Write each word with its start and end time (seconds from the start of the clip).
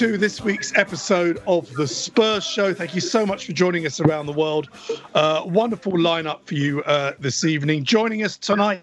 To 0.00 0.16
this 0.16 0.40
week's 0.40 0.74
episode 0.78 1.42
of 1.46 1.70
the 1.74 1.86
Spurs 1.86 2.42
Show. 2.42 2.72
Thank 2.72 2.94
you 2.94 3.02
so 3.02 3.26
much 3.26 3.44
for 3.44 3.52
joining 3.52 3.84
us 3.84 4.00
around 4.00 4.24
the 4.24 4.32
world. 4.32 4.70
Uh, 5.14 5.42
wonderful 5.44 5.92
lineup 5.92 6.40
for 6.46 6.54
you 6.54 6.82
uh, 6.84 7.12
this 7.18 7.44
evening. 7.44 7.84
Joining 7.84 8.24
us 8.24 8.38
tonight, 8.38 8.82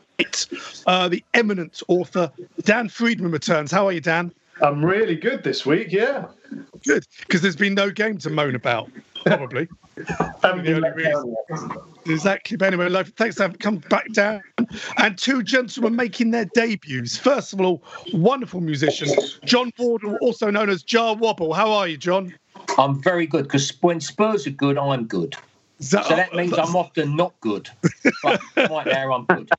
uh, 0.85 1.09
the 1.09 1.23
eminent 1.33 1.81
author 1.88 2.31
Dan 2.61 2.88
Freedman 2.88 3.31
returns. 3.31 3.72
How 3.72 3.88
are 3.88 3.91
you, 3.91 4.00
Dan? 4.00 4.31
I'm 4.61 4.85
really 4.85 5.16
good 5.16 5.44
this 5.44 5.66
week, 5.66 5.91
yeah. 5.91 6.28
Good, 6.85 7.07
because 7.22 7.41
there's 7.41 7.55
been 7.55 7.73
no 7.73 7.89
game 7.89 8.19
to 8.19 8.29
moan 8.29 8.53
about, 8.53 8.88
probably. 9.28 9.68
Haven't 10.44 10.66
The 10.66 10.76
only 10.76 10.90
reason- 10.92 11.36
yet. 11.50 11.78
Exactly. 12.06 12.56
But 12.58 12.68
anyway, 12.68 12.88
love, 12.88 13.10
thanks 13.18 13.36
for 13.36 13.44
having 13.44 13.58
come 13.58 13.78
back 13.90 14.12
down. 14.14 14.42
And 14.98 15.18
two 15.18 15.44
gentlemen 15.44 15.96
making 15.96 16.32
their 16.32 16.46
debuts. 16.56 17.18
First 17.18 17.52
of 17.54 17.60
all, 17.62 17.84
wonderful 18.14 18.62
musician, 18.62 19.10
John 19.44 19.72
Wardle, 19.78 20.18
also 20.22 20.50
known 20.50 20.70
as 20.70 20.84
Jah 20.84 21.14
Wobble. 21.14 21.54
How 21.54 21.72
are 21.72 21.88
you, 21.88 21.98
John? 21.98 22.34
I'm 22.78 23.02
very 23.02 23.28
good 23.28 23.44
because 23.44 23.72
when 23.82 24.00
Spurs 24.00 24.48
are 24.48 24.52
good, 24.52 24.78
I'm 24.78 25.06
good. 25.06 25.36
That- 25.92 26.06
So 26.06 26.16
that 26.16 26.34
means 26.34 26.54
I'm 26.58 26.76
often 26.76 27.16
not 27.16 27.34
good. 27.42 27.70
But 28.24 28.42
right 28.70 28.88
now, 28.88 29.14
I'm 29.14 29.26
good. 29.26 29.50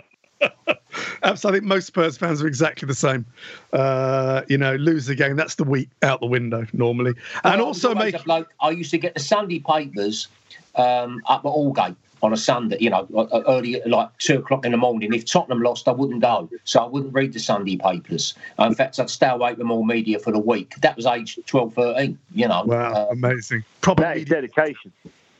Absolutely. 1.22 1.58
I 1.58 1.60
think 1.60 1.68
most 1.68 1.86
Spurs 1.86 2.18
fans 2.18 2.42
are 2.42 2.46
exactly 2.46 2.86
the 2.86 2.94
same. 2.94 3.24
Uh, 3.72 4.42
you 4.48 4.58
know, 4.58 4.74
lose 4.76 5.06
the 5.06 5.14
game, 5.14 5.36
that's 5.36 5.54
the 5.54 5.64
week 5.64 5.88
out 6.02 6.20
the 6.20 6.26
window 6.26 6.66
normally. 6.72 7.14
And 7.44 7.60
I 7.60 7.64
also 7.64 7.90
always 7.94 8.12
make 8.12 8.24
bloke- 8.24 8.52
I 8.60 8.70
used 8.70 8.90
to 8.90 8.98
get 8.98 9.14
the 9.14 9.20
Sunday 9.20 9.60
papers 9.60 10.28
um, 10.74 11.22
up 11.26 11.44
at 11.44 11.48
Aldgate 11.48 11.96
on 12.22 12.32
a 12.32 12.36
Sunday, 12.36 12.76
you 12.78 12.88
know, 12.90 13.08
uh, 13.16 13.42
early, 13.48 13.80
like 13.86 14.08
two 14.18 14.38
o'clock 14.38 14.64
in 14.64 14.70
the 14.72 14.78
morning. 14.78 15.12
If 15.12 15.24
Tottenham 15.24 15.60
lost, 15.60 15.88
I 15.88 15.92
wouldn't 15.92 16.20
go. 16.22 16.48
So 16.64 16.80
I 16.80 16.86
wouldn't 16.86 17.12
read 17.12 17.32
the 17.32 17.40
Sunday 17.40 17.76
papers. 17.76 18.34
Uh, 18.60 18.64
in 18.64 18.74
fact, 18.76 19.00
I'd 19.00 19.10
stay 19.10 19.28
away 19.28 19.54
from 19.56 19.70
all 19.72 19.84
media 19.84 20.18
for 20.20 20.30
the 20.32 20.38
week. 20.38 20.74
That 20.82 20.96
was 20.96 21.04
age 21.06 21.38
12, 21.46 21.74
13, 21.74 22.18
you 22.34 22.46
know. 22.48 22.62
wow, 22.64 22.92
Uh, 22.92 23.06
amazing. 23.10 23.64
Proper 23.80 24.02
That 24.02 24.18
is 24.18 24.24
dedication. 24.26 24.92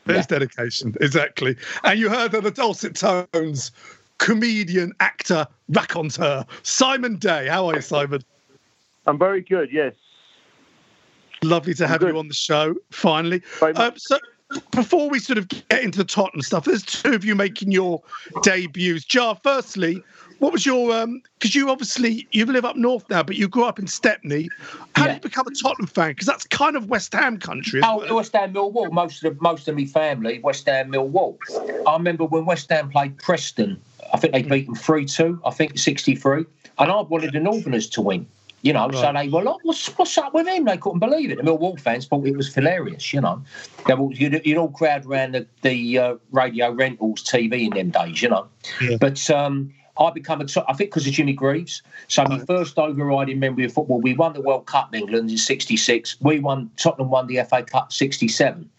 there's 0.06 0.26
dedication, 0.26 0.96
exactly. 1.00 1.56
And 1.84 2.00
you 2.00 2.08
heard 2.08 2.32
that 2.32 2.42
the 2.42 2.50
dulcet 2.50 2.96
tones, 2.96 3.70
comedian, 4.22 4.92
actor, 5.00 5.46
raconteur, 5.68 6.46
Simon 6.62 7.16
Day. 7.16 7.48
How 7.48 7.66
are 7.68 7.74
you, 7.74 7.82
Simon? 7.82 8.22
I'm 9.06 9.18
very 9.18 9.40
good, 9.42 9.70
yes. 9.72 9.94
Lovely 11.42 11.74
to 11.74 11.88
have 11.88 12.00
Good. 12.00 12.12
you 12.12 12.18
on 12.18 12.28
the 12.28 12.34
show, 12.34 12.74
finally. 12.90 13.42
Very 13.58 13.74
Um, 13.74 13.94
so, 13.96 14.18
before 14.70 15.10
we 15.10 15.18
sort 15.18 15.38
of 15.38 15.48
get 15.48 15.82
into 15.82 15.98
the 15.98 16.04
Tottenham 16.04 16.42
stuff, 16.42 16.64
there's 16.66 16.84
two 16.84 17.14
of 17.14 17.24
you 17.24 17.34
making 17.34 17.72
your 17.72 18.00
debuts. 18.42 19.04
Jah, 19.04 19.34
firstly, 19.42 20.00
what 20.38 20.52
was 20.52 20.64
your 20.64 20.92
um? 20.94 21.20
Because 21.38 21.56
you 21.56 21.68
obviously 21.70 22.28
you 22.30 22.46
live 22.46 22.64
up 22.64 22.76
north 22.76 23.08
now, 23.10 23.24
but 23.24 23.34
you 23.36 23.48
grew 23.48 23.64
up 23.64 23.80
in 23.80 23.88
Stepney. 23.88 24.48
How 24.94 25.06
Yeah. 25.06 25.14
did 25.14 25.14
you 25.14 25.20
become 25.30 25.46
a 25.48 25.50
Tottenham 25.50 25.88
fan? 25.88 26.10
Because 26.10 26.26
that's 26.26 26.46
kind 26.46 26.76
of 26.76 26.86
West 26.88 27.12
Ham 27.12 27.38
country. 27.38 27.80
Oh, 27.82 28.00
it? 28.02 28.12
West 28.12 28.34
Ham 28.34 28.52
Millwall. 28.52 28.92
Most 28.92 29.24
of 29.24 29.36
the, 29.36 29.42
most 29.42 29.66
of 29.66 29.74
my 29.76 29.84
family, 29.86 30.38
West 30.40 30.66
Ham 30.68 30.92
Millwall. 30.92 31.38
I 31.86 31.94
remember 31.94 32.24
when 32.24 32.44
West 32.44 32.70
Ham 32.70 32.88
played 32.90 33.18
Preston. 33.18 33.80
I 34.12 34.18
think 34.18 34.32
they 34.32 34.42
beat 34.42 34.66
them 34.66 34.74
three 34.74 35.04
two. 35.04 35.40
I 35.44 35.50
think 35.50 35.78
sixty 35.78 36.14
three, 36.14 36.44
and 36.78 36.92
I 36.92 37.00
wanted 37.00 37.32
the 37.32 37.40
Northerners 37.40 37.88
to 37.90 38.00
win. 38.00 38.26
You 38.62 38.72
know, 38.72 38.88
so 38.92 39.12
they 39.12 39.28
were 39.28 39.42
like, 39.42 39.56
what's, 39.64 39.88
what's 39.98 40.16
up 40.18 40.32
with 40.34 40.46
him? 40.46 40.66
They 40.66 40.76
couldn't 40.76 41.00
believe 41.00 41.32
it. 41.32 41.38
The 41.38 41.42
Millwall 41.42 41.80
fans 41.80 42.06
thought 42.06 42.24
it 42.24 42.36
was 42.36 42.54
hilarious, 42.54 43.12
you 43.12 43.20
know. 43.20 43.42
They 43.88 43.94
were, 43.94 44.12
you'd, 44.12 44.40
you'd 44.46 44.56
all 44.56 44.70
crowd 44.70 45.04
around 45.04 45.34
the, 45.34 45.48
the 45.62 45.98
uh, 45.98 46.14
radio 46.30 46.70
rentals 46.70 47.24
TV 47.24 47.64
in 47.64 47.70
them 47.70 47.90
days, 47.90 48.22
you 48.22 48.28
know. 48.28 48.46
Yeah. 48.80 48.98
But 49.00 49.28
um, 49.30 49.74
I 49.98 50.10
become 50.10 50.40
a, 50.40 50.44
I 50.68 50.72
think 50.74 50.90
because 50.90 51.06
of 51.06 51.12
Jimmy 51.12 51.32
Greaves. 51.32 51.82
So 52.08 52.24
my 52.24 52.38
first 52.38 52.78
overriding 52.78 53.40
memory 53.40 53.64
of 53.64 53.72
football, 53.72 54.00
we 54.00 54.14
won 54.14 54.32
the 54.32 54.40
World 54.40 54.66
Cup 54.66 54.94
in 54.94 55.00
England 55.00 55.30
in 55.30 55.36
'66. 55.36 56.20
We 56.20 56.38
won 56.38 56.70
Tottenham 56.76 57.10
won 57.10 57.26
the 57.26 57.42
FA 57.44 57.62
Cup 57.62 57.92
'67, 57.92 58.70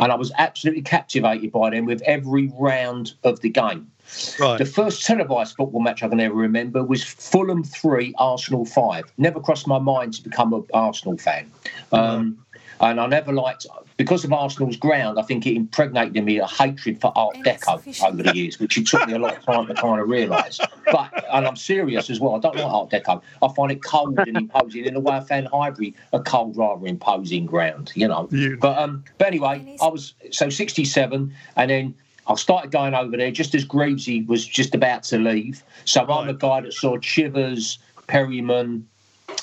and 0.00 0.12
I 0.12 0.14
was 0.14 0.32
absolutely 0.38 0.82
captivated 0.82 1.52
by 1.52 1.70
them 1.70 1.84
with 1.84 2.00
every 2.02 2.52
round 2.58 3.12
of 3.24 3.40
the 3.40 3.50
game. 3.50 3.90
Right. 4.38 4.58
The 4.58 4.64
first 4.66 5.04
televised 5.04 5.56
football 5.56 5.80
match 5.80 6.02
I 6.02 6.08
can 6.08 6.20
ever 6.20 6.34
remember 6.34 6.82
was 6.82 7.02
Fulham 7.04 7.62
three, 7.64 8.14
Arsenal 8.18 8.64
five. 8.64 9.04
Never 9.18 9.40
crossed 9.40 9.66
my 9.66 9.78
mind 9.78 10.14
to 10.14 10.22
become 10.22 10.52
an 10.52 10.64
Arsenal 10.74 11.16
fan. 11.18 11.50
Um, 11.92 12.38
and 12.80 13.00
I 13.00 13.06
never 13.06 13.32
liked, 13.32 13.64
because 13.96 14.24
of 14.24 14.32
Arsenal's 14.32 14.76
ground, 14.76 15.16
I 15.18 15.22
think 15.22 15.46
it 15.46 15.54
impregnated 15.54 16.16
in 16.16 16.24
me 16.24 16.38
a 16.38 16.46
hatred 16.48 17.00
for 17.00 17.12
Art 17.16 17.36
Deco 17.44 17.80
over 18.04 18.22
the 18.24 18.34
years, 18.34 18.58
which 18.58 18.76
it 18.76 18.86
took 18.88 19.06
me 19.06 19.12
a 19.12 19.20
lot 19.20 19.36
of 19.36 19.44
time 19.44 19.66
to 19.68 19.74
kind 19.74 20.00
of 20.00 20.08
realise. 20.08 20.58
But, 20.90 21.12
and 21.32 21.46
I'm 21.46 21.54
serious 21.54 22.10
as 22.10 22.18
well, 22.18 22.34
I 22.34 22.40
don't 22.40 22.56
like 22.56 22.64
Art 22.64 22.90
Deco. 22.90 23.22
I 23.40 23.48
find 23.54 23.70
it 23.70 23.84
cold 23.84 24.18
and 24.18 24.36
imposing 24.36 24.84
in 24.86 24.94
the 24.94 25.00
way 25.00 25.14
I 25.14 25.20
found 25.20 25.46
Highbury 25.52 25.94
a 26.12 26.18
cold, 26.20 26.56
rather 26.56 26.84
imposing 26.86 27.46
ground, 27.46 27.92
you 27.94 28.08
know. 28.08 28.28
You- 28.32 28.56
But 28.56 28.78
um, 28.78 29.04
but 29.18 29.28
anyway, 29.28 29.76
I 29.80 29.86
was 29.86 30.14
so 30.32 30.48
67, 30.48 31.32
and 31.56 31.70
then 31.70 31.94
I 32.26 32.34
started 32.34 32.70
going 32.70 32.94
over 32.94 33.16
there 33.16 33.30
just 33.30 33.54
as 33.54 33.64
Greavesy 33.64 34.22
was 34.22 34.46
just 34.46 34.74
about 34.74 35.02
to 35.04 35.18
leave. 35.18 35.62
So 35.84 36.06
I'm 36.06 36.26
the 36.26 36.34
guy 36.34 36.60
that 36.60 36.72
saw 36.72 36.96
Chivers, 36.98 37.78
Perryman, 38.06 38.88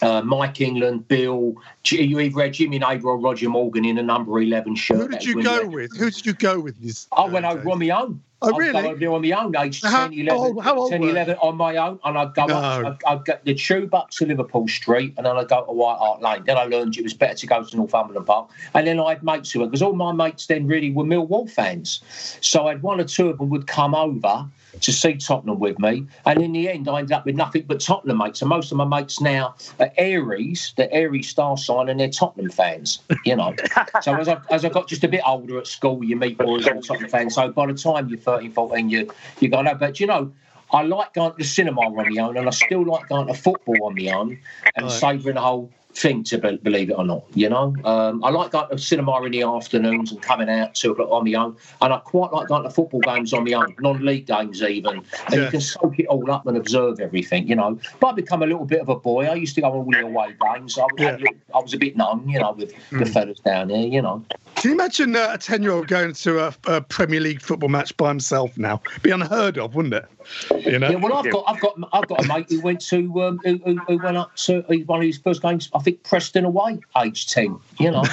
uh, 0.02 0.22
Mike 0.22 0.62
England, 0.62 1.08
Bill. 1.08 1.56
You 1.86 2.20
either 2.20 2.42
had 2.42 2.54
Jimmy 2.54 2.80
Neighbour 2.80 3.10
or 3.10 3.18
Roger 3.18 3.50
Morgan 3.50 3.86
in 3.86 3.98
a 3.98 4.04
number 4.04 4.40
eleven 4.40 4.76
shirt. 4.76 4.98
Who 4.98 5.08
did 5.08 5.26
you 5.26 5.44
go 5.44 5.68
with? 5.68 5.96
Who 5.98 6.10
did 6.10 6.26
you 6.26 6.34
go 6.34 6.60
with? 6.60 6.82
This, 6.82 7.08
I 7.12 7.26
went 7.26 7.46
over 7.46 7.70
on 7.70 7.80
my 7.80 7.90
own. 7.90 8.22
Oh, 8.42 8.54
really? 8.54 8.88
I'd 8.88 9.00
go 9.02 9.16
on 9.16 9.22
my 9.22 9.32
own, 9.32 9.54
age 9.58 9.82
How 9.82 10.08
10, 10.08 10.14
11, 10.14 10.60
how 10.60 10.78
old 10.78 10.92
10, 10.92 11.04
11 11.04 11.36
on 11.42 11.58
my 11.58 11.76
own, 11.76 12.00
and 12.06 12.18
I'd 12.18 12.34
go 12.34 12.46
No. 12.46 12.56
up, 12.56 12.86
I'd, 12.86 12.98
I'd 13.06 13.26
get 13.26 13.44
the 13.44 13.54
tube 13.54 13.94
up 13.94 14.12
to 14.12 14.26
Liverpool 14.26 14.66
Street, 14.70 15.14
and 15.18 15.26
then 15.26 15.36
I'd 15.36 15.50
go 15.50 15.66
to 15.66 15.72
White 15.74 15.98
Hart 15.98 16.22
Lane. 16.22 16.44
Then 16.46 16.58
I 16.58 16.64
learned 16.64 16.98
it 16.98 17.04
was 17.04 17.14
better 17.14 17.36
to 17.36 17.48
go 17.48 17.64
to 17.66 17.76
Northumberland 17.76 18.26
Park, 18.26 18.50
and 18.74 18.88
then 18.88 18.98
I 18.98 19.10
had 19.10 19.24
mates 19.24 19.52
who 19.52 19.60
went, 19.60 19.72
because 19.72 19.82
all 19.82 19.94
my 19.94 20.14
mates 20.14 20.46
then 20.46 20.68
really 20.68 20.90
were 20.90 21.04
Millwall 21.04 21.50
fans. 21.52 22.02
So 22.40 22.68
I 22.68 22.70
had 22.70 22.82
one 22.82 23.02
or 23.02 23.04
two 23.04 23.28
of 23.28 23.40
them 23.40 23.50
would 23.50 23.68
come 23.68 23.94
over 23.94 24.48
to 24.82 24.92
see 24.94 25.16
Tottenham 25.16 25.60
with 25.60 25.80
me, 25.80 26.06
and 26.26 26.42
in 26.42 26.54
the 26.54 26.70
end, 26.70 26.88
I 26.88 27.00
ended 27.00 27.14
up 27.14 27.26
with 27.26 27.36
nothing 27.36 27.66
but 27.68 27.80
Tottenham 27.80 28.18
mates. 28.18 28.42
And 28.42 28.50
most 28.50 28.72
of 28.72 28.78
my 28.78 28.86
mates 28.86 29.20
now 29.22 29.56
are 29.80 29.92
Aries, 29.98 30.74
the 30.78 30.92
Aries 30.94 31.30
star 31.30 31.58
sign, 31.58 31.90
and 31.90 32.00
they're 32.00 32.10
Tottenham 32.10 32.50
fans, 32.50 33.00
you 33.26 33.36
know. 33.36 33.56
so 34.02 34.16
as 34.16 34.28
I, 34.28 34.40
as 34.50 34.66
I 34.66 34.70
got 34.70 34.88
just 34.88 35.04
a 35.04 35.08
bit 35.08 35.22
older 35.26 35.58
at 35.58 35.68
school, 35.68 36.04
you 36.04 36.16
meet 36.16 36.40
more 36.40 36.58
and 36.58 36.66
more 36.66 36.82
Tottenham 36.82 37.10
fans. 37.10 37.36
So 37.36 37.52
by 37.52 37.68
the 37.68 37.74
time 37.74 38.10
you're 38.10 38.20
13, 38.20 38.52
14, 38.52 38.90
you, 38.90 39.12
you 39.40 39.50
go, 39.50 39.62
no, 39.62 39.76
but 39.76 40.00
you 40.00 40.08
know, 40.08 40.32
I 40.72 40.84
like 40.84 41.14
going 41.14 41.32
to 41.32 41.38
the 41.38 41.44
cinema 41.44 41.82
on 41.82 41.96
my 41.96 42.22
own, 42.22 42.38
and 42.38 42.48
I 42.48 42.52
still 42.52 42.86
like 42.86 43.10
going 43.10 43.28
to 43.28 43.34
football 43.34 43.86
on 43.86 43.96
my 43.96 44.12
own 44.12 44.38
and 44.76 44.86
Right. 44.86 44.94
savouring 44.94 45.36
the 45.36 45.42
whole 45.42 45.72
thing, 45.94 46.24
to 46.24 46.38
be, 46.38 46.58
believe 46.58 46.90
it 46.90 46.94
or 46.94 47.04
not. 47.04 47.24
You 47.34 47.50
know, 47.50 47.74
um, 47.84 48.24
I 48.24 48.30
like 48.30 48.52
going 48.52 48.70
to 48.70 48.78
cinema 48.78 49.22
in 49.24 49.32
the 49.32 49.44
afternoons 49.44 50.12
and 50.12 50.22
coming 50.22 50.50
out 50.50 50.76
two 50.76 50.92
o'clock 50.92 51.10
on 51.12 51.24
my 51.26 51.34
own, 51.34 51.56
and 51.82 51.94
I 51.94 51.98
quite 52.00 52.32
like 52.32 52.48
going 52.48 52.64
to 52.64 52.70
football 52.70 53.02
games 53.02 53.34
on 53.34 53.44
my 53.44 53.54
own, 53.54 53.76
non-league 53.80 54.28
games 54.28 54.62
even, 54.62 54.98
and 54.98 55.06
Yeah. 55.34 55.46
you 55.46 55.52
can 55.52 55.62
soak 55.62 56.00
it 56.00 56.06
all 56.08 56.30
up 56.32 56.46
and 56.48 56.58
observe 56.58 57.00
everything. 57.00 57.48
You 57.48 57.56
know, 57.56 57.80
but 58.00 58.08
I 58.08 58.12
become 58.14 58.44
a 58.44 58.46
little 58.48 58.66
bit 58.66 58.82
of 58.82 58.90
a 58.90 58.96
boy. 58.96 59.26
I 59.28 59.34
used 59.36 59.56
to 59.56 59.62
go 59.62 59.68
on 59.68 59.74
all 59.78 59.92
the 59.92 60.02
away 60.02 60.36
games. 60.54 60.78
I 60.78 60.84
was, 60.84 60.90
Yeah. 61.00 61.18
I 61.54 61.60
was 61.60 61.74
a 61.74 61.78
bit 61.78 61.98
numb, 61.98 62.28
you 62.30 62.40
know, 62.40 62.52
with 62.52 62.74
the 62.92 63.06
fellas 63.06 63.40
down 63.40 63.70
there. 63.70 63.78
You 63.86 64.02
know. 64.02 64.24
Can 64.56 64.72
you 64.72 64.76
imagine 64.76 65.16
uh, 65.16 65.30
a 65.34 65.38
10 65.38 65.64
year 65.64 65.72
old 65.72 65.88
going 65.88 66.14
to 66.14 66.40
a, 66.48 66.54
a 66.68 66.82
Premier 66.82 67.20
League 67.22 67.42
football 67.42 67.70
match 67.70 67.96
by 67.98 68.10
himself 68.10 68.58
now? 68.58 68.82
Be 69.02 69.12
unheard 69.12 69.58
of, 69.58 69.74
wouldn't 69.76 69.94
it? 69.94 70.06
You 70.52 70.80
know? 70.80 70.90
Yeah, 70.90 70.96
well, 70.98 71.14
I've 71.14 71.32
got, 71.32 71.44
I've 71.48 71.60
got, 71.60 71.78
I've 71.94 72.08
got 72.08 72.26
a 72.26 72.28
mate 72.28 72.48
who 72.50 72.62
went 72.62 72.82
to, 72.88 73.22
um, 73.24 73.40
who, 73.44 73.58
who, 73.66 73.78
who 73.78 73.98
went 73.98 74.18
up 74.18 74.36
to 74.38 74.66
uh, 74.70 74.76
one 74.86 75.00
of 75.00 75.06
his 75.06 75.18
first 75.18 75.42
games. 75.42 75.70
I 75.74 75.80
think 75.80 76.04
Preston 76.04 76.46
away, 76.46 76.80
age 76.98 77.28
ten. 77.28 77.60
You 77.80 77.92
know, 77.92 78.04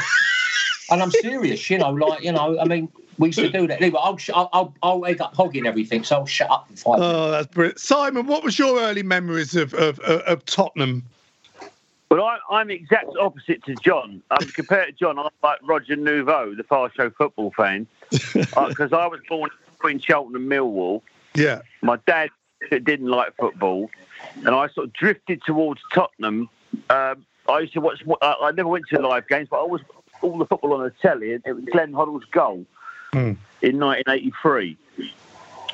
and 0.90 1.02
I'm 1.02 1.10
serious. 1.10 1.68
You 1.70 1.78
know, 1.78 1.90
like 1.90 2.22
you 2.22 2.32
know, 2.32 2.58
I 2.58 2.64
mean, 2.64 2.88
we 3.18 3.28
used 3.28 3.38
to 3.38 3.48
do 3.50 3.66
that. 3.66 3.80
Anyway, 3.80 4.00
I'll, 4.02 4.16
sh- 4.16 4.30
I'll, 4.34 4.50
I'll, 4.52 4.74
I'll 4.82 5.22
up 5.22 5.34
hogging 5.34 5.66
everything, 5.66 6.04
so 6.04 6.16
I'll 6.16 6.26
shut 6.26 6.50
up 6.50 6.68
in 6.70 6.76
five. 6.76 7.00
Oh, 7.00 7.30
that's 7.30 7.46
brilliant. 7.48 7.80
Simon, 7.80 8.26
what 8.26 8.44
was 8.44 8.58
your 8.58 8.78
early 8.80 9.02
memories 9.02 9.56
of, 9.56 9.74
of, 9.74 9.98
of, 10.00 10.20
of 10.22 10.44
Tottenham? 10.44 11.04
Well, 12.10 12.22
I, 12.22 12.38
I'm 12.50 12.70
exact 12.70 13.16
opposite 13.19 13.64
to 13.64 13.74
John. 13.76 14.22
Um, 14.30 14.48
compared 14.54 14.88
to 14.88 14.92
John, 14.92 15.19
I'm 15.19 15.28
like 15.42 15.58
Roger 15.62 15.96
Nouveau, 15.96 16.54
the 16.54 16.62
Fast 16.62 16.96
Show 16.96 17.10
football 17.10 17.52
fan, 17.56 17.86
because 18.10 18.92
I 18.92 19.06
was 19.06 19.20
born 19.28 19.50
in 19.50 19.72
between 19.72 19.98
Cheltenham 19.98 20.42
and 20.42 20.50
Millwall. 20.50 21.02
Yeah. 21.36 21.60
My 21.82 21.98
dad 22.06 22.30
didn't 22.70 23.08
like 23.08 23.36
football, 23.36 23.90
and 24.36 24.48
I 24.48 24.68
sort 24.68 24.86
of 24.88 24.92
drifted 24.92 25.42
towards 25.44 25.80
Tottenham. 25.94 26.48
Um, 26.90 27.24
I 27.48 27.60
used 27.60 27.74
to 27.74 27.80
watch. 27.80 28.02
I, 28.22 28.34
I 28.42 28.50
never 28.52 28.68
went 28.68 28.86
to 28.90 29.00
live 29.00 29.28
games, 29.28 29.48
but 29.50 29.60
I 29.60 29.66
was 29.66 29.80
all 30.22 30.38
the 30.38 30.46
football 30.46 30.72
on 30.74 30.82
the 30.84 30.90
telly. 31.02 31.32
and 31.34 31.42
It 31.46 31.52
was 31.52 31.64
Glenn 31.66 31.92
Hoddle's 31.92 32.24
goal 32.26 32.64
Hmm. 33.12 33.32
in 33.62 33.78
1983 33.78 34.76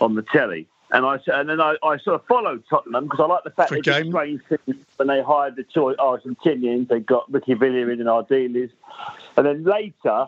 on 0.00 0.14
the 0.14 0.22
telly. 0.22 0.66
And 0.90 1.06
I 1.06 1.18
and 1.28 1.48
then 1.48 1.58
I, 1.60 1.76
I 1.82 1.96
sort 1.98 2.16
of 2.20 2.26
followed 2.26 2.62
Tottenham 2.68 3.04
because 3.04 3.20
I 3.20 3.26
like 3.26 3.44
the 3.44 3.50
fact 3.50 3.70
For 3.70 3.76
they 3.76 3.80
did 3.80 4.02
game? 4.02 4.12
strange 4.12 4.42
things 4.48 4.76
when 4.96 5.08
they 5.08 5.22
hired 5.22 5.56
the 5.56 5.62
two 5.62 5.94
Argentinians. 5.98 6.88
They 6.88 7.00
got 7.00 7.32
Ricky 7.32 7.52
in 7.52 7.62
and 7.62 8.00
Ardiles, 8.08 8.70
and 9.36 9.46
then 9.46 9.64
later. 9.64 10.26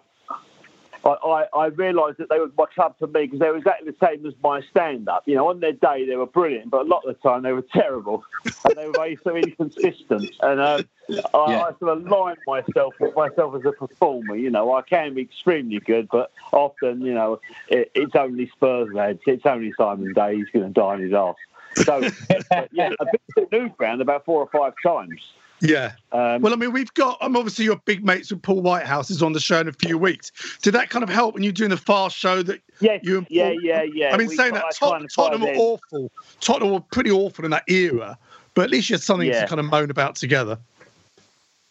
I, 1.05 1.11
I, 1.11 1.45
I 1.55 1.67
realised 1.67 2.19
that 2.19 2.29
they 2.31 2.39
were 2.39 2.51
my 2.57 2.65
club 2.75 2.95
for 2.99 3.07
me 3.07 3.25
because 3.25 3.39
they 3.39 3.49
were 3.49 3.59
exactly 3.59 3.91
the 3.91 4.07
same 4.07 4.25
as 4.27 4.33
my 4.43 4.63
stand-up. 4.71 5.25
You 5.27 5.37
know, 5.37 5.49
on 5.49 5.61
their 5.61 5.73
day 5.73 6.07
they 6.07 6.17
were 6.17 6.27
brilliant, 6.27 6.71
but 6.71 6.83
a 6.83 6.89
lot 6.89 7.05
of 7.07 7.15
the 7.15 7.29
time 7.29 7.43
they 7.43 7.53
were 7.53 7.67
terrible, 7.75 8.25
and 8.65 8.77
they 8.77 8.87
were 8.87 8.95
very 8.95 9.19
so 9.23 9.37
inconsistent. 9.37 10.31
And 10.41 10.61
um, 10.61 10.89
I, 11.35 11.39
Yeah. 11.51 11.61
I 11.61 11.71
sort 11.79 11.99
of 11.99 12.07
aligned 12.07 12.39
myself 12.47 12.95
with 12.99 13.15
myself 13.15 13.55
as 13.57 13.65
a 13.67 13.73
performer. 13.73 14.37
You 14.37 14.51
know, 14.51 14.75
I 14.75 14.83
can 14.83 15.15
be 15.15 15.23
extremely 15.23 15.81
good, 15.81 16.09
but 16.11 16.33
often, 16.53 17.03
you 17.03 17.15
know, 17.15 17.41
it, 17.69 17.91
it's 17.95 18.15
only 18.15 18.51
Spurs 18.57 18.91
lads. 18.93 19.21
It's 19.27 19.45
only 19.45 19.75
Simon 19.77 20.13
Day. 20.15 20.37
He's 20.37 20.51
going 20.51 20.67
to 20.67 20.73
die 20.73 20.95
in 20.95 21.03
his 21.03 21.13
ass. 21.13 21.37
So, 21.85 22.11
yeah, 22.73 22.91
I've 23.01 23.11
been 23.11 23.21
to 23.37 23.47
the 23.51 23.59
new 23.59 23.69
ground 23.71 24.01
about 24.01 24.25
four 24.25 24.41
or 24.41 24.49
five 24.49 24.75
times. 24.83 25.21
Yeah. 25.61 25.93
Um, 26.13 26.43
Well, 26.43 26.53
I 26.53 26.57
mean, 26.57 26.73
we've 26.73 26.93
got, 26.95 27.17
I'm 27.21 27.37
obviously 27.37 27.65
your 27.65 27.77
big 27.85 28.05
mates 28.05 28.31
with 28.31 28.43
Paul 28.43 28.61
Whitehouse 28.63 29.11
is 29.11 29.23
on 29.23 29.33
the 29.33 29.41
show 29.41 29.61
in 29.61 29.69
a 29.69 29.73
few 29.73 29.97
weeks. 29.97 30.31
Did 30.63 30.75
that 30.75 30.91
kind 30.91 31.03
of 31.03 31.09
help 31.09 31.35
when 31.35 31.43
you're 31.43 31.53
doing 31.53 31.71
the 31.71 31.77
fast 31.77 32.17
show 32.17 32.43
that 32.43 32.61
yes, 32.81 33.01
you 33.03 33.19
and 33.19 33.27
yeah, 33.31 33.51
Paul- 33.51 33.61
yeah, 33.63 33.83
yeah. 33.95 34.15
I 34.15 34.17
mean, 34.19 34.29
We 34.29 34.37
saying 34.37 34.55
that 34.55 34.65
Tot- 34.73 34.75
try 34.91 34.99
and 34.99 35.09
tie 35.11 35.23
Tottenham 35.31 35.49
were 35.49 35.55
awful. 35.57 36.11
Tottenham 36.41 36.73
were 36.75 36.81
pretty 36.81 37.11
awful 37.11 37.45
in 37.45 37.51
that 37.53 37.65
era, 37.69 38.19
but 38.55 38.65
at 38.65 38.71
least 38.71 38.91
you 38.91 38.95
had 38.95 39.03
something 39.03 39.29
Yeah. 39.29 39.43
to 39.43 39.47
kind 39.49 39.61
of 39.61 39.67
moan 39.67 39.91
about 39.91 40.17
together. 40.17 40.59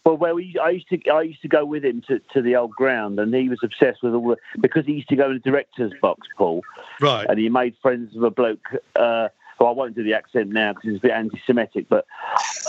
Well, 0.04 0.18
where 0.18 0.34
we, 0.34 0.54
I 0.62 0.68
used 0.70 0.88
to, 0.90 1.08
I 1.10 1.22
used 1.22 1.40
to 1.42 1.48
go 1.48 1.64
with 1.64 1.82
him 1.82 2.02
to, 2.08 2.18
to 2.34 2.42
the 2.42 2.56
old 2.56 2.72
ground, 2.72 3.18
and 3.18 3.34
he 3.34 3.48
was 3.48 3.60
obsessed 3.62 4.02
with 4.02 4.12
all 4.12 4.28
the 4.30 4.36
because 4.60 4.84
he 4.84 4.92
used 4.92 5.08
to 5.08 5.16
go 5.16 5.26
in 5.30 5.34
the 5.34 5.38
director's 5.38 5.92
box, 6.02 6.26
Paul, 6.36 6.62
Right. 7.00 7.26
and 7.26 7.38
he 7.38 7.48
made 7.48 7.74
friends 7.80 8.14
with 8.14 8.24
a 8.24 8.30
bloke. 8.30 8.68
Uh, 8.96 9.28
who 9.58 9.66
I 9.66 9.70
won't 9.70 9.94
do 9.94 10.02
the 10.02 10.14
accent 10.14 10.50
now 10.50 10.72
because 10.72 10.90
it's 10.90 10.98
a 10.98 11.02
bit 11.02 11.12
anti-Semitic, 11.12 11.86
but 11.88 12.06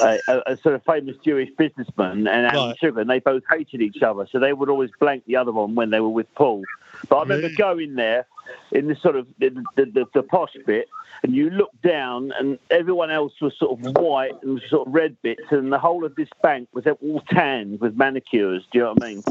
uh, 0.01 0.17
a, 0.27 0.53
a 0.53 0.57
sort 0.61 0.75
of 0.75 0.83
famous 0.83 1.15
Jewish 1.23 1.49
businessman 1.57 2.27
and 2.27 2.45
Alan 2.45 2.69
Right. 2.69 2.77
Sugar, 2.79 3.01
and 3.01 3.09
they 3.09 3.19
both 3.19 3.43
hated 3.49 3.81
each 3.81 4.01
other, 4.01 4.27
so 4.31 4.39
they 4.39 4.53
would 4.53 4.69
always 4.69 4.91
blank 4.99 5.23
the 5.25 5.35
other 5.35 5.51
one 5.51 5.75
when 5.75 5.89
they 5.89 5.99
were 5.99 6.09
with 6.09 6.33
Paul. 6.35 6.63
But 7.09 7.17
I 7.17 7.21
remember 7.23 7.47
Really? 7.47 7.55
going 7.55 7.95
there 7.95 8.27
in 8.71 8.87
the 8.87 8.95
sort 8.95 9.15
of 9.15 9.27
the, 9.39 9.49
the, 9.75 9.85
the, 9.85 10.05
the 10.13 10.23
posh 10.23 10.55
bit, 10.65 10.87
and 11.23 11.33
you 11.33 11.49
look 11.49 11.71
down, 11.83 12.31
and 12.37 12.59
everyone 12.69 13.09
else 13.09 13.33
was 13.41 13.57
sort 13.57 13.79
of 13.79 13.95
white 13.97 14.33
and 14.43 14.61
sort 14.69 14.87
of 14.87 14.93
red 14.93 15.19
bits, 15.21 15.43
and 15.51 15.71
the 15.71 15.79
whole 15.79 16.05
of 16.05 16.15
this 16.15 16.29
bank 16.43 16.67
was 16.73 16.85
all 16.85 17.21
tanned 17.29 17.79
with 17.79 17.95
manicures. 17.95 18.63
Do 18.71 18.79
you 18.79 18.83
know 18.83 18.93
what 18.93 19.03
I 19.03 19.07
mean? 19.07 19.23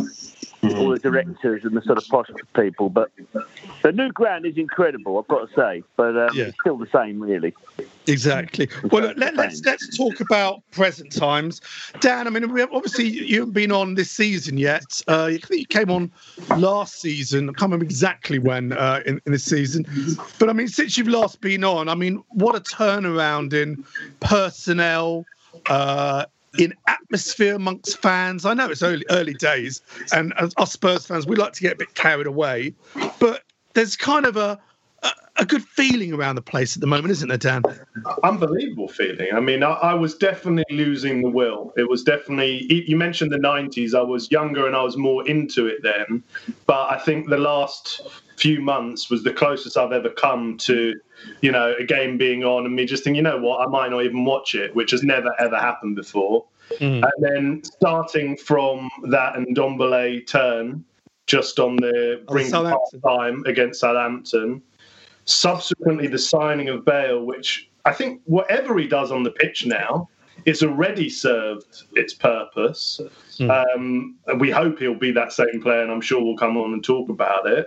All 0.73 0.91
the 0.91 0.99
directors 0.99 1.65
and 1.65 1.77
the 1.77 1.83
sort 1.83 1.99
of 1.99 2.05
posh 2.09 2.29
people. 2.55 2.89
But 2.89 3.11
the 3.83 3.93
new 3.93 4.11
ground 4.11 4.47
is 4.47 4.57
incredible, 4.57 5.19
I've 5.19 5.29
got 5.29 5.49
to 5.49 5.55
say. 5.55 5.83
But 5.97 6.17
um, 6.17 6.31
Yeah. 6.35 6.45
it's 6.45 6.59
still 6.61 6.79
the 6.79 6.89
same, 6.93 7.21
really. 7.21 7.55
Exactly. 8.07 8.69
Well, 8.91 9.11
Exactly. 9.11 9.21
let, 9.21 9.35
let's 9.37 9.65
let's 9.65 9.97
talk 9.97 10.21
about 10.21 10.63
present 10.73 11.11
times, 11.11 11.61
Dan. 12.01 12.27
I 12.27 12.31
mean, 12.31 12.53
we 12.53 12.61
have, 12.61 12.73
obviously 12.73 13.07
you 13.07 13.41
haven't 13.41 13.55
been 13.55 13.73
on 13.73 13.95
this 13.95 14.11
season 14.11 14.59
yet. 14.59 15.01
Uh, 15.09 15.31
you, 15.33 15.39
you 15.51 15.67
came 15.67 15.91
on 15.91 16.13
last 16.57 17.01
season. 17.01 17.49
I 17.49 17.53
can't 17.53 17.63
remember 17.63 17.85
exactly 17.85 18.39
when 18.39 18.73
uh, 18.73 19.01
in, 19.07 19.21
in 19.27 19.33
this 19.33 19.45
season, 19.45 19.87
but 20.39 20.51
I 20.51 20.53
mean, 20.53 20.69
since 20.69 20.99
you've 20.99 21.09
last 21.09 21.41
been 21.41 21.65
on, 21.65 21.89
I 21.89 21.95
mean, 21.95 22.23
what 22.29 22.55
a 22.55 22.61
turnaround 22.61 23.53
in 23.55 23.85
personnel. 24.21 25.25
Uh, 25.67 26.27
in 26.59 26.75
atmosphere 26.87 27.55
amongst 27.55 28.01
fans, 28.01 28.45
I 28.45 28.55
know 28.55 28.71
it's 28.71 28.83
early 28.83 29.05
early 29.11 29.35
days, 29.35 29.83
and 30.13 30.33
as 30.39 30.55
us 30.57 30.73
Spurs 30.73 31.07
fans, 31.07 31.27
we 31.27 31.37
like 31.37 31.53
to 31.55 31.61
get 31.61 31.75
a 31.75 31.77
bit 31.77 31.95
carried 31.95 32.27
away, 32.27 32.75
but 33.19 33.43
there's 33.75 33.97
kind 33.97 34.27
of 34.27 34.37
a 34.37 34.61
a, 35.37 35.45
good 35.45 35.63
feeling 35.63 36.13
around 36.13 36.37
the 36.37 36.43
place 36.43 36.77
at 36.77 36.81
the 36.81 36.87
moment, 36.87 37.11
isn't 37.11 37.29
there, 37.29 37.39
Dan? 37.39 37.63
unbelievable 38.23 38.89
feeling. 38.89 39.29
I 39.35 39.41
mean, 39.41 39.63
I, 39.63 39.73
I 39.73 39.95
was 39.95 40.15
definitely 40.15 40.65
losing 40.75 41.23
the 41.23 41.29
will. 41.29 41.73
It 41.77 41.89
was 41.89 42.03
definitely. 42.03 42.85
You 42.89 42.97
mentioned 42.97 43.33
the 43.33 43.39
'90s. 43.39 43.95
I 43.95 44.03
was 44.03 44.31
younger 44.31 44.67
and 44.67 44.75
I 44.77 44.83
was 44.83 44.97
more 44.97 45.27
into 45.29 45.67
it 45.67 45.83
then, 45.83 46.23
but 46.67 46.91
I 46.91 46.99
think 46.99 47.29
the 47.29 47.39
last 47.39 48.03
few 48.37 48.61
months 48.61 49.11
was 49.11 49.23
the 49.23 49.33
closest 49.33 49.77
I've 49.77 49.93
ever 49.93 50.11
come 50.11 50.57
to, 50.59 50.95
you 51.41 51.53
know, 51.53 51.75
a 51.79 51.85
game 51.85 52.19
being 52.19 52.45
on 52.45 52.67
and 52.67 52.75
me 52.75 52.85
just 52.85 53.05
thinking, 53.05 53.17
you 53.17 53.23
know 53.23 53.39
what, 53.39 53.67
I 53.67 53.71
might 53.71 53.91
not 53.91 54.05
even 54.05 54.25
watch 54.25 54.55
it, 54.55 54.75
which 54.75 54.91
has 54.91 55.03
never 55.03 55.31
ever 55.39 55.57
happened 55.57 55.97
before. 55.97 56.45
Mm. 56.81 57.03
And 57.03 57.25
then 57.25 57.65
starting 57.65 58.37
from 58.37 58.89
that 59.11 59.37
and 59.37 59.57
Ndombele 59.57 60.27
turn, 60.27 60.85
just 61.27 61.59
on 61.59 61.77
the 61.77 62.23
brink 62.27 62.53
of 62.55 62.77
time 63.03 63.43
against 63.47 63.81
Southampton. 63.81 64.63
Subsequently, 65.27 66.07
the 66.07 66.19
signing 66.19 66.69
of 66.69 66.85
Bale, 66.85 67.25
which 67.25 67.71
I 67.85 67.93
think 67.93 68.21
whatever 68.25 68.79
he 68.79 68.87
does 68.87 69.11
on 69.11 69.23
the 69.23 69.31
pitch 69.31 69.65
now 69.65 70.09
is 70.45 70.63
already 70.63 71.09
served 71.09 71.85
its 71.95 72.15
purpose. 72.15 73.01
Um, 73.41 74.17
and 74.27 74.41
we 74.41 74.51
hope 74.51 74.79
he'll 74.79 74.95
be 74.95 75.11
that 75.13 75.33
same 75.33 75.61
player, 75.61 75.83
and 75.83 75.91
I'm 75.91 76.01
sure 76.01 76.23
we'll 76.23 76.37
come 76.37 76.57
on 76.57 76.73
and 76.73 76.85
talk 76.85 77.09
about 77.09 77.47
it. 77.47 77.67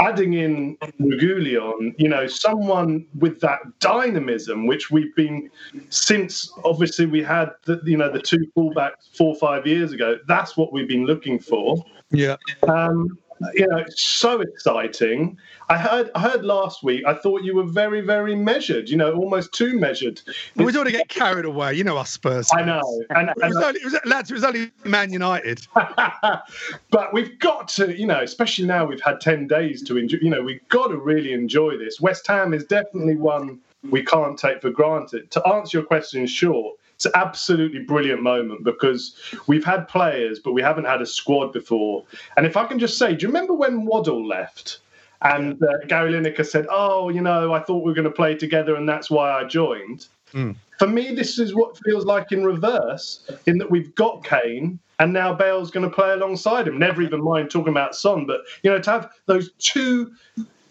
Adding 0.00 0.34
in 0.34 0.76
Reguilón, 1.00 1.94
you 1.98 2.08
know, 2.08 2.26
someone 2.26 3.06
with 3.18 3.40
that 3.40 3.60
dynamism, 3.80 4.66
which 4.66 4.90
we've 4.90 5.14
been 5.14 5.50
since 5.90 6.50
obviously 6.64 7.06
we 7.06 7.22
had 7.22 7.50
the, 7.64 7.80
you 7.84 7.96
know 7.96 8.10
the 8.10 8.22
two 8.22 8.46
fullbacks 8.56 9.14
four 9.16 9.34
or 9.34 9.36
five 9.36 9.66
years 9.66 9.92
ago. 9.92 10.18
That's 10.26 10.56
what 10.56 10.72
we've 10.72 10.88
been 10.88 11.04
looking 11.04 11.38
for. 11.38 11.84
Yeah. 12.10 12.36
Um, 12.68 13.18
you 13.54 13.66
know, 13.66 13.84
so 13.90 14.40
exciting. 14.40 15.38
I 15.68 15.78
heard 15.78 16.10
I 16.14 16.20
heard 16.20 16.44
last 16.44 16.82
week. 16.82 17.04
I 17.06 17.14
thought 17.14 17.42
you 17.42 17.54
were 17.54 17.64
very 17.64 18.00
very 18.00 18.34
measured. 18.34 18.88
You 18.88 18.96
know, 18.96 19.14
almost 19.14 19.52
too 19.52 19.78
measured. 19.78 20.20
we 20.56 20.66
don't 20.66 20.76
want 20.76 20.86
to 20.86 20.92
get 20.92 21.08
carried 21.08 21.44
away. 21.44 21.74
You 21.74 21.84
know 21.84 21.96
us 21.96 22.10
Spurs. 22.10 22.50
I 22.52 22.62
know. 22.62 22.82
And, 23.10 23.30
it 23.30 23.36
was 23.36 23.56
only, 23.56 23.80
it 23.80 23.84
was, 23.84 23.96
lads, 24.04 24.30
it 24.30 24.34
was 24.34 24.44
only 24.44 24.70
Man 24.84 25.12
United. 25.12 25.66
but 25.74 27.12
we've 27.12 27.38
got 27.38 27.68
to, 27.68 27.96
you 27.98 28.06
know, 28.06 28.20
especially 28.22 28.66
now 28.66 28.84
we've 28.84 29.00
had 29.00 29.20
ten 29.20 29.46
days 29.46 29.82
to 29.84 29.96
enjoy. 29.96 30.18
You 30.20 30.30
know, 30.30 30.42
we've 30.42 30.66
got 30.68 30.88
to 30.88 30.96
really 30.96 31.32
enjoy 31.32 31.78
this. 31.78 32.00
West 32.00 32.26
Ham 32.26 32.52
is 32.52 32.64
definitely 32.64 33.16
one 33.16 33.60
we 33.90 34.02
can't 34.04 34.38
take 34.38 34.60
for 34.60 34.70
granted. 34.70 35.30
To 35.32 35.46
answer 35.48 35.78
your 35.78 35.86
question 35.86 36.26
short, 36.26 36.76
it's 37.04 37.14
an 37.14 37.20
absolutely 37.20 37.80
brilliant 37.80 38.22
moment 38.22 38.62
because 38.62 39.16
we've 39.48 39.64
had 39.64 39.88
players, 39.88 40.38
but 40.38 40.52
we 40.52 40.62
haven't 40.62 40.84
had 40.84 41.02
a 41.02 41.06
squad 41.06 41.52
before. 41.52 42.04
And 42.36 42.46
if 42.46 42.56
I 42.56 42.64
can 42.64 42.78
just 42.78 42.96
say, 42.96 43.16
do 43.16 43.22
you 43.22 43.28
remember 43.28 43.54
when 43.54 43.84
Waddle 43.84 44.24
left? 44.24 44.78
And 45.22 45.60
uh, 45.62 45.78
Gary 45.88 46.12
Lineker 46.12 46.44
said, 46.44 46.66
"Oh, 46.68 47.08
you 47.08 47.20
know, 47.20 47.52
I 47.52 47.60
thought 47.60 47.84
we 47.84 47.90
were 47.90 47.94
going 47.94 48.08
to 48.08 48.10
play 48.10 48.34
together, 48.34 48.74
and 48.74 48.88
that's 48.88 49.08
why 49.08 49.30
I 49.30 49.44
joined." 49.44 50.06
Mm. 50.32 50.56
For 50.80 50.88
me, 50.88 51.14
this 51.14 51.38
is 51.38 51.54
what 51.54 51.78
feels 51.84 52.04
like 52.04 52.32
in 52.32 52.42
reverse, 52.42 53.30
in 53.46 53.56
that 53.58 53.70
we've 53.70 53.94
got 53.94 54.24
Kane, 54.24 54.80
and 54.98 55.12
now 55.12 55.32
Bale's 55.32 55.70
going 55.70 55.88
to 55.88 55.94
play 55.94 56.10
alongside 56.12 56.66
him. 56.66 56.76
Never 56.76 57.02
even 57.02 57.22
mind 57.22 57.52
talking 57.52 57.70
about 57.70 57.94
Son, 57.94 58.26
but 58.26 58.40
you 58.64 58.70
know, 58.72 58.80
to 58.80 58.90
have 58.90 59.12
those 59.26 59.52
two 59.60 60.10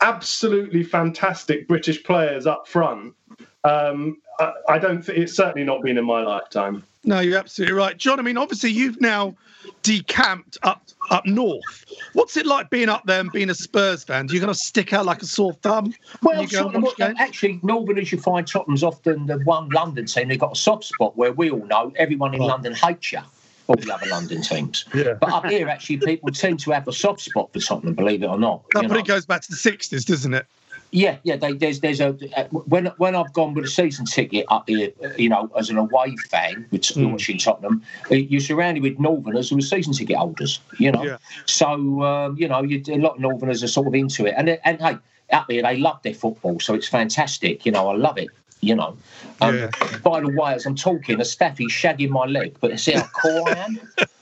absolutely 0.02 0.84
fantastic 0.84 1.66
British 1.70 2.04
players 2.04 2.46
up 2.46 2.68
front. 2.68 3.14
Um, 3.64 4.18
I, 4.40 4.54
I, 4.70 4.80
don't 4.80 5.04
think 5.04 5.20
it's 5.20 5.36
certainly 5.36 5.64
not 5.64 5.82
been 5.84 5.98
in 5.98 6.06
my 6.06 6.22
lifetime. 6.22 6.84
No, 7.04 7.20
you're 7.20 7.38
absolutely 7.38 7.76
right, 7.76 7.98
John. 7.98 8.20
I 8.20 8.24
mean, 8.24 8.38
obviously, 8.38 8.72
you've 8.72 9.00
now 9.02 9.36
decamped 9.84 10.58
up 10.64 10.84
up 11.10 11.26
north. 11.26 11.86
What's 12.14 12.38
it 12.38 12.46
like 12.46 12.70
being 12.70 12.90
up 12.90 13.04
there 13.06 13.20
and 13.20 13.32
being 13.32 13.50
a 13.50 13.56
Spurs 13.56 14.04
fan? 14.04 14.28
Do 14.28 14.34
you 14.34 14.40
going 14.40 14.54
to 14.54 14.60
stick 14.60 14.94
out 14.94 15.06
like 15.06 15.22
a 15.22 15.26
sore 15.26 15.54
thumb? 15.54 15.94
Well, 16.22 16.48
Tottenham, 16.48 16.86
actually, 17.00 17.60
Northerners, 17.64 18.12
you 18.12 18.20
find 18.20 18.48
Tottenham's 18.48 18.84
often 18.84 19.26
the 19.26 19.40
one 19.40 19.70
London 19.70 20.06
team. 20.06 20.30
They've 20.30 20.40
got 20.40 20.54
a 20.54 20.60
soft 20.60 20.86
spot 20.86 21.18
where 21.18 21.34
we 21.34 21.52
all 21.52 21.66
know 21.66 21.92
everyone 21.98 22.34
in 22.34 22.42
right. 22.42 22.48
London 22.48 22.74
hates 22.74 23.12
you 23.12 23.20
all 23.68 23.76
the 23.76 23.94
other 23.94 24.08
London 24.08 24.42
teams. 24.42 24.86
Yeah. 24.94 25.14
But 25.14 25.32
up 25.32 25.46
here, 25.46 25.68
actually, 25.70 25.98
people 25.98 26.30
tend 26.32 26.60
to 26.62 26.72
have 26.72 26.88
a 26.88 26.94
soft 26.94 27.22
spot 27.22 27.52
for 27.54 27.60
Tottenham, 27.60 27.96
believe 27.96 28.24
it 28.24 28.28
or 28.28 28.40
not. 28.40 28.64
That 28.74 28.86
probably 28.86 29.04
goes 29.04 29.26
back 29.26 29.42
to 29.42 29.50
the 29.50 29.58
60s, 29.58 30.06
doesn't 30.06 30.34
it? 30.34 30.46
Yeah, 30.92 31.18
yeah. 31.24 31.38
They, 31.38 31.54
there's 31.54 31.80
there's 31.80 32.02
a 32.02 32.12
when 32.52 32.88
when 32.98 33.16
I've 33.16 33.32
gone 33.34 33.54
with 33.54 33.66
a 33.66 33.70
season 33.70 34.06
ticket 34.06 34.46
up 34.50 34.68
here, 34.68 34.92
you 35.18 35.30
know, 35.30 35.50
as 35.58 35.70
an 35.70 35.78
away 35.78 36.16
fan 36.30 36.68
with 36.70 36.82
mm. 36.82 37.12
watching 37.12 37.38
Tottenham, 37.38 37.82
uh, 38.12 38.16
you're 38.16 38.42
surrounded 38.42 38.84
with 38.84 39.00
Northerners 39.00 39.50
who 39.50 39.58
are 39.58 39.62
season 39.62 39.94
ticket 39.94 40.18
holders. 40.18 40.60
You 40.78 40.92
know, 40.92 41.04
yeah. 41.04 41.18
so 41.46 42.04
um, 42.04 42.38
you 42.38 42.48
know, 42.48 42.62
you, 42.62 42.82
a 42.90 42.98
lot 42.98 43.16
of 43.16 43.20
Northerners 43.22 43.64
are 43.64 43.68
sort 43.68 43.88
of 43.88 43.96
into 43.96 44.26
it, 44.26 44.34
and 44.36 44.50
and 44.50 44.82
hey, 44.82 44.98
up 45.32 45.50
here 45.50 45.62
they 45.62 45.78
love 45.78 46.02
their 46.04 46.14
football, 46.14 46.60
so 46.60 46.74
it's 46.74 46.88
fantastic. 46.88 47.66
You 47.66 47.72
know, 47.72 47.88
I 47.88 47.96
love 47.96 48.18
it 48.18 48.28
you 48.62 48.76
know. 48.76 48.98
Um, 49.42 49.58
yeah. 49.58 49.70
By 50.04 50.22
the 50.22 50.30
way, 50.30 50.54
as 50.54 50.66
I'm 50.66 50.76
talking, 50.76 51.20
a 51.20 51.26
staffy's 51.26 51.72
shagging 51.72 52.10
my 52.10 52.26
leg, 52.26 52.56
but 52.62 52.80
see 52.80 52.94
how 52.94 53.08
cool 53.22 53.44
I 53.48 53.54
am? 53.54 53.80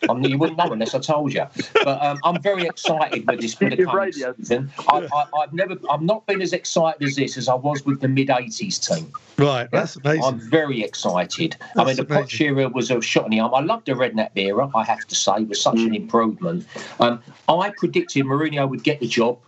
I'm, 0.08 0.24
you 0.24 0.38
wouldn't 0.38 0.58
know 0.58 0.72
unless 0.72 0.96
I 0.96 1.00
told 1.00 1.34
you. 1.34 1.46
But 1.74 2.02
um, 2.02 2.20
I'm 2.24 2.42
very 2.42 2.64
excited 2.66 3.28
with 3.28 3.42
this 3.42 3.54
for 3.54 3.70
the 3.70 3.84
coming 3.84 4.14
season. 4.14 4.72
I, 4.88 5.08
have 5.42 5.54
never, 5.54 5.76
I've 5.90 6.02
not 6.02 6.26
been 6.26 6.42
as 6.42 6.54
excited 6.54 7.04
as 7.06 7.16
this 7.16 7.38
as 7.38 7.50
I 7.50 7.56
was 7.56 7.86
with 7.86 8.00
the 8.00 8.08
mid 8.08 8.30
'80s 8.30 8.88
team. 8.88 9.12
Right, 9.38 9.70
that's 9.72 9.98
amazing. 9.98 10.24
I'm 10.24 10.40
very 10.40 10.84
excited. 10.84 11.58
That's 11.60 11.80
I 11.80 11.84
mean, 11.84 11.96
the 11.98 12.06
Poch 12.06 12.40
era 12.40 12.70
was 12.70 12.92
a 12.92 13.02
shot 13.02 13.26
in 13.26 13.32
the 13.32 13.40
arm. 13.42 13.54
I 13.54 13.60
loved 13.60 13.88
the 13.88 13.94
Redknapp 13.94 14.32
era. 14.36 14.70
I 14.74 14.84
have 14.86 15.06
to 15.08 15.16
say, 15.16 15.34
it 15.38 15.50
was 15.50 15.62
such 15.62 15.76
mm. 15.76 15.88
an 15.88 15.96
improvement. 15.96 16.66
Um, 17.00 17.22
I 17.48 17.70
predicted 17.72 18.26
Mourinho 18.26 18.70
would 18.70 18.84
get 18.84 19.00
the 19.00 19.08
job 19.08 19.40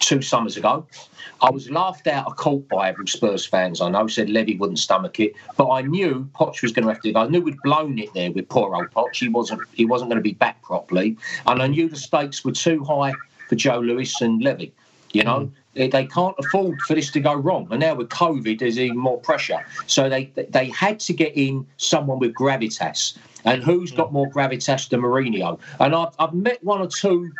two 0.00 0.20
summers 0.22 0.56
ago. 0.56 0.86
I 1.42 1.50
was 1.50 1.70
laughed 1.70 2.06
out 2.06 2.26
of 2.26 2.36
court 2.36 2.68
by 2.68 2.90
every 2.90 3.06
Spurs 3.06 3.46
fans 3.46 3.80
I 3.80 3.88
know, 3.88 4.06
said 4.06 4.28
Levy 4.28 4.56
wouldn't 4.56 4.78
stomach 4.78 5.20
it. 5.20 5.32
But 5.56 5.70
I 5.70 5.82
knew 5.82 6.28
Poch 6.34 6.62
was 6.62 6.72
going 6.72 6.86
to 6.86 6.92
have 6.92 7.02
to 7.02 7.12
go. 7.12 7.20
I 7.20 7.28
knew 7.28 7.40
we'd 7.40 7.60
blown 7.62 7.98
it 7.98 8.12
there 8.14 8.32
with 8.32 8.48
poor 8.48 8.74
old 8.74 8.90
Poch. 8.90 9.14
He 9.14 9.28
wasn't 9.28 9.62
he 9.72 9.84
wasn't 9.84 10.10
going 10.10 10.22
to 10.22 10.28
be 10.28 10.34
back 10.34 10.60
properly. 10.62 11.16
And 11.46 11.62
I 11.62 11.66
knew 11.66 11.88
the 11.88 11.96
stakes 11.96 12.44
were 12.44 12.52
too 12.52 12.84
high 12.84 13.12
for 13.48 13.54
Joe 13.54 13.78
Lewis 13.78 14.20
and 14.20 14.42
Levy. 14.42 14.72
You 15.12 15.24
know, 15.24 15.40
mm. 15.40 15.50
they, 15.74 15.88
they, 15.88 16.06
can't 16.06 16.36
afford 16.38 16.80
for 16.82 16.94
this 16.94 17.10
to 17.12 17.20
go 17.20 17.34
wrong. 17.34 17.66
And 17.72 17.80
now 17.80 17.96
with 17.96 18.10
COVID, 18.10 18.60
there's 18.60 18.78
even 18.78 18.96
more 18.96 19.18
pressure. 19.18 19.66
So 19.86 20.08
they 20.08 20.30
they 20.50 20.68
had 20.68 21.00
to 21.00 21.12
get 21.12 21.36
in 21.36 21.66
someone 21.78 22.18
with 22.18 22.34
gravitas. 22.34 23.16
And 23.44 23.62
who's 23.62 23.90
got 23.90 24.12
more 24.12 24.30
gravitas 24.30 24.88
than 24.88 25.00
Mourinho? 25.00 25.58
And 25.80 25.94
I've, 25.94 26.14
I've 26.18 26.34
met 26.34 26.62
one 26.62 26.80
or 26.80 26.86
two 26.86 27.32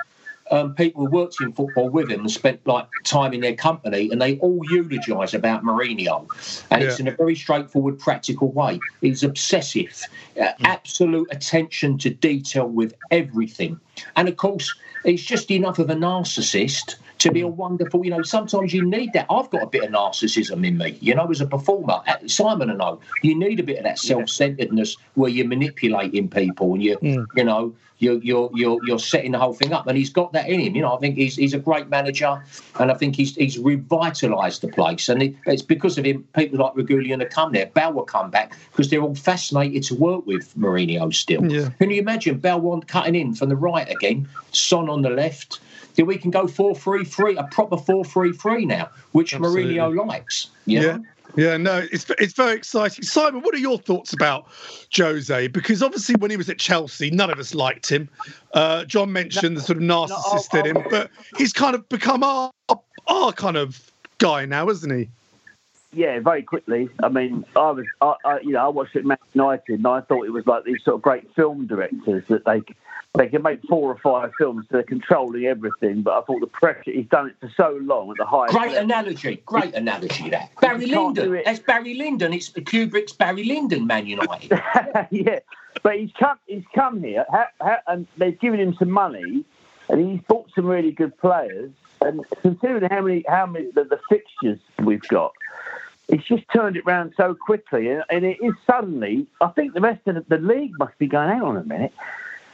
um, 0.50 0.75
people 0.75 1.07
who 1.07 1.11
worked 1.11 1.37
in 1.40 1.52
football 1.52 1.88
with 1.88 2.11
him 2.11 2.21
and 2.21 2.30
spent 2.30 2.66
like 2.66 2.87
time 3.04 3.33
in 3.33 3.40
their 3.40 3.54
company, 3.54 4.11
and 4.11 4.21
they 4.21 4.38
all 4.38 4.61
eulogise 4.71 5.35
about 5.35 5.62
Mourinho, 5.62 6.26
and 6.71 6.83
yeah. 6.83 6.88
it's 6.88 7.00
in 7.00 7.09
a 7.09 7.12
very 7.12 7.37
straightforward, 7.37 7.99
practical 7.99 8.50
way. 8.52 8.78
He's 9.00 9.23
obsessive, 9.23 10.02
uh, 10.37 10.42
mm. 10.42 10.54
absolute 10.64 11.28
attention 11.30 11.99
to 11.99 12.11
detail 12.11 12.69
with 12.69 12.95
everything, 13.11 13.80
and 14.16 14.28
of 14.28 14.37
course, 14.37 14.75
he's 15.04 15.25
just 15.25 15.50
enough 15.50 15.78
of 15.78 15.90
a 15.90 15.95
narcissist 15.95 16.97
to 17.21 17.30
be 17.30 17.42
a 17.42 17.49
wonderful, 17.49 18.02
you 18.02 18.11
know, 18.11 18.23
sometimes 18.23 18.73
you 18.73 18.83
need 18.83 19.12
that. 19.12 19.26
I've 19.30 19.50
got 19.50 19.62
a 19.62 19.66
bit 19.66 19.85
of 19.85 19.90
narcissism 19.90 20.66
in 20.66 20.78
me, 20.78 20.97
you 21.02 21.14
know, 21.14 21.30
as 21.30 21.42
a 21.42 21.47
performer. 21.47 22.00
Uh, 22.07 22.16
Simon 22.26 22.71
and 22.71 22.80
I, 22.80 22.95
you 23.23 23.38
need 23.38 23.61
a 23.61 23.62
bit 23.62 23.76
of 23.76 23.85
that 23.85 23.99
self-centeredness 23.99 24.97
where 25.14 25.30
you're 25.30 25.47
manipulating 25.47 26.30
people 26.30 26.73
and 26.73 26.83
you, 26.83 26.97
mm. 26.97 27.26
you 27.37 27.45
know, 27.45 27.75
you're, 28.00 28.19
you're 28.23 28.50
you're 28.54 28.78
you're 28.85 28.99
setting 28.99 29.33
the 29.33 29.38
whole 29.38 29.52
thing 29.52 29.73
up. 29.73 29.87
And 29.87 29.97
he's 29.97 30.11
got 30.11 30.33
that 30.33 30.49
in 30.49 30.61
him. 30.61 30.75
You 30.75 30.83
know, 30.83 30.95
I 30.95 30.99
think 30.99 31.16
he's 31.16 31.37
he's 31.37 31.54
a 31.54 31.59
great 31.59 31.88
manager, 31.88 32.42
and 32.78 32.90
I 32.90 32.95
think 32.95 33.14
he's 33.14 33.37
he's 33.37 33.57
revitalised 33.59 34.61
the 34.61 34.69
place. 34.69 35.09
And 35.09 35.23
it, 35.23 35.35
it's 35.47 35.62
because 35.62 35.99
of 35.99 36.04
him. 36.04 36.26
People 36.35 36.59
like 36.59 36.75
Reguilón 36.75 37.21
have 37.21 37.30
come 37.30 37.52
there. 37.52 37.66
Bale 37.66 37.92
will 37.92 38.04
come 38.04 38.30
back 38.30 38.57
because 38.73 38.90
they're 38.90 39.02
all 39.02 39.14
fascinated 39.14 39.83
to 39.85 39.95
work 39.95 40.26
with 40.26 40.52
Mourinho 40.57 41.14
still. 41.14 41.50
Yeah. 41.50 41.71
Can 41.78 41.90
you 41.90 42.00
imagine 42.00 42.38
Bale 42.38 42.61
want 42.61 42.88
cutting 42.88 43.14
in 43.14 43.35
from 43.35 43.49
the 43.49 43.57
right 43.57 43.88
again, 43.88 44.28
Son 44.52 44.88
on 44.88 45.02
the 45.02 45.11
left? 45.11 45.61
then 45.97 46.07
we 46.07 46.16
can 46.16 46.30
go 46.30 46.47
4 46.47 46.75
3 46.75 47.04
3, 47.04 47.37
a 47.37 47.45
proper 47.45 47.76
4 47.76 48.04
3 48.04 48.33
3 48.33 48.64
now, 48.64 48.88
which 49.12 49.35
Absolutely. 49.35 49.75
Mourinho 49.75 50.07
likes. 50.07 50.49
Yeah. 50.66 50.99
Yeah, 51.37 51.57
no, 51.57 51.87
it's 51.93 52.09
it's 52.19 52.33
very 52.33 52.57
exciting. 52.57 53.05
Simon, 53.05 53.43
what 53.43 53.55
are 53.55 53.59
your 53.59 53.79
thoughts 53.79 54.13
about 54.13 54.47
Jose? 54.97 55.49
Because 55.49 55.83
obviously, 55.83 56.17
when 56.17 56.31
he 56.31 56.37
was 56.37 56.49
at 56.49 56.59
Chelsea, 56.59 57.11
none 57.11 57.31
of 57.31 57.39
us 57.39 57.55
liked 57.55 57.91
him. 57.91 58.09
Uh, 58.55 58.85
John 58.85 59.13
mentioned 59.13 59.55
no, 59.55 59.61
the 59.61 59.67
sort 59.67 59.79
of 59.79 59.85
narcissist 59.85 60.53
no, 60.53 60.61
in 60.61 60.77
him, 60.77 60.85
but 60.91 61.11
he's 61.37 61.53
kind 61.53 61.75
of 61.75 61.89
become 61.89 62.23
our 62.23 62.51
our 63.07 63.33
kind 63.33 63.57
of 63.57 63.91
guy 64.19 64.45
now, 64.45 64.69
isn't 64.69 64.91
he? 64.97 65.09
Yeah, 65.93 66.21
very 66.21 66.43
quickly. 66.43 66.89
I 67.03 67.09
mean, 67.09 67.45
I 67.57 67.71
was, 67.71 67.87
I, 68.01 68.15
I, 68.25 68.41
you 68.41 68.53
know, 68.53 68.65
I 68.65 68.69
watched 68.69 68.95
it 68.95 69.05
Man 69.05 69.19
United, 69.33 69.79
and 69.79 69.87
I 69.87 70.01
thought 70.03 70.25
it 70.25 70.31
was 70.31 70.47
like 70.47 70.65
these 70.65 70.83
sort 70.85 70.97
of 70.97 71.03
great 71.03 71.35
film 71.35 71.67
directors 71.67 72.23
that 72.29 72.45
they 72.45 72.63
they 73.19 73.27
can 73.27 73.43
make 73.43 73.61
four 73.69 73.91
or 73.91 73.99
five 73.99 74.31
films. 74.39 74.67
So 74.69 74.77
they're 74.77 74.83
controlling 74.85 75.45
everything. 75.47 76.03
But 76.03 76.19
I 76.19 76.21
thought 76.23 76.41
the 76.41 76.47
pressure, 76.47 76.93
he's 76.93 77.07
done 77.07 77.29
it 77.29 77.37
for 77.41 77.51
so 77.57 77.79
long 77.83 78.11
at 78.11 78.17
the 78.19 78.25
highest. 78.25 78.55
Great 78.55 78.73
level. 78.73 78.85
analogy. 78.85 79.43
Great 79.47 79.75
analogy 79.75 80.31
there. 80.31 80.49
Barry 80.61 80.87
Lyndon. 80.87 81.43
That's 81.45 81.59
Barry 81.59 81.95
Lyndon. 81.95 82.33
It's 82.33 82.51
Kubrick's 82.51 83.13
Barry 83.13 83.45
Lyndon, 83.45 83.87
Man 83.87 84.07
United. 84.07 84.51
yeah. 85.11 85.41
But 85.83 85.99
he's 85.99 86.13
come, 86.13 86.39
he's 86.47 86.65
come 86.75 87.03
here 87.03 87.27
and 87.87 88.07
they've 88.17 88.39
given 88.39 88.61
him 88.61 88.75
some 88.75 88.91
money 88.91 89.45
and 89.89 90.11
he's 90.11 90.21
bought 90.29 90.51
some 90.55 90.67
really 90.67 90.93
good 90.93 91.17
players. 91.19 91.71
And 92.02 92.25
considering 92.42 92.88
how 92.90 93.02
many, 93.02 93.25
how 93.28 93.47
many, 93.47 93.71
the, 93.73 93.85
the 93.85 94.00
fixtures 94.09 94.59
we've 94.83 95.07
got, 95.09 95.33
it's 96.09 96.25
just 96.25 96.45
turned 96.52 96.76
it 96.76 96.85
round 96.87 97.12
so 97.16 97.35
quickly. 97.35 97.88
And, 97.88 98.04
and 98.11 98.25
it 98.25 98.38
is 98.42 98.54
suddenly, 98.66 99.26
I 99.40 99.49
think 99.49 99.75
the 99.75 99.80
rest 99.80 100.07
of 100.07 100.14
the, 100.16 100.25
the 100.28 100.38
league 100.38 100.73
must 100.78 100.99
be 100.99 101.07
going, 101.07 101.28
hang 101.28 101.42
on 101.42 101.57
a 101.57 101.64
minute 101.64 101.92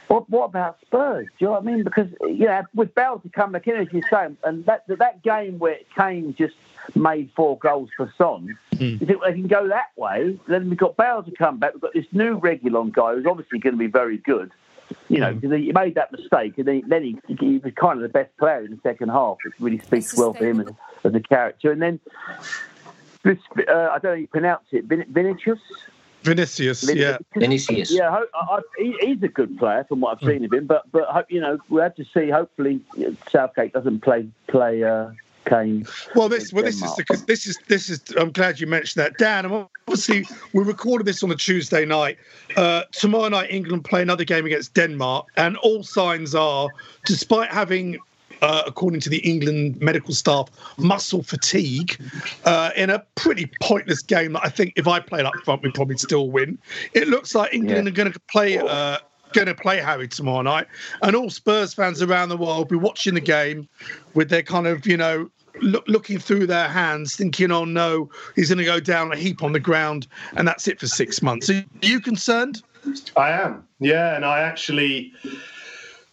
what, 0.07 0.29
what 0.29 0.45
about 0.45 0.79
Spurs? 0.81 1.25
Do 1.25 1.31
you 1.39 1.47
know 1.47 1.51
what 1.53 1.63
I 1.63 1.65
mean? 1.65 1.83
Because 1.83 2.07
you 2.21 2.45
know, 2.45 2.63
with 2.73 2.93
Bale 2.95 3.19
to 3.19 3.29
come 3.29 3.51
back 3.51 3.67
in, 3.67 3.75
as 3.75 3.87
you 3.91 4.01
say, 4.09 4.27
and 4.43 4.65
that 4.65 4.83
that 4.87 5.21
game 5.23 5.59
where 5.59 5.77
Kane 5.95 6.35
just 6.37 6.55
made 6.95 7.29
four 7.35 7.57
goals 7.59 7.89
for 7.95 8.11
Son, 8.17 8.57
mm. 8.73 9.01
you 9.01 9.05
think 9.05 9.21
they 9.23 9.33
can 9.33 9.47
go 9.47 9.67
that 9.67 9.89
way? 9.97 10.39
Then 10.47 10.69
we've 10.69 10.79
got 10.79 10.97
Bale 10.97 11.23
to 11.23 11.31
come 11.31 11.59
back. 11.59 11.73
We've 11.73 11.81
got 11.81 11.93
this 11.93 12.05
new 12.11 12.39
Reguilón 12.39 12.91
guy 12.93 13.15
who's 13.15 13.25
obviously 13.25 13.59
going 13.59 13.73
to 13.73 13.79
be 13.79 13.87
very 13.87 14.17
good. 14.17 14.51
You 15.09 15.19
know, 15.19 15.33
because 15.33 15.51
mm. 15.51 15.63
he 15.63 15.71
made 15.71 15.95
that 15.95 16.11
mistake, 16.11 16.57
and 16.57 16.67
then, 16.67 16.83
then 16.87 17.03
he, 17.03 17.35
he, 17.39 17.57
was 17.57 17.73
kind 17.75 17.97
of 17.97 18.03
the 18.03 18.09
best 18.09 18.35
player 18.37 18.63
in 18.63 18.71
the 18.71 18.79
second 18.83 19.09
half, 19.09 19.37
which 19.43 19.53
really 19.59 19.79
speaks 19.79 20.15
well 20.17 20.33
for 20.33 20.45
him 20.45 20.61
as, 20.61 20.67
as 21.03 21.13
a 21.13 21.19
character. 21.19 21.71
And 21.71 21.81
then 21.81 21.99
this, 23.23 23.37
uh, 23.57 23.71
I 23.71 23.99
don't 23.99 24.03
know 24.03 24.09
how 24.09 24.13
you 24.13 24.27
pronounce 24.27 24.65
it, 24.71 24.85
Vin- 24.85 25.05
Vinicius. 25.09 25.59
Vinicius, 26.23 26.93
yeah, 26.93 27.17
Vinicius, 27.35 27.91
yeah. 27.91 28.09
I, 28.09 28.23
I, 28.33 28.59
he, 28.77 28.95
he's 28.99 29.23
a 29.23 29.27
good 29.27 29.57
player 29.57 29.85
from 29.87 30.01
what 30.01 30.17
I've 30.17 30.27
seen 30.27 30.43
of 30.43 30.51
him, 30.51 30.65
but 30.65 30.91
but 30.91 31.29
you 31.29 31.39
know 31.39 31.57
we 31.69 31.81
have 31.81 31.95
to 31.95 32.05
see. 32.05 32.29
Hopefully, 32.29 32.81
Southgate 33.31 33.71
doesn't 33.71 34.01
play 34.01 34.27
play 34.47 34.83
uh, 34.83 35.11
Kane. 35.49 35.85
Well, 36.15 36.29
this 36.29 36.53
well 36.53 36.63
this 36.63 36.81
is 36.81 36.93
because 36.95 37.25
this 37.25 37.47
is 37.47 37.57
this 37.67 37.89
is. 37.89 38.01
I'm 38.17 38.31
glad 38.31 38.59
you 38.59 38.67
mentioned 38.67 39.03
that, 39.03 39.17
Dan. 39.17 39.67
Obviously, 39.87 40.25
we 40.53 40.63
recorded 40.63 41.05
this 41.05 41.23
on 41.23 41.31
a 41.31 41.35
Tuesday 41.35 41.85
night. 41.85 42.17
Uh, 42.55 42.83
tomorrow 42.91 43.29
night, 43.29 43.51
England 43.51 43.85
play 43.85 44.01
another 44.01 44.23
game 44.23 44.45
against 44.45 44.73
Denmark, 44.73 45.27
and 45.37 45.57
all 45.57 45.83
signs 45.83 46.35
are, 46.35 46.69
despite 47.05 47.49
having 47.49 47.97
uh, 48.41 48.63
according 48.65 48.99
to 49.01 49.09
the 49.09 49.19
England 49.19 49.79
medical 49.81 50.13
staff, 50.13 50.49
muscle 50.77 51.23
fatigue 51.23 51.99
uh, 52.45 52.71
in 52.75 52.89
a 52.89 52.99
pretty 53.15 53.49
pointless 53.61 54.01
game 54.01 54.33
that 54.33 54.41
I 54.43 54.49
think 54.49 54.73
if 54.75 54.87
I 54.87 54.99
played 54.99 55.25
up 55.25 55.33
front, 55.43 55.63
we'd 55.63 55.73
probably 55.73 55.97
still 55.97 56.29
win. 56.29 56.57
It 56.93 57.07
looks 57.07 57.33
like 57.35 57.53
England 57.53 57.85
yeah. 57.85 57.91
are 57.91 57.95
going 57.95 58.11
to 58.11 58.19
play. 58.31 58.57
Uh, 58.57 58.97
going 59.33 59.47
to 59.47 59.53
play 59.53 59.77
Harry 59.77 60.07
tomorrow 60.07 60.41
night, 60.41 60.67
and 61.01 61.13
all 61.13 61.29
Spurs 61.29 61.73
fans 61.73 62.01
around 62.01 62.29
the 62.29 62.37
world 62.37 62.59
will 62.59 62.79
be 62.79 62.83
watching 62.83 63.13
the 63.13 63.19
game 63.19 63.67
with 64.13 64.29
their 64.29 64.41
kind 64.41 64.65
of, 64.67 64.87
you 64.87 64.95
know, 64.95 65.29
look, 65.61 65.87
looking 65.87 66.19
through 66.19 66.47
their 66.47 66.67
hands, 66.67 67.15
thinking, 67.15 67.51
"Oh 67.51 67.65
no, 67.65 68.09
he's 68.35 68.49
going 68.49 68.59
to 68.59 68.65
go 68.65 68.79
down 68.79 69.11
a 69.11 69.15
heap 69.15 69.43
on 69.43 69.53
the 69.53 69.59
ground, 69.59 70.07
and 70.35 70.47
that's 70.47 70.67
it 70.67 70.79
for 70.79 70.87
six 70.87 71.21
months." 71.21 71.49
Are 71.49 71.63
you 71.81 71.99
concerned? 71.99 72.63
I 73.15 73.31
am, 73.31 73.67
yeah, 73.79 74.15
and 74.15 74.23
I 74.23 74.39
actually 74.39 75.13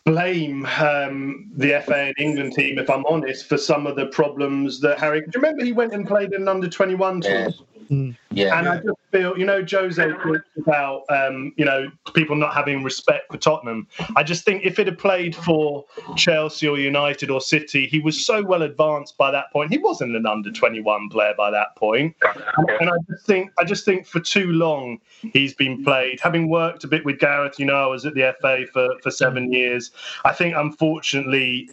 blame 0.05 0.67
um, 0.79 1.51
the 1.57 1.83
FA 1.87 1.97
and 1.97 2.15
England 2.19 2.53
team, 2.53 2.79
if 2.79 2.91
I'm 2.91 3.07
honest, 3.07 3.49
for 3.49 3.57
some 3.57 3.87
of 3.87 3.97
the 3.97 4.07
problems 4.07 4.81
that 4.81 4.99
Harry. 4.99 5.21
Do 5.21 5.27
you 5.35 5.41
remember 5.41 5.65
he 5.65 5.73
went 5.73 5.95
and 5.95 6.07
played 6.07 6.33
in 6.33 6.43
an 6.43 6.49
under 6.49 6.69
21 6.69 7.23
teams? 7.23 7.63
Yeah. 7.89 7.97
Mm. 7.97 8.17
Yeah, 8.31 8.59
and 8.59 8.67
yeah. 8.67 8.73
I 8.73 8.77
just 8.79 8.99
feel, 9.13 9.39
you 9.39 9.47
know, 9.47 9.65
Jose 9.71 10.03
talks 10.03 10.49
about, 10.57 11.05
um, 11.09 11.53
you 11.57 11.65
know, 11.65 11.91
people 12.15 12.35
not 12.35 12.53
having 12.53 12.83
respect 12.83 13.31
for 13.31 13.39
Tottenham. 13.39 13.87
I 14.17 14.25
just 14.25 14.45
think 14.45 14.65
if 14.65 14.79
it 14.79 14.87
had 14.87 14.99
played 14.99 15.37
for 15.37 15.85
Chelsea 16.17 16.67
or 16.67 16.79
United 16.79 17.31
or 17.31 17.41
City, 17.41 17.87
he 17.87 18.01
was 18.01 18.27
so 18.27 18.43
well 18.43 18.63
advanced 18.63 19.17
by 19.17 19.31
that 19.31 19.53
point. 19.53 19.71
He 19.71 19.79
wasn't 19.79 20.17
an 20.17 20.27
under 20.27 20.51
twenty 20.51 20.81
one 20.81 21.09
player 21.09 21.35
by 21.37 21.51
that 21.53 21.77
point. 21.77 22.17
point, 22.21 22.71
and 22.81 22.91
I 22.91 22.97
just 23.09 23.27
think, 23.27 23.51
I 23.59 23.65
just 23.65 23.85
think 23.85 24.07
for 24.07 24.21
too 24.21 24.51
long 24.53 24.99
he's 25.33 25.55
been 25.55 25.85
played. 25.85 26.19
Having 26.21 26.49
worked 26.49 26.83
a 26.85 26.89
bit 26.89 27.05
with 27.05 27.21
Gareth, 27.21 27.59
you 27.59 27.67
know, 27.67 27.77
I 27.77 27.87
was 27.87 28.05
at 28.05 28.15
the 28.15 28.35
FA 28.41 28.67
for 28.73 28.99
for 29.01 29.11
seven 29.11 29.53
years. 29.53 29.93
I 30.25 30.33
think, 30.33 30.57
unfortunately, 30.57 31.71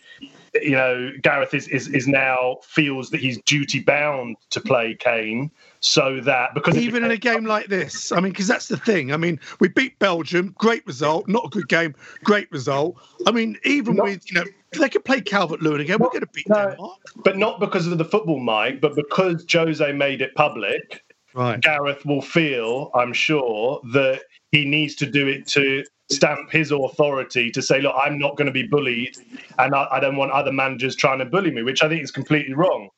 you 0.61 0.71
know, 0.71 1.11
Gareth 1.21 1.53
is, 1.53 1.67
is, 1.69 1.87
is 1.87 2.07
now 2.07 2.57
feels 2.63 3.09
that 3.11 3.21
he's 3.21 3.41
duty 3.43 3.79
bound 3.79 4.37
to 4.49 4.59
play 4.59 4.95
Kane 4.95 5.49
so 5.81 6.21
that 6.21 6.53
because 6.53 6.77
even 6.77 7.03
in 7.03 7.09
a 7.09 7.17
game 7.17 7.43
like 7.45 7.67
this, 7.67 8.11
I 8.11 8.19
mean, 8.19 8.31
because 8.31 8.47
that's 8.47 8.67
the 8.67 8.77
thing. 8.77 9.11
I 9.11 9.17
mean, 9.17 9.39
we 9.59 9.67
beat 9.67 9.97
Belgium, 9.97 10.53
great 10.57 10.85
result, 10.85 11.27
not 11.27 11.45
a 11.45 11.49
good 11.49 11.67
game, 11.67 11.95
great 12.23 12.49
result. 12.51 13.01
I 13.25 13.31
mean, 13.31 13.57
even 13.65 13.95
not, 13.95 14.05
with 14.05 14.31
you 14.31 14.39
know, 14.39 14.45
they 14.77 14.89
could 14.89 15.03
play 15.03 15.21
Calvert 15.21 15.61
Lewin 15.61 15.81
again, 15.81 15.97
we're 15.99 16.09
going 16.09 16.21
to 16.21 16.29
beat 16.33 16.47
no, 16.47 16.69
Denmark. 16.69 16.99
But 17.23 17.37
not 17.37 17.59
because 17.59 17.87
of 17.87 17.97
the 17.97 18.05
football, 18.05 18.39
Mike, 18.39 18.79
but 18.79 18.95
because 18.95 19.43
Jose 19.51 19.91
made 19.91 20.21
it 20.21 20.35
public. 20.35 21.03
Right. 21.33 21.59
Gareth 21.61 22.05
will 22.05 22.21
feel, 22.21 22.91
I'm 22.93 23.13
sure, 23.13 23.81
that 23.93 24.21
he 24.51 24.65
needs 24.65 24.95
to 24.95 25.05
do 25.05 25.27
it 25.27 25.47
to 25.47 25.83
stamp 26.11 26.51
his 26.51 26.71
authority 26.71 27.49
to 27.51 27.61
say, 27.61 27.81
look, 27.81 27.95
I'm 28.01 28.19
not 28.19 28.35
going 28.35 28.47
to 28.47 28.51
be 28.51 28.67
bullied, 28.67 29.15
and 29.57 29.73
I, 29.73 29.87
I, 29.91 29.99
don't 30.01 30.17
want 30.17 30.31
other 30.31 30.51
managers 30.51 30.93
trying 30.93 31.19
to 31.19 31.25
bully 31.25 31.51
me, 31.51 31.63
which 31.63 31.83
I 31.83 31.87
think 31.87 32.03
is 32.03 32.11
completely 32.11 32.53
wrong. 32.53 32.89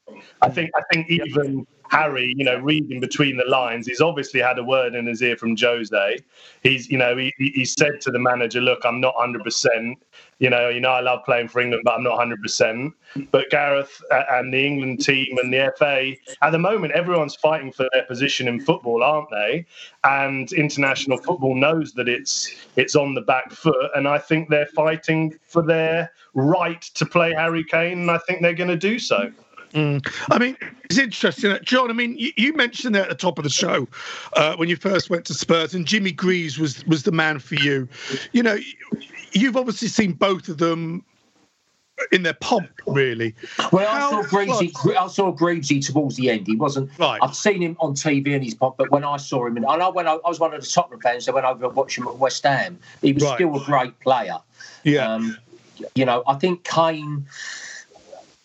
I 0.42 0.50
think 0.50 0.72
I 0.76 0.82
think 0.92 1.12
even 1.12 1.68
Harry, 1.94 2.34
you 2.36 2.44
know, 2.44 2.58
reading 2.58 3.00
between 3.00 3.38
the 3.38 3.46
lines, 3.46 3.86
he's 3.86 4.02
obviously 4.02 4.42
had 4.42 4.58
a 4.58 4.64
word 4.64 4.96
in 4.96 5.06
his 5.06 5.22
ear 5.22 5.38
from 5.38 5.56
Jose. 5.56 6.18
He's, 6.64 6.90
you 6.90 6.98
know, 6.98 7.16
he, 7.16 7.32
he 7.38 7.66
said 7.66 8.02
to 8.02 8.12
the 8.12 8.18
manager, 8.18 8.62
"Look, 8.62 8.84
I'm 8.84 9.00
not 9.00 9.16
100 9.16 9.44
percent 9.44 10.00
you 10.44 10.50
know, 10.50 10.68
you 10.68 10.82
know, 10.82 10.90
I 10.90 11.00
love 11.00 11.24
playing 11.24 11.48
for 11.48 11.62
England, 11.62 11.84
but 11.86 11.94
I'm 11.94 12.04
not 12.04 12.20
100%. 12.20 12.92
But 13.32 13.50
Gareth 13.50 14.02
uh, 14.12 14.24
and 14.32 14.54
the 14.54 14.66
England 14.66 15.00
team 15.00 15.38
and 15.38 15.54
the 15.54 15.74
FA, 15.78 16.16
at 16.42 16.52
the 16.52 16.60
moment, 16.60 16.92
everyone's 16.92 17.36
fighting 17.36 17.72
for 17.72 17.88
their 17.94 18.04
position 18.04 18.50
in 18.50 18.60
football, 18.60 19.04
aren't 19.04 19.30
they? 19.30 19.66
And 20.04 20.52
international 20.52 21.18
football 21.18 21.56
knows 21.56 21.94
that 21.94 22.10
it's 22.10 22.54
it's 22.76 22.94
on 22.96 23.14
the 23.14 23.22
back 23.22 23.52
foot, 23.52 23.92
and 23.96 24.06
I 24.06 24.18
think 24.18 24.50
they're 24.50 24.66
fighting 24.66 25.34
for 25.46 25.62
their 25.62 26.12
right 26.34 26.82
to 26.82 27.06
play 27.06 27.34
Harry 27.34 27.64
Kane, 27.64 28.00
and 28.00 28.12
I 28.12 28.18
think 28.18 28.42
they're 28.42 28.54
going 28.54 28.70
to 28.70 28.76
do 28.76 29.00
so. 29.00 29.32
Mm. 29.74 30.08
I 30.32 30.38
mean, 30.38 30.56
it's 30.84 31.00
interesting, 31.00 31.58
John. 31.64 31.90
I 31.90 31.94
mean, 31.94 32.18
you, 32.18 32.32
you, 32.38 32.54
mentioned 32.54 32.94
that 32.94 33.04
at 33.04 33.10
the 33.10 33.16
top 33.16 33.40
of 33.40 33.44
the 33.44 33.50
show 33.50 33.88
uh, 34.34 34.56
when 34.56 34.70
you 34.70 34.76
first 34.76 35.10
went 35.10 35.26
to 35.26 35.34
Spurs, 35.34 35.74
and 35.74 35.88
Jimmy 35.88 36.12
Greaves 36.12 36.60
was 36.60 36.86
was 36.86 37.04
the 37.04 37.12
man 37.12 37.40
for 37.40 37.56
you. 37.56 37.88
You 38.34 38.44
know, 38.44 38.58
you've 39.32 39.58
obviously 39.58 39.88
seen 39.88 40.14
both 40.14 40.48
of 40.48 40.60
them 40.60 41.04
in 42.12 42.24
their 42.24 42.34
pomp, 42.34 42.70
really. 42.88 43.36
Well, 43.72 43.88
I 43.88 44.10
saw 44.10 44.24
Greavesy. 44.24 44.72
I 44.98 45.08
saw 45.08 45.32
Greavesy 45.32 45.80
towards 45.80 46.18
the 46.18 46.30
end. 46.30 46.48
He 46.48 46.56
wasn't. 46.56 46.92
Right. 47.00 47.20
I've 47.22 47.36
seen 47.36 47.62
him 47.62 47.76
on 47.80 47.94
TV 47.94 48.28
in 48.28 48.42
his 48.42 48.54
pomp, 48.54 48.78
but 48.78 48.92
when 48.92 49.04
I 49.04 49.18
saw 49.18 49.46
him, 49.48 49.58
and 49.58 49.66
I 49.66 49.90
when 49.90 50.08
I, 50.08 50.14
I, 50.14 50.30
was 50.30 50.40
one 50.40 50.54
of 50.54 50.62
the 50.62 50.68
Tottenham 50.68 51.02
fans 51.02 51.26
that 51.26 51.34
went 51.34 51.46
over 51.46 51.66
and 51.66 51.76
watched 51.76 51.98
him 51.98 52.08
at 52.08 52.18
West 52.18 52.44
Ham. 52.44 52.80
He 53.02 53.14
was 53.14 53.24
right. 53.24 53.36
still 53.36 53.60
a 53.60 53.66
great 53.66 54.00
player. 54.02 54.38
Yeah. 54.84 55.12
Um, 55.12 55.38
you 55.96 56.06
know, 56.06 56.24
I 56.28 56.36
think 56.36 56.64
Kane 56.64 57.26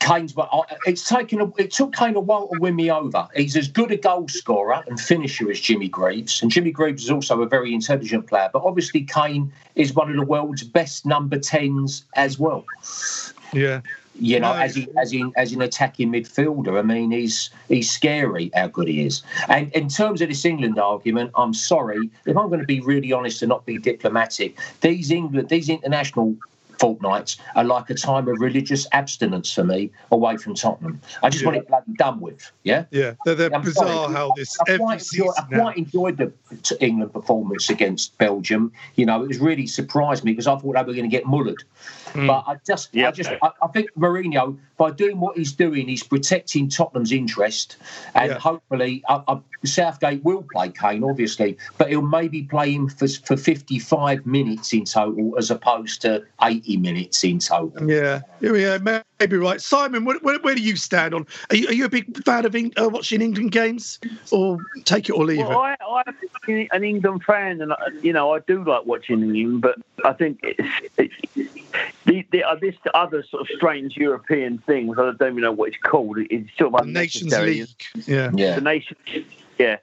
Kane's, 0.00 0.32
but 0.32 0.48
it's 0.86 1.08
taken. 1.08 1.40
A, 1.40 1.52
it 1.56 1.72
took 1.72 1.94
Kane 1.94 2.16
a 2.16 2.20
while 2.20 2.48
to 2.48 2.60
win 2.60 2.76
me 2.76 2.90
over. 2.90 3.28
He's 3.34 3.56
as 3.56 3.68
good 3.68 3.90
a 3.90 3.96
goal 3.96 4.28
scorer 4.28 4.82
and 4.86 4.98
finisher 4.98 5.50
as 5.50 5.60
Jimmy 5.60 5.88
Greaves, 5.88 6.40
and 6.40 6.50
Jimmy 6.50 6.70
Greaves 6.70 7.04
is 7.04 7.10
also 7.10 7.42
a 7.42 7.46
very 7.46 7.74
intelligent 7.74 8.26
player. 8.26 8.48
But 8.52 8.62
obviously, 8.64 9.02
Kane 9.02 9.52
is 9.74 9.94
one 9.94 10.08
of 10.08 10.16
the 10.16 10.22
world's 10.22 10.62
best 10.62 11.04
number 11.04 11.38
tens 11.38 12.04
as 12.14 12.38
well. 12.38 12.64
Yeah. 13.52 13.80
You 14.20 14.40
know, 14.40 14.52
no, 14.52 14.58
as 14.58 14.74
he, 14.74 14.88
as 15.00 15.12
in 15.12 15.32
as 15.36 15.52
an 15.52 15.62
attacking 15.62 16.10
midfielder, 16.10 16.76
I 16.76 16.82
mean, 16.82 17.12
he's 17.12 17.50
he's 17.68 17.88
scary 17.88 18.50
how 18.54 18.66
good 18.66 18.88
he 18.88 19.06
is. 19.06 19.22
And 19.48 19.72
in 19.72 19.88
terms 19.88 20.20
of 20.20 20.28
this 20.28 20.44
England 20.44 20.78
argument, 20.78 21.30
I'm 21.36 21.54
sorry 21.54 22.10
if 22.26 22.36
I'm 22.36 22.48
going 22.48 22.60
to 22.60 22.66
be 22.66 22.80
really 22.80 23.12
honest 23.12 23.42
and 23.42 23.48
not 23.48 23.64
be 23.64 23.78
diplomatic. 23.78 24.58
These 24.80 25.12
England, 25.12 25.50
these 25.50 25.68
international 25.68 26.36
fortnights 26.78 27.36
are 27.54 27.64
like 27.64 27.90
a 27.90 27.94
time 27.94 28.28
of 28.28 28.40
religious 28.40 28.86
abstinence 28.92 29.52
for 29.52 29.64
me 29.64 29.90
away 30.10 30.36
from 30.36 30.54
Tottenham. 30.54 31.00
I 31.22 31.28
just 31.28 31.42
yeah. 31.42 31.48
want 31.48 31.58
it 31.58 31.68
bloody 31.68 31.92
done 31.94 32.20
with. 32.20 32.50
Yeah. 32.64 32.84
Yeah. 32.90 33.14
They're, 33.24 33.34
they're 33.34 33.50
bizarre 33.50 33.86
sorry, 33.86 34.14
how 34.14 34.32
this. 34.36 34.56
I, 34.68 34.74
I 34.74 34.78
quite, 34.78 35.02
enjoy, 35.12 35.32
I 35.36 35.42
quite 35.42 35.76
enjoyed 35.76 36.16
the 36.16 36.32
England 36.80 37.12
performance 37.12 37.70
against 37.70 38.16
Belgium. 38.18 38.72
You 38.96 39.06
know, 39.06 39.22
it 39.22 39.28
was 39.28 39.38
really 39.38 39.66
surprised 39.66 40.24
me 40.24 40.32
because 40.32 40.46
I 40.46 40.56
thought 40.56 40.74
they 40.74 40.82
were 40.82 40.94
going 40.94 41.02
to 41.02 41.08
get 41.08 41.24
mullered. 41.24 41.62
Mm. 42.12 42.26
But 42.26 42.44
I 42.46 42.56
just, 42.66 42.96
I 42.96 43.10
just, 43.10 43.30
I, 43.42 43.50
I, 43.62 43.66
think 43.68 43.90
Mourinho, 43.98 44.56
by 44.76 44.90
doing 44.90 45.20
what 45.20 45.36
he's 45.36 45.52
doing, 45.52 45.88
he's 45.88 46.02
protecting 46.02 46.68
Tottenham's 46.68 47.12
interest, 47.12 47.76
and 48.14 48.32
yeah. 48.32 48.38
hopefully, 48.38 49.02
Southgate 49.64 50.24
will 50.24 50.44
play 50.52 50.70
Kane, 50.70 51.04
obviously, 51.04 51.56
but 51.76 51.88
he'll 51.88 52.02
maybe 52.02 52.42
play 52.42 52.72
him 52.72 52.88
for 52.88 53.08
for 53.08 53.36
55 53.36 54.26
minutes 54.26 54.72
in 54.72 54.84
total 54.84 55.34
as 55.36 55.50
opposed 55.50 56.02
to 56.02 56.24
80 56.42 56.76
minutes 56.78 57.24
in 57.24 57.38
total. 57.38 57.90
Yeah, 57.90 58.20
yeah, 58.40 58.78
maybe 59.18 59.36
right. 59.36 59.60
Simon, 59.60 60.04
where, 60.04 60.18
where, 60.18 60.38
where 60.40 60.54
do 60.54 60.62
you 60.62 60.76
stand 60.76 61.14
on? 61.14 61.26
Are 61.50 61.56
you, 61.56 61.68
are 61.68 61.72
you 61.72 61.84
a 61.84 61.88
big 61.88 62.24
fan 62.24 62.44
of 62.44 62.54
uh, 62.54 62.88
watching 62.88 63.20
England 63.20 63.52
games, 63.52 63.98
or 64.30 64.58
take 64.84 65.08
it 65.08 65.12
or 65.12 65.24
leave 65.24 65.38
well, 65.38 65.64
it? 65.64 65.78
I, 65.80 66.02
I'm 66.06 66.68
an 66.72 66.84
England 66.84 67.24
fan, 67.24 67.60
and 67.60 67.72
you 68.02 68.12
know 68.12 68.34
I 68.34 68.40
do 68.40 68.64
like 68.64 68.86
watching 68.86 69.22
England, 69.22 69.60
but 69.62 69.76
I 70.04 70.12
think 70.12 70.40
it's, 70.42 70.68
it's 70.96 71.67
the, 72.04 72.26
the, 72.30 72.44
uh, 72.44 72.56
this 72.56 72.74
other 72.94 73.22
sort 73.22 73.42
of 73.42 73.48
strange 73.56 73.96
European 73.96 74.58
thing, 74.58 74.86
which 74.86 74.98
I 74.98 75.12
don't 75.12 75.22
even 75.22 75.40
know 75.42 75.52
what 75.52 75.68
it's 75.68 75.78
called. 75.82 76.18
It's 76.18 76.50
sort 76.58 76.74
of 76.74 76.86
the 76.86 76.92
Nations 76.92 77.36
League. 77.38 77.68
Yeah, 78.06 78.30
yeah. 78.34 78.54
The 78.54 78.60
nation. 78.60 78.96
Yeah. 79.58 79.78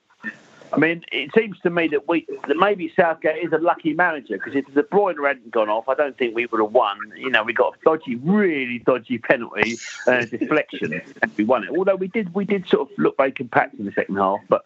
I 0.74 0.78
mean, 0.78 1.06
it 1.12 1.32
seems 1.38 1.58
to 1.62 1.70
me 1.70 1.88
that 1.90 2.08
we 2.08 2.26
that 2.48 2.58
maybe 2.58 2.92
Southgate 2.96 3.44
is 3.44 3.54
a 3.54 3.58
lucky 3.58 3.94
manager 3.94 4.38
because 4.38 4.56
if 4.56 4.66
De 4.74 4.84
Bruyne 4.84 5.16
hadn't 5.26 5.52
gone 5.52 5.70
off, 5.70 5.88
I 5.88 5.94
don't 5.94 6.18
think 6.18 6.36
we 6.36 6.48
would 6.48 6.60
have 6.60 6.72
won. 6.72 6.98
You 7.16 7.30
know, 7.30 7.44
we 7.44 7.54
got 7.54 7.76
a 7.76 7.78
dodgy, 7.86 8.16
really 8.16 8.80
dodgy 8.80 9.18
penalty 9.18 9.78
and 10.08 10.24
a 10.24 10.38
deflection, 10.38 11.02
and 11.22 11.32
we 11.38 11.46
won 11.46 11.64
it. 11.64 11.70
Although 11.70 11.96
we 11.96 12.08
did, 12.08 12.34
we 12.34 12.46
did 12.46 12.68
sort 12.68 12.92
of 12.92 12.98
look 12.98 13.16
very 13.16 13.32
compact 13.32 13.76
in 13.76 13.86
the 13.86 13.92
second 13.92 14.18
half, 14.18 14.40
but. 14.50 14.66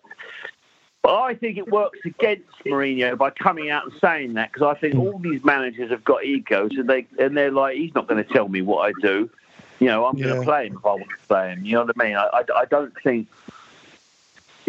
But 1.02 1.18
I 1.18 1.34
think 1.34 1.58
it 1.58 1.70
works 1.70 2.00
against 2.06 2.50
Mourinho 2.66 3.18
by 3.18 3.30
coming 3.30 3.70
out 3.70 3.86
and 3.86 3.94
saying 4.02 4.34
that 4.34 4.52
because 4.52 4.76
I 4.76 4.80
think 4.80 4.96
all 4.96 5.18
these 5.18 5.44
managers 5.44 5.92
have 5.92 6.04
got 6.04 6.26
egos 6.26 6.72
and 6.72 6.90
they 6.90 7.08
and 7.18 7.38
they're 7.38 7.52
like, 7.52 7.78
he's 7.78 7.96
not 7.96 8.08
going 8.08 8.24
to 8.24 8.34
tell 8.34 8.50
me 8.50 8.62
what 8.62 8.90
I 8.90 8.92
do. 9.02 9.30
You 9.80 9.88
know, 9.88 10.06
I'm 10.06 10.18
yeah. 10.18 10.26
going 10.26 10.40
to 10.42 10.46
play 10.46 10.68
him 10.68 10.78
if 10.78 10.86
I 10.86 10.90
want 10.90 11.04
to 11.04 11.28
play 11.28 11.54
him. 11.54 11.64
You 11.64 11.76
know 11.76 11.86
what 11.86 11.96
I 11.98 12.04
mean? 12.04 12.16
I, 12.18 12.26
I, 12.34 12.44
I 12.60 12.66
don't 12.66 12.94
think 13.02 13.28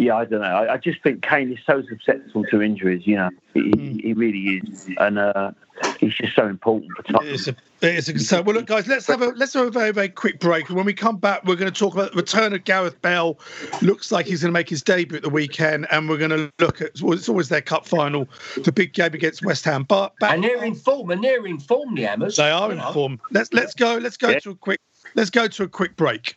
yeah, 0.01 0.17
I 0.17 0.25
don't 0.25 0.41
know. 0.41 0.47
I, 0.47 0.75
I, 0.75 0.77
just 0.79 1.03
think 1.03 1.23
Kane 1.23 1.53
is 1.53 1.59
so 1.67 1.83
susceptible 1.83 2.45
to 2.45 2.63
injuries. 2.63 3.07
You 3.07 3.17
know, 3.17 3.31
he, 3.55 3.61
mm. 3.61 4.01
he 4.01 4.13
really 4.15 4.57
is, 4.57 4.89
and 4.99 5.19
uh, 5.19 5.53
he's 5.99 6.15
just 6.15 6.35
so 6.35 6.47
important 6.47 6.91
for 6.97 7.03
Tottenham. 7.03 7.35
It's 7.35 7.49
a, 7.49 7.57
it's 7.83 8.09
a 8.09 8.13
concern. 8.13 8.45
Well, 8.45 8.57
look, 8.57 8.67
guys, 8.67 8.87
let's 8.87 9.07
have 9.07 9.23
a 9.23 9.29
let's 9.29 9.53
have 9.55 9.67
a 9.67 9.71
very 9.71 9.93
very 9.93 10.09
quick 10.09 10.41
break, 10.41 10.69
and 10.69 10.77
when 10.77 10.87
we 10.87 10.93
come 10.93 11.17
back, 11.17 11.45
we're 11.45 11.57
going 11.57 11.73
to 11.73 11.79
talk 11.79 11.95
about 11.95 12.13
the 12.13 12.17
return 12.17 12.53
of 12.53 12.65
Gareth 12.65 13.01
Bale. 13.03 13.39
Looks 13.83 14.11
like 14.13 14.27
he's 14.27 14.43
going 14.43 14.53
to 14.53 14.59
make 14.59 14.69
his 14.69 14.83
debut 14.83 15.17
at 15.17 15.23
the 15.23 15.31
weekend, 15.31 15.87
and 15.91 16.09
we're 16.09 16.19
going 16.19 16.31
to 16.31 16.51
look 16.59 16.81
at 16.81 17.01
well, 17.01 17.15
it's 17.15 17.29
always 17.29 17.49
their 17.49 17.63
cup 17.63 17.87
final, 17.87 18.29
the 18.65 18.73
big 18.73 18.93
game 18.93 19.15
against 19.15 19.45
West 19.45 19.65
Ham. 19.65 19.85
But 19.85 20.17
back, 20.19 20.35
and 20.35 20.45
they're 20.45 20.65
in 20.65 20.75
form, 20.75 21.11
and 21.11 21.23
they're 21.23 21.47
in 21.47 21.59
form, 21.59 21.95
the 21.95 22.03
Hammers. 22.03 22.37
They 22.37 22.51
are 22.51 22.73
in 22.73 22.81
form. 22.93 23.21
Let's 23.31 23.53
let's 23.53 23.75
go. 23.75 23.97
Let's 23.97 24.17
go 24.17 24.31
yeah. 24.31 24.41
to 24.41 24.51
a 24.51 24.57
quick. 24.57 24.81
Let's 25.15 25.31
go 25.31 25.49
to 25.49 25.63
a 25.65 25.69
quick 25.69 25.97
break. 25.97 26.37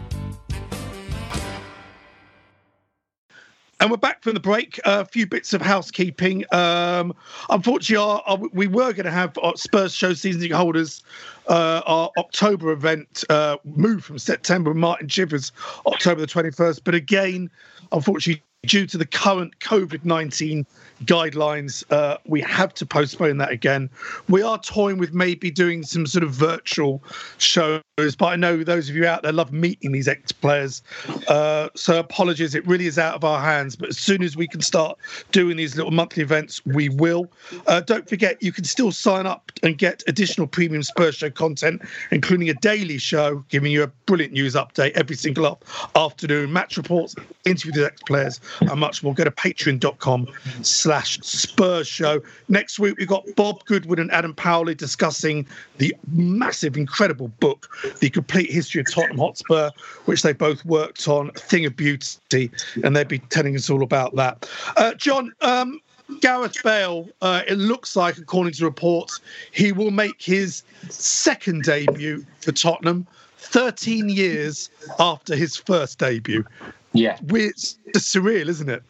And 3.81 3.89
we're 3.89 3.97
back 3.97 4.21
from 4.21 4.35
the 4.35 4.39
break. 4.39 4.79
A 4.85 5.03
few 5.03 5.25
bits 5.25 5.53
of 5.53 5.61
housekeeping. 5.61 6.45
Um, 6.53 7.15
unfortunately, 7.49 7.97
our, 7.97 8.21
our, 8.27 8.37
we 8.53 8.67
were 8.67 8.93
going 8.93 9.05
to 9.05 9.11
have 9.11 9.35
Spurs 9.55 9.91
show 9.91 10.13
season 10.13 10.51
holders. 10.51 11.01
Uh, 11.47 11.81
our 11.87 12.11
October 12.19 12.71
event 12.73 13.23
uh, 13.31 13.57
moved 13.63 14.05
from 14.05 14.19
September. 14.19 14.75
Martin 14.75 15.07
Chivers, 15.07 15.51
October 15.87 16.21
the 16.21 16.27
21st. 16.27 16.81
But 16.83 16.93
again, 16.93 17.49
unfortunately, 17.91 18.43
due 18.67 18.85
to 18.85 18.95
the 18.95 19.07
current 19.07 19.57
COVID 19.59 20.05
19 20.05 20.67
guidelines, 21.05 21.83
uh, 21.91 22.17
we 22.27 22.41
have 22.41 22.75
to 22.75 22.85
postpone 22.85 23.37
that 23.37 23.49
again. 23.49 23.89
We 24.29 24.43
are 24.43 24.59
toying 24.59 24.99
with 24.99 25.13
maybe 25.13 25.49
doing 25.49 25.81
some 25.81 26.05
sort 26.05 26.23
of 26.23 26.29
virtual 26.29 27.03
shows, 27.39 27.81
but 27.97 28.25
I 28.25 28.35
know 28.35 28.63
those 28.63 28.87
of 28.87 28.95
you 28.95 29.07
out 29.07 29.23
there 29.23 29.31
love 29.31 29.51
meeting 29.51 29.93
these 29.93 30.07
ex 30.07 30.31
players. 30.31 30.83
Uh, 31.27 31.69
so 31.75 31.97
apologies, 31.97 32.53
it 32.53 32.65
really 32.67 32.85
is 32.85 32.99
out 32.99 33.15
of 33.15 33.23
our 33.23 33.41
hands. 33.41 33.75
But 33.75 33.89
as 33.89 33.97
soon 33.97 34.21
as 34.21 34.37
we 34.37 34.47
can 34.47 34.61
start 34.61 34.95
doing 35.31 35.57
these 35.57 35.75
little 35.75 35.91
monthly 35.91 36.21
events, 36.21 36.63
we 36.63 36.89
will. 36.89 37.31
Uh, 37.65 37.81
don't 37.81 38.07
forget, 38.07 38.41
you 38.43 38.51
can 38.51 38.63
still 38.63 38.91
sign 38.91 39.25
up 39.25 39.51
and 39.63 39.75
get 39.75 40.03
additional 40.05 40.45
premium 40.45 40.83
Spurs 40.83 41.15
show 41.15 41.31
content, 41.31 41.81
including 42.11 42.47
a 42.49 42.53
daily 42.53 42.99
show 42.99 43.43
giving 43.49 43.71
you 43.71 43.81
a 43.81 43.87
brilliant 44.05 44.33
news 44.33 44.53
update 44.53 44.91
every 44.91 45.15
single 45.15 45.59
afternoon, 45.95 46.53
match 46.53 46.77
reports, 46.77 47.15
interviews 47.45 47.75
with 47.75 47.85
ex 47.85 48.03
players, 48.03 48.39
and 48.59 48.79
much 48.79 49.03
more. 49.03 49.13
Go 49.13 49.23
to 49.23 49.31
patreon.com 49.31 50.27
slash 50.61 51.19
Spurs 51.21 51.87
show. 51.87 52.21
Next 52.49 52.79
week, 52.79 52.95
we've 52.97 53.07
got 53.07 53.25
Bob 53.35 53.63
Goodwin 53.65 53.99
and 53.99 54.11
Adam 54.11 54.33
Powley 54.33 54.75
discussing 54.75 55.47
the 55.77 55.95
massive, 56.11 56.77
incredible 56.77 57.29
book, 57.39 57.69
The 57.99 58.09
Complete 58.09 58.51
History 58.51 58.81
of 58.81 58.91
Tottenham 58.91 59.17
Hotspur, 59.17 59.69
which 60.05 60.21
they 60.21 60.33
both 60.33 60.63
worked 60.65 61.07
on, 61.07 61.31
Thing 61.31 61.65
of 61.65 61.75
Beauty, 61.75 62.51
and 62.83 62.95
they'll 62.95 63.05
be 63.05 63.19
telling 63.19 63.55
us 63.55 63.69
all 63.69 63.83
about 63.83 64.15
that. 64.15 64.49
Uh, 64.77 64.93
John, 64.95 65.31
um, 65.41 65.79
Gareth 66.19 66.61
Bale, 66.63 67.07
uh, 67.21 67.43
it 67.47 67.57
looks 67.57 67.95
like, 67.95 68.17
according 68.17 68.53
to 68.53 68.65
reports, 68.65 69.21
he 69.51 69.71
will 69.71 69.91
make 69.91 70.21
his 70.21 70.63
second 70.89 71.63
debut 71.63 72.25
for 72.41 72.51
Tottenham 72.51 73.07
13 73.37 74.09
years 74.09 74.69
after 74.99 75.35
his 75.35 75.55
first 75.55 75.99
debut. 75.99 76.45
Yeah. 76.93 77.17
It's 77.29 77.77
surreal, 77.95 78.47
isn't 78.47 78.69
it? 78.69 78.83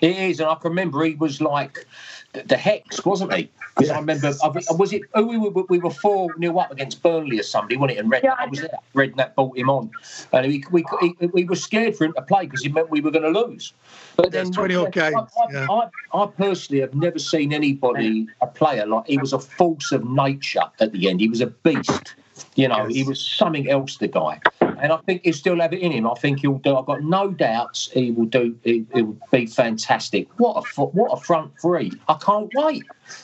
It 0.00 0.16
is, 0.16 0.40
and 0.40 0.48
I 0.48 0.54
can 0.56 0.70
remember 0.70 1.04
he 1.04 1.14
was 1.14 1.40
like 1.40 1.86
the, 2.32 2.42
the 2.42 2.56
hex, 2.56 3.04
wasn't 3.04 3.32
he? 3.34 3.50
Because 3.74 3.90
I 3.90 3.98
remember, 4.00 4.32
was 4.72 4.92
it? 4.92 5.02
Oh, 5.14 5.22
we 5.22 5.38
were 5.38 5.50
we 5.68 5.78
were 5.78 5.90
four 5.90 6.34
nil 6.36 6.58
up 6.58 6.70
against 6.70 7.02
Burnley 7.02 7.38
or 7.38 7.42
somebody, 7.42 7.76
wasn't 7.76 7.98
it? 7.98 8.00
And 8.00 8.10
Red, 8.10 8.22
yeah, 8.22 8.34
I 8.38 8.46
was 8.46 8.60
there. 8.60 8.70
Redknapp 8.94 9.34
brought 9.34 9.56
him 9.56 9.70
on, 9.70 9.90
and 10.32 10.46
we 10.46 10.64
we, 10.70 10.84
he, 11.00 11.26
we 11.28 11.44
were 11.44 11.56
scared 11.56 11.96
for 11.96 12.04
him 12.04 12.12
to 12.14 12.22
play 12.22 12.44
because 12.44 12.62
he 12.62 12.68
meant 12.68 12.90
we 12.90 13.00
were 13.00 13.10
going 13.10 13.32
to 13.32 13.40
lose. 13.40 13.72
But 14.16 14.32
then, 14.32 14.50
twenty 14.50 14.74
odd 14.74 14.92
games. 14.92 15.14
I, 15.16 15.52
yeah. 15.52 15.66
I, 15.70 15.88
I, 16.12 16.26
personally 16.26 16.80
have 16.82 16.94
never 16.94 17.18
seen 17.18 17.52
anybody 17.52 18.26
a 18.42 18.46
player 18.46 18.86
like 18.86 19.06
he 19.06 19.18
was 19.18 19.32
a 19.32 19.38
force 19.38 19.92
of 19.92 20.04
nature 20.04 20.64
at 20.80 20.92
the 20.92 21.08
end. 21.08 21.20
He 21.20 21.28
was 21.28 21.40
a 21.40 21.46
beast. 21.46 22.14
You 22.54 22.68
know, 22.68 22.86
yes. 22.86 22.94
he 22.94 23.02
was 23.04 23.22
something 23.22 23.70
else. 23.70 23.96
The 23.96 24.08
guy 24.08 24.40
and 24.82 24.92
I 24.92 24.96
think 24.98 25.22
he'll 25.22 25.32
still 25.32 25.60
have 25.60 25.72
it 25.72 25.80
in 25.80 25.92
him. 25.92 26.08
I 26.08 26.14
think 26.14 26.40
he'll 26.40 26.58
do. 26.58 26.76
I've 26.76 26.86
got 26.86 27.02
no 27.02 27.30
doubts 27.30 27.88
he 27.92 28.10
will 28.10 28.26
do. 28.26 28.58
He, 28.64 28.84
will 28.92 29.16
be 29.30 29.46
fantastic. 29.46 30.28
What 30.38 30.64
a 30.76 30.84
what 30.84 31.16
a 31.16 31.20
front 31.20 31.52
three! 31.60 31.92
I 32.08 32.14
can't 32.14 32.50
wait. 32.54 32.82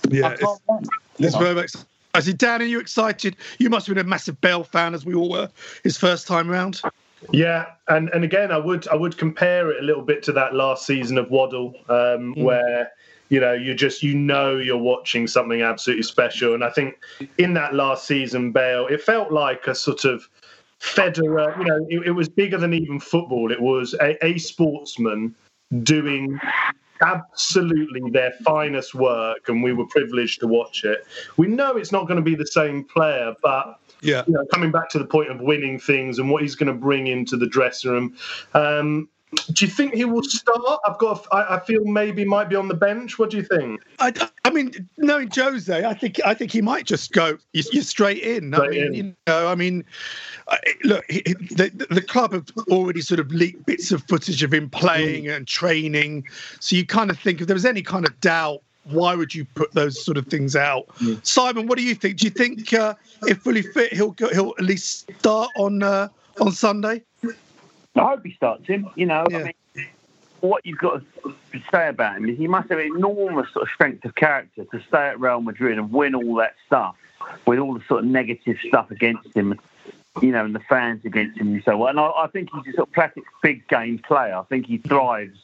Yeah, 0.08 0.28
I 0.28 0.36
can't 0.36 0.60
wait. 0.68 0.86
It's 1.18 1.36
very 1.36 1.56
much. 1.56 1.72
I 2.14 2.20
see, 2.20 2.32
Dan, 2.32 2.62
are 2.62 2.64
you 2.64 2.80
excited? 2.80 3.36
You 3.58 3.70
must 3.70 3.86
have 3.86 3.96
been 3.96 4.06
a 4.06 4.08
massive 4.08 4.40
Bale 4.40 4.64
fan, 4.64 4.94
as 4.94 5.04
we 5.04 5.14
all 5.14 5.30
were, 5.30 5.50
his 5.82 5.98
first 5.98 6.26
time 6.26 6.48
round. 6.48 6.80
Yeah, 7.32 7.66
and 7.88 8.08
and 8.10 8.22
again, 8.22 8.52
I 8.52 8.58
would 8.58 8.86
I 8.88 8.94
would 8.94 9.18
compare 9.18 9.70
it 9.72 9.82
a 9.82 9.84
little 9.84 10.04
bit 10.04 10.22
to 10.24 10.32
that 10.32 10.54
last 10.54 10.86
season 10.86 11.18
of 11.18 11.28
Waddle, 11.28 11.74
um, 11.88 12.34
mm. 12.34 12.44
where 12.44 12.92
you 13.28 13.40
know 13.40 13.52
you 13.52 13.74
just 13.74 14.02
you 14.02 14.14
know 14.14 14.56
you're 14.56 14.78
watching 14.78 15.26
something 15.26 15.62
absolutely 15.62 16.02
special. 16.02 16.54
And 16.54 16.64
I 16.64 16.70
think 16.70 16.98
in 17.38 17.54
that 17.54 17.74
last 17.74 18.06
season, 18.06 18.52
Bale, 18.52 18.86
it 18.86 19.02
felt 19.02 19.32
like 19.32 19.66
a 19.66 19.74
sort 19.74 20.04
of 20.04 20.28
Federer, 20.80 21.58
you 21.58 21.64
know, 21.64 21.86
it, 21.88 22.06
it, 22.08 22.12
was 22.12 22.28
bigger 22.28 22.56
than 22.56 22.72
even 22.72 23.00
football. 23.00 23.50
It 23.50 23.60
was 23.60 23.94
a, 24.00 24.24
a 24.24 24.38
sportsman 24.38 25.34
doing 25.82 26.38
absolutely 27.02 28.10
their 28.10 28.32
finest 28.44 28.94
work, 28.94 29.48
and 29.48 29.62
we 29.62 29.72
were 29.72 29.86
privileged 29.86 30.40
to 30.40 30.46
watch 30.46 30.84
it. 30.84 31.04
We 31.36 31.48
know 31.48 31.76
it's 31.76 31.90
not 31.90 32.06
going 32.06 32.16
to 32.16 32.22
be 32.22 32.36
the 32.36 32.46
same 32.46 32.84
player, 32.84 33.34
but 33.42 33.80
yeah, 34.02 34.22
you 34.28 34.34
know, 34.34 34.44
coming 34.52 34.70
back 34.70 34.88
to 34.90 34.98
the 34.98 35.04
point 35.04 35.30
of 35.30 35.40
winning 35.40 35.80
things 35.80 36.20
and 36.20 36.30
what 36.30 36.42
he's 36.42 36.54
going 36.54 36.72
to 36.72 36.78
bring 36.78 37.08
into 37.08 37.36
the 37.36 37.46
dressing 37.48 37.90
room. 37.90 38.16
Um, 38.54 39.08
do 39.52 39.64
you 39.64 39.70
think 39.70 39.94
he 39.94 40.04
will 40.04 40.22
start? 40.22 40.80
I've 40.84 40.98
got. 40.98 41.26
I, 41.32 41.56
I 41.56 41.60
feel 41.60 41.84
maybe 41.84 42.24
might 42.24 42.48
be 42.48 42.56
on 42.56 42.68
the 42.68 42.74
bench. 42.74 43.18
What 43.18 43.30
do 43.30 43.36
you 43.36 43.42
think? 43.42 43.82
I, 43.98 44.12
I 44.44 44.50
mean, 44.50 44.88
knowing 44.96 45.30
Jose, 45.34 45.84
I 45.84 45.94
think 45.94 46.20
I 46.24 46.34
think 46.34 46.52
he 46.52 46.62
might 46.62 46.86
just 46.86 47.12
go 47.12 47.38
you, 47.52 47.62
you 47.72 47.82
straight 47.82 48.22
in. 48.22 48.52
Straight 48.52 48.66
I 48.66 48.70
mean, 48.70 48.86
in. 48.86 48.94
you 48.94 49.16
know, 49.26 49.48
I 49.48 49.54
mean, 49.54 49.84
look, 50.84 51.04
he, 51.10 51.22
the 51.22 51.70
the 51.90 52.02
club 52.02 52.32
have 52.32 52.46
already 52.68 53.02
sort 53.02 53.20
of 53.20 53.30
leaked 53.30 53.66
bits 53.66 53.92
of 53.92 54.02
footage 54.04 54.42
of 54.42 54.52
him 54.52 54.70
playing 54.70 55.24
mm. 55.24 55.36
and 55.36 55.46
training, 55.46 56.24
so 56.60 56.76
you 56.76 56.86
kind 56.86 57.10
of 57.10 57.18
think 57.18 57.40
if 57.40 57.46
there 57.46 57.54
was 57.54 57.66
any 57.66 57.82
kind 57.82 58.06
of 58.06 58.18
doubt 58.20 58.62
why 58.84 59.14
would 59.14 59.34
you 59.34 59.44
put 59.44 59.70
those 59.72 60.02
sort 60.02 60.16
of 60.16 60.26
things 60.28 60.56
out? 60.56 60.88
Mm. 61.00 61.24
Simon, 61.26 61.66
what 61.66 61.76
do 61.76 61.84
you 61.84 61.94
think? 61.94 62.16
Do 62.16 62.24
you 62.24 62.30
think 62.30 62.72
uh, 62.72 62.94
if 63.26 63.42
fully 63.42 63.60
fit, 63.60 63.92
he'll 63.92 64.14
he'll 64.32 64.54
at 64.58 64.64
least 64.64 65.10
start 65.18 65.50
on 65.56 65.82
uh, 65.82 66.08
on 66.40 66.52
Sunday? 66.52 67.02
I 67.96 68.00
hope 68.00 68.24
he 68.24 68.32
starts 68.32 68.66
him. 68.66 68.88
You 68.94 69.06
know, 69.06 69.24
yeah. 69.30 69.38
I 69.38 69.42
mean, 69.44 69.86
what 70.40 70.64
you've 70.64 70.78
got 70.78 71.02
to 71.24 71.34
say 71.72 71.88
about 71.88 72.16
him 72.16 72.28
is 72.28 72.38
he 72.38 72.46
must 72.46 72.70
have 72.70 72.78
enormous 72.78 73.52
sort 73.52 73.64
of 73.64 73.68
strength 73.74 74.04
of 74.04 74.14
character 74.14 74.64
to 74.64 74.80
stay 74.88 75.08
at 75.08 75.18
Real 75.18 75.40
Madrid 75.40 75.78
and 75.78 75.92
win 75.92 76.14
all 76.14 76.36
that 76.36 76.54
stuff 76.66 76.96
with 77.46 77.58
all 77.58 77.74
the 77.74 77.84
sort 77.88 78.04
of 78.04 78.10
negative 78.10 78.56
stuff 78.66 78.90
against 78.90 79.34
him, 79.34 79.58
you 80.22 80.30
know, 80.30 80.44
and 80.44 80.54
the 80.54 80.60
fans 80.60 81.04
against 81.04 81.38
him 81.38 81.48
and 81.48 81.64
so 81.64 81.82
on. 81.82 81.90
And 81.90 82.00
I, 82.00 82.10
I 82.10 82.26
think 82.28 82.50
he's 82.52 82.74
a 82.74 82.76
sort 82.76 82.88
of 82.88 82.94
classic 82.94 83.24
big 83.42 83.66
game 83.68 83.98
player. 83.98 84.36
I 84.36 84.42
think 84.44 84.66
he 84.66 84.78
thrives. 84.78 85.38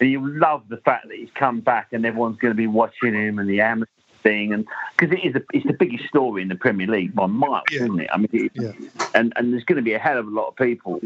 And 0.00 0.10
you 0.10 0.26
love 0.38 0.64
the 0.68 0.78
fact 0.78 1.08
that 1.08 1.16
he's 1.16 1.30
come 1.34 1.60
back 1.60 1.88
and 1.92 2.04
everyone's 2.06 2.38
going 2.38 2.52
to 2.52 2.56
be 2.56 2.66
watching 2.66 3.14
him 3.14 3.38
and 3.38 3.48
the 3.48 3.60
amateur 3.60 3.90
thing, 4.22 4.52
and 4.52 4.66
because 4.96 5.14
it 5.16 5.24
is 5.24 5.34
a, 5.34 5.42
it's 5.52 5.66
the 5.66 5.72
biggest 5.72 6.04
story 6.06 6.42
in 6.42 6.48
the 6.48 6.54
Premier 6.54 6.86
League 6.86 7.14
by 7.14 7.26
miles, 7.26 7.64
yeah. 7.70 7.82
isn't 7.82 8.00
it? 8.00 8.08
I 8.12 8.16
mean, 8.18 8.28
it, 8.32 8.52
yeah. 8.54 8.72
and 9.14 9.32
and 9.36 9.52
there's 9.52 9.64
going 9.64 9.76
to 9.76 9.82
be 9.82 9.92
a 9.94 9.98
hell 9.98 10.18
of 10.18 10.26
a 10.26 10.30
lot 10.30 10.48
of 10.48 10.56
people 10.56 11.00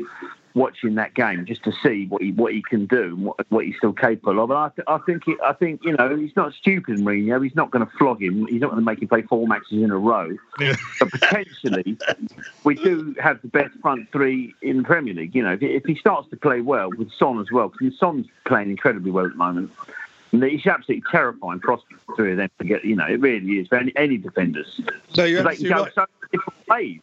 watching 0.54 0.94
that 0.94 1.14
game 1.14 1.44
just 1.44 1.64
to 1.64 1.72
see 1.82 2.06
what 2.06 2.22
he 2.22 2.30
what 2.32 2.52
he 2.52 2.62
can 2.62 2.86
do 2.86 3.02
and 3.02 3.24
what, 3.24 3.44
what 3.50 3.64
he's 3.64 3.76
still 3.76 3.92
capable 3.92 4.42
of. 4.42 4.50
And 4.50 4.58
I, 4.58 4.68
th- 4.68 4.86
I 4.86 4.98
think 4.98 5.24
I 5.44 5.52
think 5.52 5.84
you 5.84 5.92
know 5.92 6.16
he's 6.16 6.34
not 6.36 6.54
stupid, 6.54 6.98
Mourinho. 6.98 7.42
He's 7.42 7.56
not 7.56 7.70
going 7.70 7.84
to 7.84 7.92
flog 7.96 8.22
him. 8.22 8.46
He's 8.46 8.60
not 8.60 8.70
going 8.70 8.80
to 8.80 8.84
make 8.84 9.02
him 9.02 9.08
play 9.08 9.22
four 9.22 9.46
matches 9.46 9.72
in 9.72 9.90
a 9.90 9.98
row. 9.98 10.36
Yeah. 10.58 10.76
But 11.00 11.10
potentially, 11.10 11.98
we 12.62 12.76
do 12.76 13.14
have 13.20 13.42
the 13.42 13.48
best 13.48 13.74
front 13.80 14.10
three 14.12 14.54
in 14.62 14.78
the 14.78 14.82
Premier 14.84 15.14
League. 15.14 15.34
You 15.34 15.42
know, 15.42 15.52
if, 15.52 15.62
if 15.62 15.84
he 15.84 15.96
starts 15.96 16.30
to 16.30 16.36
play 16.36 16.60
well 16.60 16.90
with 16.96 17.12
Son 17.12 17.40
as 17.40 17.50
well, 17.50 17.68
because 17.68 17.98
Son's 17.98 18.26
playing 18.46 18.70
incredibly 18.70 19.10
well 19.10 19.26
at 19.26 19.32
the 19.32 19.38
moment. 19.38 19.72
It's 20.36 20.66
absolutely 20.66 21.04
terrifying 21.12 21.60
prospect 21.60 22.00
of 22.08 22.36
them 22.36 22.50
to 22.58 22.64
get. 22.64 22.84
You 22.84 22.96
know, 22.96 23.06
it 23.06 23.20
really 23.20 23.60
is 23.60 23.68
for 23.68 23.76
any, 23.76 23.92
any 23.94 24.16
defenders. 24.16 24.80
No, 25.16 25.22
you're 25.22 25.44
they 25.44 25.54
can 25.54 25.68
go 25.68 25.84
right. 25.84 25.94
so 25.94 26.06
different 26.32 26.68
ways. 26.68 27.00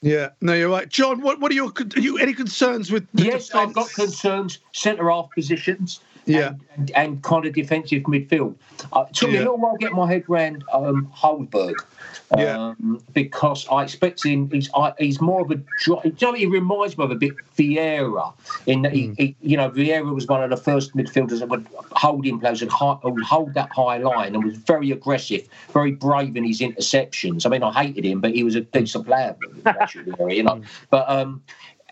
Yeah, 0.00 0.28
no, 0.40 0.54
you're 0.54 0.68
right, 0.68 0.88
John. 0.88 1.22
What 1.22 1.40
what 1.40 1.50
are 1.50 1.54
your 1.54 1.72
are 1.96 2.00
you 2.00 2.18
any 2.18 2.32
concerns 2.32 2.90
with? 2.92 3.06
yes, 3.14 3.48
defense? 3.48 3.54
I've 3.54 3.74
got 3.74 3.92
concerns. 3.92 4.60
Centre 4.72 5.10
half 5.10 5.28
positions. 5.34 6.00
yeah. 6.24 6.48
and, 6.48 6.60
and, 6.76 6.90
and 6.90 7.22
kind 7.22 7.46
of 7.46 7.54
defensive 7.54 8.02
midfield. 8.04 8.54
Uh, 8.92 9.06
it 9.08 9.14
took 9.14 9.30
me 9.30 9.36
a 9.36 9.40
little 9.40 9.56
while 9.58 9.72
to 9.72 9.78
get 9.78 9.92
my 9.92 10.06
head 10.06 10.24
around 10.28 10.62
um, 10.72 11.10
Højbjerg. 11.16 11.74
Yeah. 12.36 12.58
Um, 12.58 13.02
because 13.12 13.66
I 13.68 13.82
expect 13.82 14.22
him. 14.22 14.50
He's 14.50 14.70
I, 14.74 14.92
he's 14.98 15.20
more 15.20 15.42
of 15.42 15.50
a. 15.50 15.60
You 15.86 16.14
know, 16.20 16.32
he 16.34 16.46
reminds 16.46 16.98
me 16.98 17.04
of 17.04 17.10
a 17.10 17.14
bit 17.14 17.34
Vieira 17.56 18.32
in 18.66 18.82
that 18.82 18.92
he, 18.92 19.14
he, 19.16 19.36
you 19.40 19.56
know, 19.56 19.70
Vieira 19.70 20.14
was 20.14 20.26
one 20.26 20.42
of 20.42 20.50
the 20.50 20.56
first 20.56 20.96
midfielders 20.96 21.40
that 21.40 21.48
would 21.48 21.66
hold 21.92 22.26
in 22.26 22.38
players 22.38 22.62
and 22.62 22.70
high, 22.70 22.98
would 23.02 23.24
hold 23.24 23.54
that 23.54 23.70
high 23.72 23.98
line 23.98 24.34
and 24.34 24.44
was 24.44 24.56
very 24.56 24.90
aggressive, 24.90 25.48
very 25.72 25.92
brave 25.92 26.36
in 26.36 26.44
his 26.44 26.60
interceptions. 26.60 27.46
I 27.46 27.48
mean, 27.48 27.62
I 27.62 27.72
hated 27.72 28.04
him, 28.04 28.20
but 28.20 28.34
he 28.34 28.44
was 28.44 28.54
a 28.54 28.60
decent 28.60 29.06
player, 29.06 29.36
actually, 29.66 30.36
you 30.36 30.42
know. 30.42 30.62
But 30.90 31.08
um, 31.08 31.42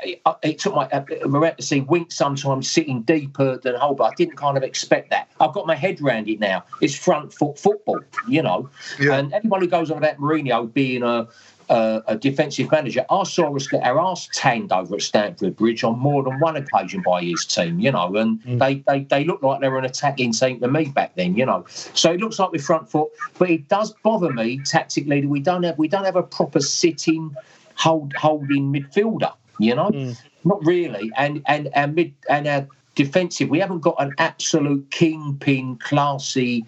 it, 0.02 0.20
it 0.42 0.58
took 0.58 0.74
my 0.74 0.86
uh, 0.86 1.04
Moret 1.26 1.56
to 1.56 1.62
see 1.62 1.80
Wink 1.80 2.12
sometimes 2.12 2.70
sitting 2.70 3.02
deeper 3.02 3.58
than 3.58 3.74
Højbjerg. 3.74 4.12
I 4.12 4.14
didn't 4.14 4.36
kind 4.36 4.56
of 4.56 4.62
expect 4.62 5.10
that. 5.10 5.28
I've 5.40 5.52
got 5.52 5.66
my 5.66 5.74
head 5.74 6.00
around 6.00 6.28
it 6.28 6.40
now. 6.40 6.64
It's 6.80 6.94
front 6.94 7.32
foot 7.32 7.58
football, 7.58 8.00
you 8.28 8.42
know. 8.42 8.68
Yeah. 9.00 9.18
And 9.18 9.32
anyone 9.32 9.60
who 9.60 9.68
goes 9.68 9.90
on 9.90 9.98
about 9.98 10.18
Mourinho 10.18 10.72
being 10.72 11.02
a 11.02 11.28
a, 11.68 12.02
a 12.06 12.16
defensive 12.16 12.70
manager, 12.70 13.04
I 13.10 13.24
saw 13.24 13.54
us 13.56 13.66
get 13.66 13.82
our 13.82 13.98
arse 13.98 14.28
tanned 14.32 14.72
over 14.72 14.96
at 14.96 15.02
Stamford 15.02 15.56
Bridge 15.56 15.82
on 15.84 15.98
more 15.98 16.22
than 16.22 16.38
one 16.38 16.56
occasion 16.56 17.02
by 17.04 17.22
his 17.22 17.44
team, 17.44 17.80
you 17.80 17.90
know, 17.90 18.14
and 18.16 18.40
they, 18.60 18.84
they, 18.86 19.00
they 19.04 19.24
looked 19.24 19.42
like 19.42 19.60
they 19.60 19.68
were 19.68 19.78
an 19.78 19.84
attacking 19.84 20.32
team 20.32 20.60
to 20.60 20.68
me 20.68 20.84
back 20.86 21.14
then, 21.16 21.36
you 21.36 21.44
know. 21.44 21.64
So 21.68 22.12
it 22.12 22.20
looks 22.20 22.38
like 22.38 22.52
we're 22.52 22.58
front 22.58 22.88
foot, 22.88 23.10
but 23.38 23.50
it 23.50 23.68
does 23.68 23.92
bother 24.04 24.32
me 24.32 24.60
tactically 24.64 25.22
that 25.22 25.28
we 25.28 25.40
don't 25.40 25.64
have 25.64 25.78
we 25.78 25.88
don't 25.88 26.04
have 26.04 26.16
a 26.16 26.22
proper 26.22 26.60
sitting 26.60 27.34
hold 27.74 28.12
holding 28.14 28.72
midfielder, 28.72 29.32
you 29.58 29.74
know? 29.74 29.88
Hmm. 29.88 30.12
Not 30.44 30.64
really. 30.64 31.10
And 31.16 31.42
and 31.46 31.68
our 31.74 31.86
mid 31.86 32.14
and 32.28 32.46
our 32.46 32.66
defensive, 32.94 33.48
we 33.48 33.58
haven't 33.58 33.80
got 33.80 33.96
an 33.98 34.12
absolute 34.18 34.90
kingpin 34.90 35.76
classy 35.76 36.64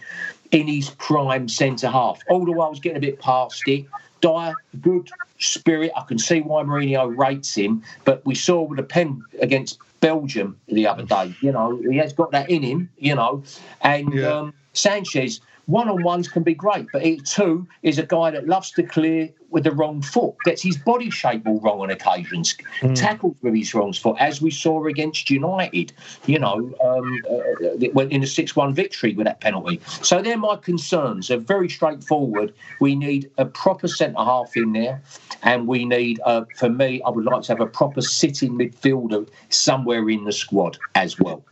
in 0.51 0.67
his 0.67 0.91
prime 0.91 1.49
centre 1.49 1.89
half. 1.89 2.21
All 2.29 2.45
the 2.45 2.53
while 2.53 2.69
I 2.69 2.71
was 2.71 2.81
getting 2.81 2.99
a 2.99 3.01
bit 3.01 3.21
past 3.21 3.63
it. 3.67 3.87
Dier, 4.21 4.53
good 4.81 5.09
spirit. 5.39 5.93
I 5.97 6.03
can 6.03 6.19
see 6.19 6.41
why 6.41 6.65
Mourinho 6.65 7.17
rates 7.17 7.55
him, 7.55 7.85
but 8.05 8.25
we 8.27 8.35
saw 8.35 8.63
with 8.63 8.79
the 8.79 8.83
pen 8.83 9.23
against 9.41 9.79
Belgium 10.01 10.59
the 10.67 10.87
other 10.89 11.03
hmm. 11.03 11.09
day. 11.09 11.35
You 11.41 11.53
know, 11.53 11.81
he 11.89 11.99
has 11.99 12.13
got 12.13 12.33
that 12.33 12.51
in 12.51 12.63
him. 12.63 12.91
You 12.99 13.15
know, 13.15 13.43
and 13.83 14.13
Yeah. 14.13 14.29
um, 14.29 14.55
Sanchez. 14.73 15.41
One 15.69 15.91
on 15.91 16.03
ones 16.03 16.29
can 16.29 16.43
be 16.43 16.55
great, 16.55 16.91
but 16.91 17.03
he 17.03 17.21
too 17.21 17.69
is 17.83 17.99
a 17.99 18.03
guy 18.03 18.31
that 18.31 18.47
loves 18.47 18.71
to 18.73 18.83
clear 18.83 19.29
with 19.51 19.65
the 19.65 19.71
wrong 19.71 20.01
foot, 20.01 20.35
gets 20.43 20.63
his 20.63 20.79
body 20.79 21.11
shape 21.11 21.47
all 21.47 21.61
wrong 21.61 21.81
on 21.81 21.91
occasions, 21.91 22.57
tackles 22.95 23.37
with 23.43 23.55
his 23.55 23.75
wrong 23.75 23.93
foot, 23.93 24.17
as 24.19 24.41
we 24.41 24.51
saw 24.51 24.87
against 24.87 25.29
United, 25.29 25.93
you 26.25 26.39
know, 26.39 26.73
um, 26.83 27.23
uh, 27.31 28.01
uh, 28.01 28.07
in 28.09 28.23
a 28.23 28.27
6 28.27 28.57
1 28.57 28.75
victory 28.75 29.13
with 29.15 29.27
that 29.27 29.41
penalty. 29.41 29.79
So 30.03 30.23
they're 30.23 30.39
my 30.39 30.57
concerns. 30.57 31.29
They're 31.29 31.37
very 31.37 31.69
straightforward. 31.69 32.55
We 32.81 32.95
need 32.95 33.31
a 33.37 33.45
proper 33.45 33.89
centre 33.89 34.25
half 34.25 34.57
in 34.57 34.73
there, 34.73 35.03
and 35.43 35.67
we 35.67 35.85
need, 35.85 36.19
uh, 36.25 36.47
for 36.55 36.71
me, 36.71 37.03
I 37.03 37.11
would 37.11 37.27
like 37.27 37.43
to 37.43 37.53
have 37.53 37.61
a 37.61 37.67
proper 37.67 38.01
sitting 38.01 38.53
midfielder 38.59 39.29
somewhere 39.51 40.09
in 40.09 40.25
the 40.25 40.33
squad 40.33 40.79
as 40.95 41.21
well. 41.21 41.45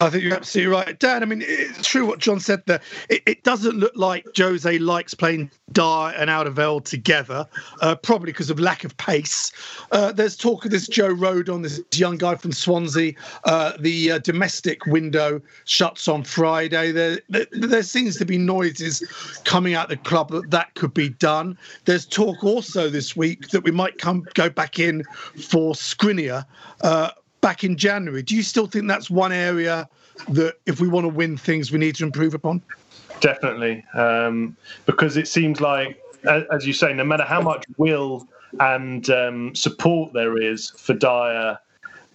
I 0.00 0.10
think 0.10 0.22
you're 0.22 0.34
absolutely 0.34 0.72
right, 0.72 0.96
Dan. 0.96 1.24
I 1.24 1.26
mean, 1.26 1.42
it's 1.44 1.88
true 1.88 2.06
what 2.06 2.20
John 2.20 2.38
said 2.38 2.62
there. 2.66 2.80
It, 3.08 3.20
it 3.26 3.42
doesn't 3.42 3.74
look 3.74 3.96
like 3.96 4.24
Jose 4.36 4.78
likes 4.78 5.12
playing 5.12 5.50
Dier 5.72 6.14
and 6.16 6.30
Out 6.30 6.46
of 6.46 6.54
Alderweireld 6.54 6.84
together, 6.84 7.48
uh, 7.80 7.96
probably 7.96 8.26
because 8.26 8.48
of 8.48 8.60
lack 8.60 8.84
of 8.84 8.96
pace. 8.96 9.50
Uh, 9.90 10.12
there's 10.12 10.36
talk 10.36 10.64
of 10.64 10.70
this 10.70 10.86
Joe 10.86 11.12
Rodon, 11.12 11.64
this 11.64 11.80
young 11.98 12.16
guy 12.16 12.36
from 12.36 12.52
Swansea. 12.52 13.14
Uh, 13.42 13.72
the 13.80 14.12
uh, 14.12 14.18
domestic 14.18 14.86
window 14.86 15.42
shuts 15.64 16.06
on 16.06 16.22
Friday. 16.22 16.92
There, 16.92 17.18
there, 17.28 17.46
there 17.50 17.82
seems 17.82 18.18
to 18.18 18.24
be 18.24 18.38
noises 18.38 19.00
coming 19.44 19.74
out 19.74 19.88
the 19.88 19.96
club 19.96 20.30
that 20.30 20.52
that 20.52 20.74
could 20.74 20.94
be 20.94 21.08
done. 21.08 21.58
There's 21.86 22.06
talk 22.06 22.44
also 22.44 22.88
this 22.88 23.16
week 23.16 23.48
that 23.48 23.64
we 23.64 23.72
might 23.72 23.98
come 23.98 24.24
go 24.34 24.48
back 24.48 24.78
in 24.78 25.02
for 25.34 25.74
Skriniar. 25.74 26.44
Back 27.48 27.64
in 27.64 27.78
January. 27.78 28.22
Do 28.22 28.36
you 28.36 28.42
still 28.42 28.66
think 28.66 28.88
that's 28.88 29.08
one 29.08 29.32
area 29.32 29.88
that, 30.28 30.56
if 30.66 30.82
we 30.82 30.86
want 30.86 31.04
to 31.04 31.08
win 31.08 31.38
things, 31.38 31.72
we 31.72 31.78
need 31.78 31.94
to 31.94 32.04
improve 32.04 32.34
upon? 32.34 32.60
Definitely, 33.20 33.82
um, 33.94 34.54
because 34.84 35.16
it 35.16 35.26
seems 35.26 35.58
like, 35.58 35.98
as 36.52 36.66
you 36.66 36.74
say, 36.74 36.92
no 36.92 37.04
matter 37.04 37.24
how 37.24 37.40
much 37.40 37.64
will 37.78 38.28
and 38.60 39.08
um, 39.08 39.54
support 39.54 40.12
there 40.12 40.36
is 40.36 40.68
for 40.76 40.92
Dier 40.92 41.58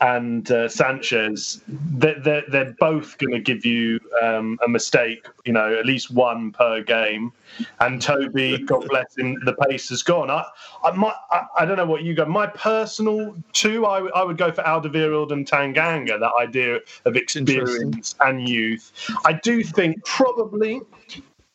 and 0.01 0.51
uh, 0.51 0.67
Sanchez, 0.67 1.61
they're, 1.67 2.19
they're, 2.19 2.43
they're 2.49 2.75
both 2.79 3.17
going 3.17 3.31
to 3.31 3.39
give 3.39 3.65
you 3.65 3.99
um, 4.21 4.59
a 4.65 4.69
mistake, 4.69 5.25
you 5.45 5.53
know, 5.53 5.73
at 5.73 5.85
least 5.85 6.11
one 6.11 6.51
per 6.51 6.81
game. 6.83 7.31
And 7.79 8.01
Toby, 8.01 8.57
God 8.59 8.87
bless 8.89 9.17
him, 9.17 9.39
the 9.45 9.53
pace 9.53 9.89
has 9.89 10.03
gone. 10.03 10.29
I, 10.29 10.43
I, 10.83 10.91
my, 10.91 11.13
I, 11.31 11.45
I 11.59 11.65
don't 11.65 11.77
know 11.77 11.85
what 11.85 12.03
you 12.03 12.13
go. 12.15 12.25
My 12.25 12.47
personal 12.47 13.35
two, 13.53 13.85
I, 13.85 14.07
I 14.09 14.23
would 14.23 14.37
go 14.37 14.51
for 14.51 14.63
Alderweireld 14.63 15.31
and 15.31 15.49
Tanganga, 15.49 16.19
that 16.19 16.33
idea 16.37 16.79
of 17.05 17.15
experience 17.15 18.15
and 18.19 18.47
youth. 18.47 18.91
I 19.25 19.33
do 19.33 19.63
think 19.63 20.03
probably 20.03 20.81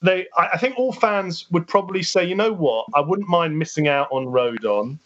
they 0.01 0.27
I 0.37 0.57
think 0.59 0.79
all 0.79 0.93
fans 0.93 1.47
would 1.51 1.67
probably 1.67 2.03
say, 2.03 2.25
you 2.25 2.35
know 2.35 2.53
what, 2.53 2.87
I 2.95 3.01
wouldn't 3.01 3.29
mind 3.29 3.59
missing 3.59 3.89
out 3.89 4.09
on 4.13 4.27
Rodon 4.27 4.99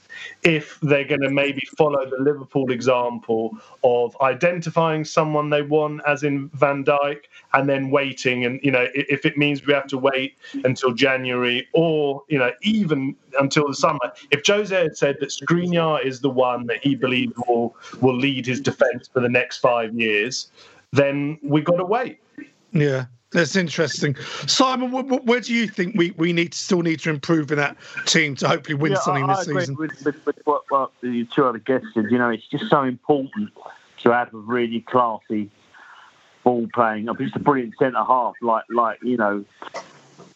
if 0.42 0.78
they're 0.82 1.06
going 1.06 1.22
to 1.22 1.30
maybe 1.30 1.62
follow 1.78 2.04
the 2.08 2.22
Liverpool 2.22 2.70
example 2.70 3.56
of 3.82 4.14
identifying 4.20 5.04
someone 5.04 5.48
they 5.48 5.62
want, 5.62 6.02
as 6.06 6.22
in 6.22 6.48
Van 6.50 6.84
Dijk, 6.84 7.22
and 7.54 7.68
then 7.68 7.90
waiting. 7.90 8.44
And 8.44 8.60
you 8.62 8.70
know, 8.70 8.86
if 8.94 9.24
it 9.24 9.38
means 9.38 9.64
we 9.64 9.72
have 9.72 9.86
to 9.88 9.98
wait 9.98 10.36
until 10.64 10.92
January, 10.92 11.66
or 11.72 12.22
you 12.28 12.38
know, 12.38 12.52
even 12.62 13.16
until 13.38 13.66
the 13.66 13.74
summer. 13.74 14.12
If 14.30 14.46
Jose 14.46 14.74
had 14.74 14.96
said 14.96 15.16
that 15.20 15.30
Skriniar 15.30 16.04
is 16.04 16.20
the 16.20 16.30
one 16.30 16.66
that 16.66 16.84
he 16.84 16.94
believes 16.94 17.32
will 17.48 17.74
will 18.00 18.16
lead 18.16 18.46
his 18.46 18.60
defence 18.60 19.08
for 19.08 19.20
the 19.20 19.28
next 19.28 19.58
five 19.58 19.94
years, 19.94 20.50
then 20.92 21.38
we've 21.42 21.64
got 21.64 21.76
to 21.76 21.84
wait. 21.84 22.18
Yeah, 22.72 23.06
that's 23.32 23.56
interesting. 23.56 24.16
Simon, 24.46 24.90
wh- 24.90 25.08
wh- 25.08 25.26
where 25.26 25.40
do 25.40 25.54
you 25.54 25.66
think 25.66 25.96
we, 25.96 26.12
we 26.12 26.32
need 26.32 26.52
to 26.52 26.58
still 26.58 26.82
need 26.82 27.00
to 27.00 27.10
improve 27.10 27.50
in 27.50 27.58
that 27.58 27.76
team 28.06 28.34
to 28.36 28.48
hopefully 28.48 28.74
win 28.74 28.92
Yeah, 28.92 29.00
something 29.00 29.24
I, 29.24 29.28
this 29.28 29.38
I 29.38 29.42
agree 29.50 29.60
season? 29.60 29.76
With, 29.76 30.04
with, 30.04 30.26
with 30.26 30.36
what, 30.44 30.62
what 30.68 30.92
the 31.00 31.24
two 31.26 31.44
other 31.44 31.58
guests 31.58 31.88
said. 31.94 32.06
You 32.10 32.18
know, 32.18 32.30
it's 32.30 32.46
just 32.46 32.68
so 32.68 32.82
important 32.82 33.50
to 34.02 34.12
have 34.12 34.32
a 34.34 34.38
really 34.38 34.80
classy 34.80 35.50
ball 36.44 36.68
playing. 36.74 37.08
I 37.08 37.12
mean, 37.12 37.28
it's 37.28 37.36
a 37.36 37.40
brilliant 37.40 37.74
centre 37.78 38.04
half, 38.04 38.34
like 38.40 38.64
like 38.68 38.98
you 39.02 39.16
know, 39.16 39.44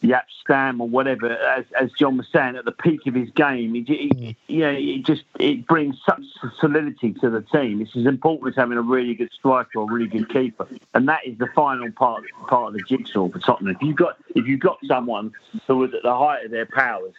Jaap 0.07 0.25
Stam 0.41 0.81
or 0.81 0.89
whatever. 0.89 1.31
As, 1.31 1.65
as 1.79 1.93
John 1.93 2.17
was 2.17 2.27
saying, 2.33 2.57
at 2.57 2.65
the 2.65 2.73
peak 2.73 3.07
of 3.07 3.15
his 3.15 3.31
game, 3.31 3.75
he, 3.75 3.83
he, 3.83 4.37
you 4.47 4.61
know, 4.61 4.75
it 4.77 5.05
just 5.05 5.25
it 5.39 5.67
brings 5.67 5.97
such 6.05 6.23
solidity 6.61 7.13
to 7.15 7.31
the 7.31 7.43
team. 7.43 7.81
It's 7.81 7.97
as 7.97 8.07
important 8.07 8.55
as 8.55 8.57
having 8.57 8.79
a 8.79 8.83
really 8.83 9.15
good 9.15 9.31
striker 9.33 9.79
or 9.79 9.91
a 9.91 9.93
really 9.93 10.09
good 10.09 10.29
keeper, 10.29 10.67
and 10.95 11.09
that 11.09 11.27
is 11.27 11.39
the 11.39 11.49
final 11.55 11.91
part 11.93 12.25
part 12.49 12.69
of 12.69 12.75
the 12.75 12.83
jigsaw 12.89 13.29
for 13.29 13.39
Tottenham. 13.39 13.75
If 13.75 13.83
you 13.83 13.95
got 13.95 14.17
if 14.35 14.47
you 14.47 14.57
got 14.57 14.79
someone 14.87 15.33
who 15.67 15.85
is 15.85 15.95
at 15.95 16.03
the 16.03 16.17
height 16.17 16.45
of 16.45 16.51
their 16.51 16.67
powers 16.67 17.15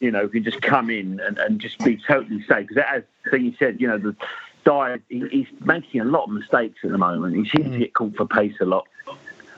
you 0.00 0.10
know, 0.10 0.26
can 0.26 0.42
just 0.42 0.60
come 0.60 0.90
in 0.90 1.20
and, 1.20 1.38
and 1.38 1.60
just 1.60 1.78
be 1.78 1.96
totally 1.96 2.42
safe. 2.42 2.66
Because 2.66 2.84
as 2.92 3.02
thing 3.30 3.44
you 3.44 3.54
said, 3.56 3.80
you 3.80 3.86
know, 3.86 3.98
the 3.98 4.16
Dier, 4.64 5.00
he, 5.08 5.26
he's 5.28 5.46
making 5.60 6.00
a 6.00 6.04
lot 6.04 6.24
of 6.24 6.30
mistakes 6.30 6.80
at 6.84 6.90
the 6.90 6.98
moment. 6.98 7.36
He 7.36 7.48
seems 7.48 7.70
to 7.70 7.78
get 7.78 7.94
caught 7.94 8.16
for 8.16 8.26
pace 8.26 8.54
a 8.60 8.64
lot. 8.64 8.86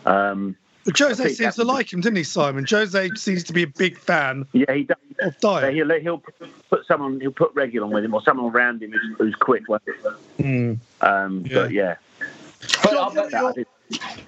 Um, 0.06 0.56
But 0.84 0.98
Jose 0.98 1.22
think 1.24 1.36
seems 1.36 1.54
to 1.56 1.64
like 1.64 1.92
him, 1.92 2.00
didn't 2.00 2.16
he, 2.16 2.24
Simon? 2.24 2.66
Jose 2.68 3.08
seems 3.16 3.42
to 3.44 3.52
be 3.52 3.62
a 3.62 3.66
big 3.66 3.98
fan 3.98 4.46
yeah, 4.52 4.72
he 4.72 4.84
does. 4.84 4.96
of 5.20 5.38
Dier. 5.38 5.70
He'll, 5.70 6.00
he'll 6.00 6.22
put 6.68 6.86
someone, 6.86 7.20
he'll 7.20 7.30
put 7.32 7.54
Reguilón 7.54 7.90
with 7.90 8.04
him 8.04 8.12
or 8.14 8.22
someone 8.22 8.52
around 8.54 8.82
him 8.82 8.92
who's, 8.92 9.16
who's 9.18 9.34
quick. 9.36 9.68
won't 9.68 9.82
he? 9.86 10.42
Mm. 10.42 10.78
Um, 11.00 11.42
But 11.50 11.70
yeah, 11.72 11.96
But 12.18 12.90
John, 12.90 12.96
I- 12.96 13.00
what 13.06 13.16
are 13.16 13.30
that, 13.30 13.40
your- 13.40 13.50
I 13.50 13.52
did- 13.52 13.66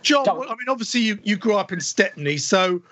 John, 0.03 0.25
Don't- 0.25 0.51
I 0.51 0.55
mean, 0.55 0.69
obviously 0.69 1.01
you, 1.01 1.19
you 1.23 1.37
grew 1.37 1.57
up 1.57 1.73
in 1.73 1.81
Stepney, 1.81 2.37
so 2.37 2.83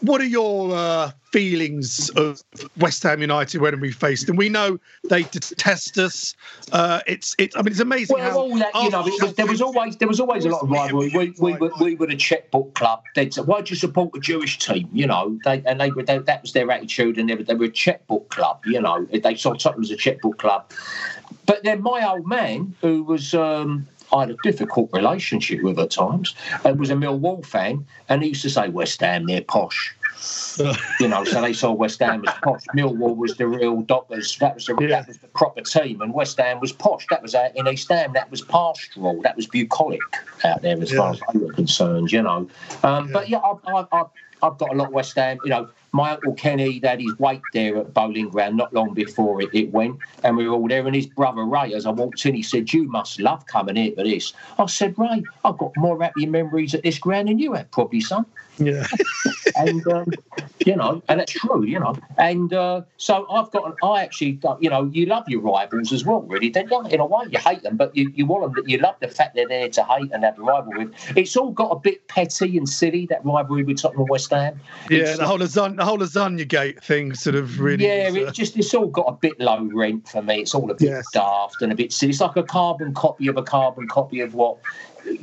what 0.00 0.20
are 0.20 0.26
your 0.26 0.74
uh, 0.74 1.10
feelings 1.32 2.10
of 2.10 2.42
West 2.78 3.02
Ham 3.02 3.20
United 3.20 3.60
when 3.60 3.80
we 3.80 3.90
faced 3.90 4.26
them? 4.26 4.36
We 4.36 4.48
know 4.48 4.78
they 5.08 5.22
detest 5.24 5.98
us. 5.98 6.34
Uh, 6.72 7.00
it's 7.06 7.34
it's. 7.38 7.56
I 7.56 7.62
mean, 7.62 7.72
it's 7.72 7.80
amazing 7.80 8.16
Well, 8.16 8.48
that, 8.58 8.74
you 8.74 8.90
know, 8.90 9.02
was, 9.02 9.34
there 9.34 9.46
was 9.46 9.60
always 9.60 9.96
there 9.96 10.08
was 10.08 10.20
always 10.20 10.44
a 10.44 10.50
lot 10.50 10.62
of 10.62 10.70
rivalry. 10.70 11.10
We, 11.14 11.34
we, 11.38 11.54
were, 11.54 11.70
we 11.80 11.94
were 11.94 12.06
the 12.06 12.16
checkbook 12.16 12.74
club. 12.74 13.02
They'd 13.14 13.32
say, 13.32 13.42
"Why 13.42 13.62
do 13.62 13.70
you 13.70 13.76
support 13.76 14.14
a 14.16 14.20
Jewish 14.20 14.58
team?" 14.58 14.88
You 14.92 15.06
know, 15.06 15.38
they 15.44 15.62
and 15.64 15.80
they 15.80 15.90
were 15.90 16.02
they, 16.02 16.18
that 16.18 16.42
was 16.42 16.52
their 16.52 16.70
attitude, 16.70 17.18
and 17.18 17.28
they 17.28 17.34
were, 17.34 17.44
they 17.44 17.54
were 17.54 17.66
a 17.66 17.70
checkbook 17.70 18.28
club. 18.28 18.60
You 18.66 18.80
know, 18.80 19.06
they 19.06 19.34
saw 19.34 19.54
Tottenham 19.54 19.84
as 19.84 19.90
a 19.90 19.96
checkbook 19.96 20.38
club. 20.38 20.70
But 21.46 21.64
then 21.64 21.82
my 21.82 22.06
old 22.06 22.26
man, 22.26 22.74
who 22.82 23.02
was 23.02 23.32
um, 23.32 23.88
I 24.12 24.20
had 24.20 24.30
a 24.30 24.36
difficult 24.42 24.90
relationship 24.92 25.62
with 25.62 25.78
at 25.78 25.90
times, 25.90 26.34
and 26.64 26.78
was 26.78 26.90
a 26.90 26.94
Millwall 26.94 27.44
fan, 27.44 27.86
and 28.08 28.22
he 28.22 28.30
used 28.30 28.42
to 28.42 28.50
say 28.50 28.68
West 28.68 29.00
Ham, 29.00 29.26
they're 29.26 29.42
posh. 29.42 29.94
you 31.00 31.06
know, 31.08 31.24
so 31.24 31.40
they 31.40 31.52
saw 31.52 31.72
West 31.72 32.00
Ham 32.00 32.26
as 32.26 32.34
posh. 32.42 32.62
Millwall 32.76 33.16
was 33.16 33.36
the 33.36 33.46
real 33.46 33.82
dockers. 33.82 34.36
That 34.38 34.56
was 34.56 34.66
the 34.66 34.76
yeah. 34.80 34.88
that 34.88 35.06
was 35.06 35.18
the 35.18 35.28
proper 35.28 35.60
team, 35.60 36.00
and 36.00 36.12
West 36.12 36.38
Ham 36.38 36.58
was 36.60 36.72
posh. 36.72 37.06
That 37.10 37.22
was 37.22 37.34
out 37.34 37.56
in 37.56 37.68
East 37.68 37.88
Ham. 37.90 38.12
That 38.14 38.30
was 38.30 38.42
pastoral. 38.42 39.22
That 39.22 39.36
was 39.36 39.46
bucolic 39.46 40.00
out 40.44 40.62
there 40.62 40.80
as 40.80 40.90
yeah. 40.90 40.98
far 40.98 41.12
as 41.12 41.20
they 41.32 41.38
were 41.38 41.52
concerned. 41.52 42.10
You 42.10 42.22
know, 42.22 42.48
um, 42.82 43.06
yeah. 43.06 43.12
but 43.12 43.28
yeah, 43.28 43.38
I, 43.38 43.54
I, 43.66 43.86
I, 43.92 44.04
I've 44.42 44.58
got 44.58 44.72
a 44.72 44.74
lot 44.74 44.88
of 44.88 44.92
West 44.92 45.14
Ham. 45.16 45.38
You 45.44 45.50
know, 45.50 45.68
my 45.92 46.12
uncle 46.12 46.34
Kenny 46.34 46.80
had 46.82 47.00
his 47.00 47.18
wake 47.18 47.42
there 47.52 47.78
at 47.78 47.94
Boleyn 47.94 48.28
Ground 48.28 48.56
not 48.56 48.72
long 48.72 48.94
before 48.94 49.40
it, 49.40 49.50
it 49.52 49.72
went, 49.72 49.96
and 50.22 50.36
we 50.36 50.48
were 50.48 50.54
all 50.54 50.68
there. 50.68 50.86
And 50.86 50.94
his 50.94 51.06
brother 51.06 51.44
Ray, 51.44 51.74
as 51.74 51.86
I 51.86 51.90
walked 51.90 52.24
in, 52.26 52.34
he 52.34 52.42
said, 52.42 52.72
"You 52.72 52.84
must 52.84 53.20
love 53.20 53.46
coming 53.46 53.76
here 53.76 53.92
for 53.96 54.04
this." 54.04 54.32
I 54.58 54.66
said, 54.66 54.94
"Ray, 54.98 55.24
I've 55.44 55.58
got 55.58 55.76
more 55.76 56.00
happy 56.02 56.26
memories 56.26 56.74
at 56.74 56.82
this 56.82 56.98
ground 56.98 57.28
than 57.28 57.38
you 57.38 57.54
have, 57.54 57.70
probably, 57.70 58.00
son." 58.00 58.26
Yeah. 58.58 58.86
and 59.56 59.86
um, 59.88 60.06
you 60.64 60.76
know, 60.76 61.02
and 61.08 61.20
it's 61.20 61.32
true, 61.32 61.64
you 61.64 61.78
know. 61.78 61.96
And 62.16 62.52
uh, 62.52 62.82
so 62.96 63.26
I've 63.30 63.50
got, 63.50 63.74
I 63.82 64.02
actually, 64.02 64.38
you 64.60 64.70
know, 64.70 64.90
you 64.92 65.06
love 65.06 65.28
your 65.28 65.40
rivals 65.40 65.92
as 65.92 66.04
well, 66.04 66.22
really, 66.22 66.50
don't 66.50 66.70
you? 66.70 66.80
In 66.90 67.00
a 67.00 67.06
way, 67.06 67.26
you 67.30 67.38
hate 67.38 67.62
them, 67.62 67.76
but 67.76 67.96
you, 67.96 68.12
you 68.14 68.26
want 68.26 68.54
them. 68.54 68.64
You 68.68 68.78
love 68.78 68.96
the 69.00 69.08
fact 69.08 69.34
they're 69.34 69.48
there 69.48 69.68
to 69.68 69.84
hate 69.84 70.10
and 70.12 70.24
have 70.24 70.38
a 70.38 70.42
rivalry. 70.42 70.88
It's 71.16 71.36
all 71.36 71.50
got 71.50 71.70
a 71.70 71.78
bit 71.78 72.06
petty 72.08 72.58
and 72.58 72.68
silly 72.68 73.06
that 73.06 73.24
rivalry 73.24 73.64
with 73.64 73.78
Tottenham 73.78 74.02
and 74.02 74.10
West 74.10 74.30
Ham. 74.30 74.60
Yeah, 74.90 75.00
it's, 75.00 75.18
the 75.18 75.26
whole 75.26 75.38
lasagna, 75.38 75.76
the 75.76 75.84
whole 75.84 75.98
lasagna 75.98 76.46
gate 76.46 76.82
thing, 76.82 77.14
sort 77.14 77.36
of 77.36 77.60
really. 77.60 77.86
Yeah, 77.86 78.12
it 78.12 78.28
uh, 78.28 78.32
just 78.32 78.56
it's 78.56 78.74
all 78.74 78.88
got 78.88 79.06
a 79.08 79.12
bit 79.12 79.38
low 79.40 79.62
rent 79.72 80.08
for 80.08 80.22
me. 80.22 80.40
It's 80.40 80.54
all 80.54 80.70
a 80.70 80.74
bit 80.74 80.90
yes. 80.90 81.06
daft 81.12 81.62
and 81.62 81.72
a 81.72 81.76
bit 81.76 81.92
silly. 81.92 82.10
It's 82.10 82.20
like 82.20 82.36
a 82.36 82.42
carbon 82.42 82.94
copy 82.94 83.28
of 83.28 83.36
a 83.36 83.42
carbon 83.42 83.88
copy 83.88 84.20
of 84.20 84.34
what 84.34 84.58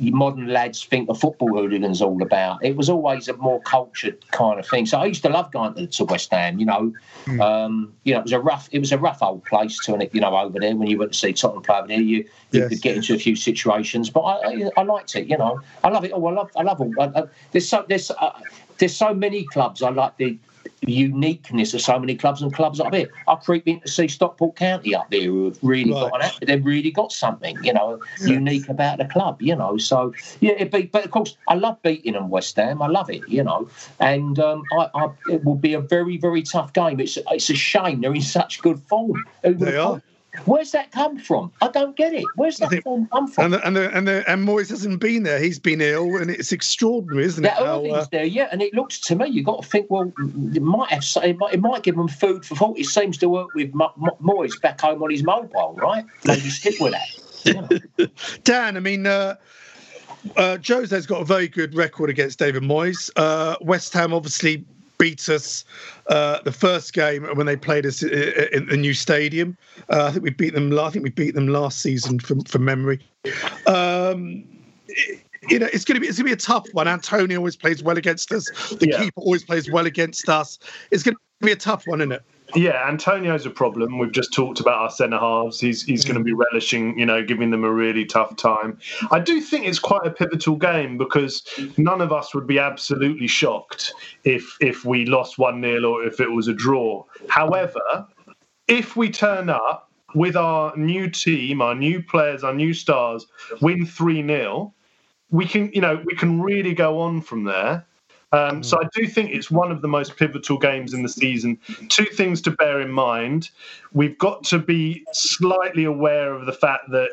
modern 0.00 0.48
lads 0.48 0.84
think 0.84 1.06
the 1.06 1.14
football 1.14 1.48
hooligan's 1.48 2.02
all 2.02 2.20
about. 2.22 2.64
It 2.64 2.76
was 2.76 2.88
always 2.88 3.28
a 3.28 3.36
more 3.36 3.60
cultured 3.62 4.28
kind 4.30 4.58
of 4.58 4.66
thing. 4.66 4.86
So 4.86 4.98
I 4.98 5.06
used 5.06 5.22
to 5.22 5.28
love 5.28 5.52
going 5.52 5.74
to, 5.74 5.86
to 5.86 6.04
West 6.04 6.32
Ham. 6.32 6.58
You 6.58 6.66
know, 6.66 6.92
mm. 7.26 7.40
um, 7.40 7.92
you 8.04 8.12
know, 8.14 8.20
it 8.20 8.24
was 8.24 8.32
a 8.32 8.40
rough, 8.40 8.68
it 8.72 8.78
was 8.78 8.92
a 8.92 8.98
rough 8.98 9.22
old 9.22 9.44
place 9.44 9.78
to, 9.84 10.08
you 10.12 10.20
know, 10.20 10.36
over 10.36 10.58
there 10.58 10.74
when 10.76 10.88
you 10.88 10.98
went 10.98 11.12
to 11.12 11.18
see 11.18 11.32
Tottenham 11.32 11.62
play 11.62 11.76
over 11.76 11.88
there. 11.88 12.00
You, 12.00 12.16
you 12.16 12.60
yes. 12.60 12.68
could 12.68 12.82
get 12.82 12.96
into 12.96 13.14
a 13.14 13.18
few 13.18 13.36
situations, 13.36 14.10
but 14.10 14.20
I, 14.20 14.34
I, 14.34 14.70
I, 14.76 14.82
liked 14.82 15.14
it. 15.16 15.26
You 15.26 15.38
know, 15.38 15.60
I 15.84 15.88
love 15.88 16.04
it. 16.04 16.12
Oh, 16.14 16.26
I 16.26 16.32
love, 16.32 16.50
I 16.56 16.62
love 16.62 16.80
all. 16.80 16.92
I, 17.00 17.24
there's 17.52 17.68
so 17.68 17.84
there's 17.88 18.10
uh, 18.10 18.40
there's 18.78 18.96
so 18.96 19.14
many 19.14 19.44
clubs. 19.44 19.82
I 19.82 19.90
like 19.90 20.16
the 20.16 20.38
uniqueness 20.80 21.74
of 21.74 21.80
so 21.80 21.98
many 21.98 22.14
clubs 22.14 22.42
and 22.42 22.52
clubs 22.52 22.80
up 22.80 22.94
here. 22.94 23.08
I 23.28 23.34
creep 23.36 23.66
in 23.66 23.80
to 23.80 23.88
see 23.88 24.08
Stockport 24.08 24.56
County 24.56 24.94
up 24.94 25.10
there 25.10 25.22
who 25.22 25.46
have 25.46 25.58
really 25.62 25.92
right. 25.92 26.10
got 26.10 26.24
an, 26.24 26.46
they've 26.46 26.64
really 26.64 26.90
got 26.90 27.12
something, 27.12 27.62
you 27.62 27.72
know, 27.72 28.00
yeah. 28.20 28.34
unique 28.34 28.68
about 28.68 28.98
the 28.98 29.04
club, 29.06 29.40
you 29.40 29.56
know. 29.56 29.76
So 29.78 30.14
yeah, 30.40 30.62
be, 30.64 30.82
but 30.82 31.04
of 31.04 31.10
course 31.10 31.36
I 31.48 31.54
love 31.54 31.80
beating 31.82 32.14
them 32.14 32.30
West 32.30 32.56
Ham. 32.56 32.82
I 32.82 32.86
love 32.86 33.10
it, 33.10 33.28
you 33.28 33.42
know, 33.42 33.68
and 34.00 34.38
um, 34.38 34.62
I, 34.72 34.90
I, 34.94 35.08
it 35.28 35.44
will 35.44 35.54
be 35.54 35.74
a 35.74 35.80
very 35.80 36.16
very 36.16 36.42
tough 36.42 36.72
game. 36.72 37.00
It's 37.00 37.18
it's 37.30 37.50
a 37.50 37.54
shame 37.54 38.00
they're 38.00 38.14
in 38.14 38.20
such 38.20 38.62
good 38.62 38.80
form. 38.88 39.24
They 39.42 39.76
are. 39.76 40.02
Where's 40.44 40.70
that 40.72 40.92
come 40.92 41.18
from? 41.18 41.52
I 41.60 41.68
don't 41.68 41.96
get 41.96 42.12
it. 42.12 42.24
Where's 42.36 42.58
that 42.58 42.70
think, 42.70 42.84
form 42.84 43.08
come 43.12 43.26
from? 43.26 43.44
And 43.44 43.54
the, 43.54 43.66
and 43.66 43.76
the, 43.76 43.96
and 43.96 44.08
the, 44.08 44.30
and 44.30 44.46
Moyes 44.46 44.70
hasn't 44.70 45.00
been 45.00 45.22
there. 45.22 45.38
He's 45.38 45.58
been 45.58 45.80
ill, 45.80 46.16
and 46.16 46.30
it's 46.30 46.52
extraordinary, 46.52 47.24
isn't 47.24 47.42
that 47.42 47.60
it? 47.60 47.64
That 47.64 47.90
uh, 47.90 48.06
there, 48.12 48.24
yeah. 48.24 48.48
And 48.52 48.62
it 48.62 48.74
looks 48.74 49.00
to 49.00 49.16
me, 49.16 49.28
you've 49.28 49.46
got 49.46 49.62
to 49.62 49.68
think, 49.68 49.86
well, 49.90 50.12
it 50.18 50.62
might 50.62 50.90
have, 50.90 51.04
it 51.24 51.38
might, 51.38 51.54
it 51.54 51.60
might 51.60 51.82
give 51.82 51.96
them 51.96 52.08
food 52.08 52.44
for 52.44 52.54
thought. 52.54 52.78
It 52.78 52.86
seems 52.86 53.18
to 53.18 53.28
work 53.28 53.54
with 53.54 53.72
Moyes 53.72 54.60
back 54.60 54.80
home 54.80 55.02
on 55.02 55.10
his 55.10 55.24
mobile, 55.24 55.74
right? 55.76 56.04
Maybe 56.24 56.50
stick 56.50 56.80
with 56.80 56.92
that. 56.92 58.10
Dan, 58.44 58.76
I 58.76 58.80
mean. 58.80 59.06
Uh, 59.06 59.36
uh, 60.36 60.58
Jose's 60.58 61.06
got 61.06 61.22
a 61.22 61.24
very 61.24 61.46
good 61.46 61.76
record 61.76 62.10
against 62.10 62.40
David 62.40 62.64
Moyes. 62.64 63.10
Uh, 63.14 63.54
West 63.60 63.92
Ham 63.92 64.12
obviously 64.12 64.64
beat 64.98 65.28
us 65.28 65.64
uh, 66.08 66.40
the 66.42 66.52
first 66.52 66.92
game 66.92 67.24
when 67.36 67.46
they 67.46 67.56
played 67.56 67.86
us 67.86 68.02
in 68.02 68.66
the 68.66 68.76
new 68.76 68.94
stadium. 68.94 69.56
Uh, 69.90 70.04
I 70.04 70.10
think 70.10 70.24
we 70.24 70.30
beat 70.30 70.54
them. 70.54 70.76
I 70.78 70.90
think 70.90 71.02
we 71.02 71.10
beat 71.10 71.34
them 71.34 71.48
last 71.48 71.80
season 71.80 72.18
from 72.18 72.42
from 72.42 72.64
memory. 72.64 73.00
Um, 73.66 74.44
it, 74.88 75.22
you 75.48 75.58
know, 75.58 75.68
it's 75.72 75.84
going 75.84 75.94
to 75.94 76.00
be 76.00 76.06
it's 76.06 76.18
going 76.18 76.30
to 76.30 76.30
be 76.30 76.32
a 76.32 76.36
tough 76.36 76.66
one. 76.72 76.88
Antonio 76.88 77.38
always 77.38 77.56
plays 77.56 77.82
well 77.82 77.96
against 77.96 78.32
us. 78.32 78.50
The 78.70 78.88
yeah. 78.88 78.98
keeper 78.98 79.20
always 79.20 79.44
plays 79.44 79.70
well 79.70 79.86
against 79.86 80.28
us. 80.28 80.58
It's 80.90 81.02
going 81.02 81.14
to 81.14 81.46
be 81.46 81.52
a 81.52 81.56
tough 81.56 81.86
one, 81.86 82.00
isn't 82.00 82.12
it? 82.12 82.22
Yeah, 82.54 82.88
Antonio's 82.88 83.44
a 83.44 83.50
problem. 83.50 83.98
We've 83.98 84.12
just 84.12 84.32
talked 84.32 84.60
about 84.60 84.78
our 84.78 84.90
centre 84.90 85.18
halves. 85.18 85.60
He's 85.60 85.82
he's 85.82 86.04
going 86.04 86.16
to 86.16 86.22
be 86.22 86.32
relishing, 86.32 86.98
you 86.98 87.04
know, 87.04 87.24
giving 87.24 87.50
them 87.50 87.64
a 87.64 87.72
really 87.72 88.04
tough 88.04 88.36
time. 88.36 88.78
I 89.10 89.18
do 89.18 89.40
think 89.40 89.66
it's 89.66 89.78
quite 89.78 90.06
a 90.06 90.10
pivotal 90.10 90.56
game 90.56 90.96
because 90.96 91.42
none 91.76 92.00
of 92.00 92.12
us 92.12 92.34
would 92.34 92.46
be 92.46 92.58
absolutely 92.58 93.26
shocked 93.26 93.92
if 94.24 94.56
if 94.60 94.84
we 94.84 95.06
lost 95.06 95.38
one 95.38 95.60
0 95.60 95.84
or 95.84 96.04
if 96.04 96.20
it 96.20 96.30
was 96.30 96.46
a 96.48 96.54
draw. 96.54 97.04
However, 97.28 98.06
if 98.68 98.96
we 98.96 99.10
turn 99.10 99.50
up 99.50 99.90
with 100.14 100.36
our 100.36 100.76
new 100.76 101.10
team, 101.10 101.60
our 101.60 101.74
new 101.74 102.02
players, 102.02 102.44
our 102.44 102.54
new 102.54 102.72
stars, 102.72 103.26
win 103.60 103.84
three 103.84 104.24
0 104.24 104.72
we 105.30 105.46
can, 105.46 105.70
you 105.72 105.80
know, 105.80 106.02
we 106.04 106.14
can 106.14 106.40
really 106.40 106.74
go 106.74 107.00
on 107.00 107.20
from 107.20 107.44
there. 107.44 107.86
Um, 108.32 108.62
so 108.62 108.78
I 108.78 108.88
do 108.92 109.06
think 109.06 109.30
it's 109.30 109.50
one 109.50 109.70
of 109.70 109.82
the 109.82 109.88
most 109.88 110.16
pivotal 110.16 110.58
games 110.58 110.92
in 110.92 111.02
the 111.02 111.08
season. 111.08 111.58
Two 111.88 112.04
things 112.06 112.42
to 112.42 112.50
bear 112.50 112.80
in 112.80 112.90
mind: 112.90 113.50
we've 113.92 114.18
got 114.18 114.42
to 114.44 114.58
be 114.58 115.04
slightly 115.12 115.84
aware 115.84 116.34
of 116.34 116.44
the 116.46 116.52
fact 116.52 116.90
that 116.90 117.10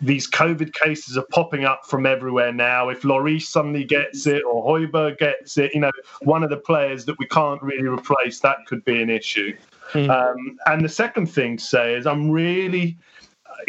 these 0.00 0.28
COVID 0.30 0.72
cases 0.72 1.16
are 1.16 1.26
popping 1.30 1.64
up 1.64 1.86
from 1.86 2.06
everywhere 2.06 2.52
now. 2.52 2.88
If 2.88 3.02
Lloris 3.02 3.42
suddenly 3.42 3.84
gets 3.84 4.26
it 4.26 4.42
or 4.44 4.64
Højbjerg 4.64 5.18
gets 5.18 5.58
it, 5.58 5.74
you 5.74 5.80
know, 5.80 5.92
one 6.22 6.42
of 6.42 6.50
the 6.50 6.56
players 6.56 7.04
that 7.06 7.18
we 7.18 7.26
can't 7.26 7.62
really 7.62 7.88
replace, 7.88 8.40
that 8.40 8.58
could 8.66 8.84
be 8.84 9.02
an 9.02 9.10
issue. 9.10 9.56
Mm. 9.92 10.10
Um, 10.10 10.58
and 10.66 10.84
the 10.84 10.88
second 10.88 11.26
thing 11.26 11.56
to 11.56 11.64
say 11.64 11.94
is, 11.94 12.06
I'm 12.06 12.30
really 12.30 12.96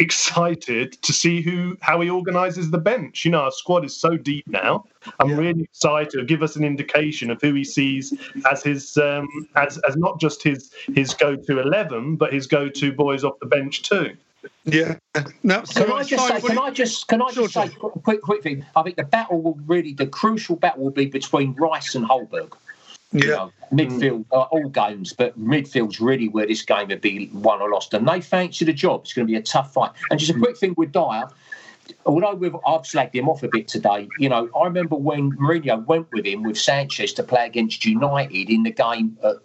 excited 0.00 1.00
to 1.02 1.12
see 1.12 1.40
who 1.40 1.76
how 1.80 2.00
he 2.00 2.10
organises 2.10 2.70
the 2.70 2.78
bench. 2.78 3.24
You 3.24 3.30
know, 3.32 3.42
our 3.42 3.52
squad 3.52 3.84
is 3.84 3.96
so 3.96 4.16
deep 4.16 4.46
now. 4.46 4.84
I'm 5.20 5.30
yeah. 5.30 5.36
really 5.36 5.62
excited 5.62 6.10
to 6.12 6.24
give 6.24 6.42
us 6.42 6.56
an 6.56 6.64
indication 6.64 7.30
of 7.30 7.40
who 7.40 7.54
he 7.54 7.64
sees 7.64 8.14
as 8.50 8.62
his 8.62 8.96
um, 8.96 9.28
as 9.56 9.78
as 9.88 9.96
not 9.96 10.20
just 10.20 10.42
his 10.42 10.72
his 10.94 11.14
go 11.14 11.36
to 11.36 11.60
eleven, 11.60 12.16
but 12.16 12.32
his 12.32 12.46
go 12.46 12.68
to 12.68 12.92
boys 12.92 13.24
off 13.24 13.38
the 13.40 13.46
bench 13.46 13.82
too. 13.82 14.16
Yeah. 14.64 14.96
No, 15.42 15.64
so 15.64 15.84
can 15.84 15.92
I 15.92 16.02
just 16.02 16.28
say? 16.28 16.40
Can 16.40 16.58
I 16.58 16.70
just 16.70 17.08
can 17.08 17.22
I 17.22 17.26
just 17.30 17.52
sure, 17.52 17.66
say 17.66 17.72
sure. 17.72 17.90
quick 17.90 18.22
quick 18.22 18.42
thing? 18.42 18.64
I 18.76 18.82
think 18.82 18.96
the 18.96 19.04
battle 19.04 19.40
will 19.40 19.58
really 19.66 19.92
the 19.92 20.06
crucial 20.06 20.56
battle 20.56 20.84
will 20.84 20.90
be 20.90 21.06
between 21.06 21.54
Rice 21.54 21.94
and 21.94 22.04
Højbjerg. 23.14 23.24
Yeah. 23.24 23.24
You 23.24 23.30
know, 23.30 23.52
midfield, 23.72 24.24
uh, 24.32 24.42
all 24.42 24.68
games, 24.68 25.12
but 25.12 25.38
midfield's 25.38 26.00
really 26.00 26.28
where 26.28 26.46
this 26.46 26.62
game 26.62 26.88
would 26.88 27.00
be 27.00 27.30
won 27.32 27.60
or 27.60 27.70
lost. 27.70 27.94
And 27.94 28.06
they 28.06 28.20
fancy 28.20 28.64
the 28.64 28.72
job. 28.72 29.02
It's 29.02 29.12
going 29.12 29.26
to 29.26 29.30
be 29.30 29.38
a 29.38 29.42
tough 29.42 29.72
fight. 29.72 29.92
And 30.10 30.20
just 30.20 30.30
a 30.30 30.38
quick 30.38 30.56
thing 30.56 30.74
with 30.76 30.92
Dier, 30.92 31.28
although 32.06 32.34
we've, 32.34 32.54
I've 32.66 32.82
slagged 32.82 33.14
him 33.14 33.28
off 33.28 33.42
a 33.42 33.48
bit 33.48 33.68
today, 33.68 34.08
you 34.18 34.28
know, 34.28 34.48
I 34.56 34.64
remember 34.64 34.96
when 34.96 35.32
Mourinho 35.32 35.84
went 35.86 36.10
with 36.12 36.26
him 36.26 36.42
with 36.42 36.58
Sanchez 36.58 37.12
to 37.14 37.22
play 37.22 37.46
against 37.46 37.84
United 37.84 38.50
in 38.50 38.62
the 38.62 38.70
game 38.70 39.16
at, 39.24 39.36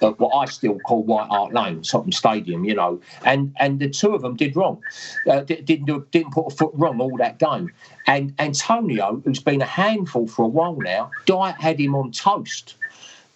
at 0.00 0.18
what 0.20 0.30
I 0.30 0.44
still 0.46 0.78
call 0.80 1.02
White 1.02 1.28
Hart 1.28 1.52
Lane, 1.52 1.82
Tottenham 1.82 2.12
Stadium, 2.12 2.64
you 2.64 2.74
know, 2.74 3.00
and 3.24 3.52
and 3.58 3.80
the 3.80 3.88
two 3.88 4.14
of 4.14 4.22
them 4.22 4.36
did 4.36 4.54
wrong, 4.54 4.82
uh, 5.28 5.40
didn't 5.40 5.86
do, 5.86 6.06
didn't 6.12 6.32
put 6.32 6.52
a 6.52 6.54
foot 6.54 6.70
wrong 6.74 7.00
all 7.00 7.16
that 7.16 7.38
game. 7.38 7.72
And 8.06 8.32
Antonio, 8.38 9.20
who's 9.24 9.40
been 9.40 9.60
a 9.60 9.66
handful 9.66 10.28
for 10.28 10.44
a 10.44 10.48
while 10.48 10.76
now, 10.76 11.10
Dier 11.26 11.52
had 11.58 11.80
him 11.80 11.96
on 11.96 12.12
toast 12.12 12.76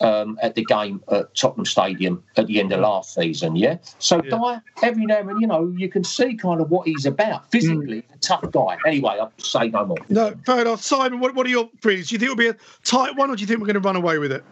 um, 0.03 0.39
at 0.43 0.55
the 0.55 0.65
game 0.65 1.03
at 1.11 1.35
Tottenham 1.35 1.65
Stadium 1.65 2.23
at 2.37 2.47
the 2.47 2.61
end 2.61 2.73
of 2.73 2.81
last 2.81 3.15
season. 3.15 3.57
Yeah. 3.57 3.79
So 3.99 4.23
yeah. 4.25 4.31
Dier, 4.31 4.63
every 4.83 5.07
now 5.07 5.19
and 5.19 5.29
then, 5.29 5.41
you 5.41 5.47
know, 5.47 5.73
you 5.77 5.89
can 5.89 6.05
see 6.05 6.35
kind 6.35 6.61
of 6.61 6.71
what 6.71 6.87
he's 6.87 7.07
about. 7.07 7.51
Physically, 7.51 8.03
mm. 8.03 8.15
a 8.15 8.19
tough 8.19 8.51
guy. 8.51 8.77
Anyway, 8.87 9.17
I'll 9.21 9.33
say 9.39 9.69
no 9.69 9.87
more. 9.87 9.99
No, 10.09 10.35
fair 10.45 10.63
enough. 10.63 10.83
Simon, 10.83 11.21
what, 11.21 11.35
what 11.35 11.47
are 11.47 11.51
your 11.51 11.71
feelings? 11.81 12.09
Do 12.09 12.15
you 12.15 12.19
think 12.19 12.33
it'll 12.33 12.37
be 12.37 12.49
a 12.49 12.57
tight 12.85 13.17
one, 13.17 13.31
or 13.31 13.37
do 13.37 13.41
you 13.41 13.47
think 13.47 13.61
we're 13.61 13.67
going 13.67 13.75
to 13.75 13.81
run 13.81 13.97
away 13.97 14.19
with 14.19 14.33
it? 14.33 14.45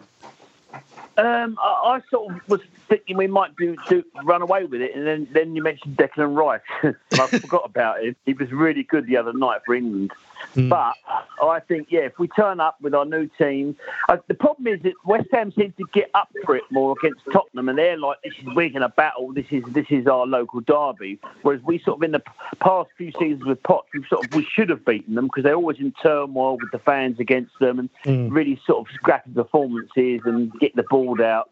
Um, 1.17 1.57
I, 1.61 1.67
I, 1.67 2.01
sort 2.09 2.33
of 2.33 2.49
was 2.49 2.61
thinking 2.87 3.17
we 3.17 3.27
might 3.27 3.55
do, 3.57 3.75
do, 3.89 4.03
run 4.23 4.41
away 4.41 4.63
with 4.65 4.81
it, 4.81 4.95
and 4.95 5.05
then, 5.05 5.27
then 5.31 5.55
you 5.55 5.61
mentioned 5.61 5.97
Declan 5.97 6.35
Rice. 6.35 6.95
I 7.11 7.27
forgot 7.27 7.63
about 7.65 8.01
him. 8.01 8.15
He 8.25 8.33
was 8.33 8.51
really 8.51 8.83
good 8.83 9.07
the 9.07 9.17
other 9.17 9.33
night 9.33 9.61
for 9.65 9.75
England. 9.75 10.11
Mm. 10.55 10.69
But 10.69 10.95
I 11.41 11.59
think, 11.59 11.87
yeah, 11.91 12.01
if 12.01 12.19
we 12.19 12.27
turn 12.27 12.59
up 12.59 12.77
with 12.81 12.93
our 12.93 13.05
new 13.05 13.29
team, 13.37 13.75
uh, 14.09 14.17
the 14.27 14.33
problem 14.33 14.67
is 14.67 14.81
that 14.83 14.93
West 15.05 15.27
Ham 15.31 15.51
seems 15.57 15.73
to 15.77 15.85
get 15.93 16.09
up 16.13 16.29
for 16.45 16.55
it 16.55 16.63
more 16.71 16.95
against 16.99 17.21
Tottenham, 17.31 17.69
and 17.69 17.77
they're 17.77 17.97
like, 17.97 18.21
"This 18.23 18.33
is 18.39 18.45
we're 18.55 18.69
going 18.69 18.81
to 18.81 18.89
battle. 18.89 19.33
This 19.33 19.45
is 19.51 19.63
this 19.69 19.87
is 19.89 20.07
our 20.07 20.25
local 20.25 20.61
derby." 20.61 21.19
Whereas 21.41 21.61
we 21.63 21.79
sort 21.79 21.97
of 21.99 22.03
in 22.03 22.11
the 22.11 22.23
past 22.59 22.89
few 22.97 23.11
seasons 23.13 23.45
with 23.45 23.61
Potts, 23.63 23.87
we 23.93 24.03
sort 24.09 24.25
of 24.25 24.33
we 24.33 24.45
should 24.45 24.69
have 24.69 24.85
beaten 24.85 25.15
them 25.15 25.25
because 25.25 25.43
they're 25.43 25.55
always 25.55 25.79
in 25.79 25.93
turmoil 26.03 26.57
with 26.61 26.71
the 26.71 26.79
fans 26.79 27.19
against 27.19 27.57
them, 27.59 27.79
and 27.79 27.89
mm. 28.05 28.31
really 28.31 28.59
sort 28.65 28.87
of 28.87 28.93
scrappy 28.93 29.31
performances 29.31 30.21
and 30.25 30.51
get 30.59 30.75
the 30.75 30.83
ball 30.83 31.21
out. 31.23 31.49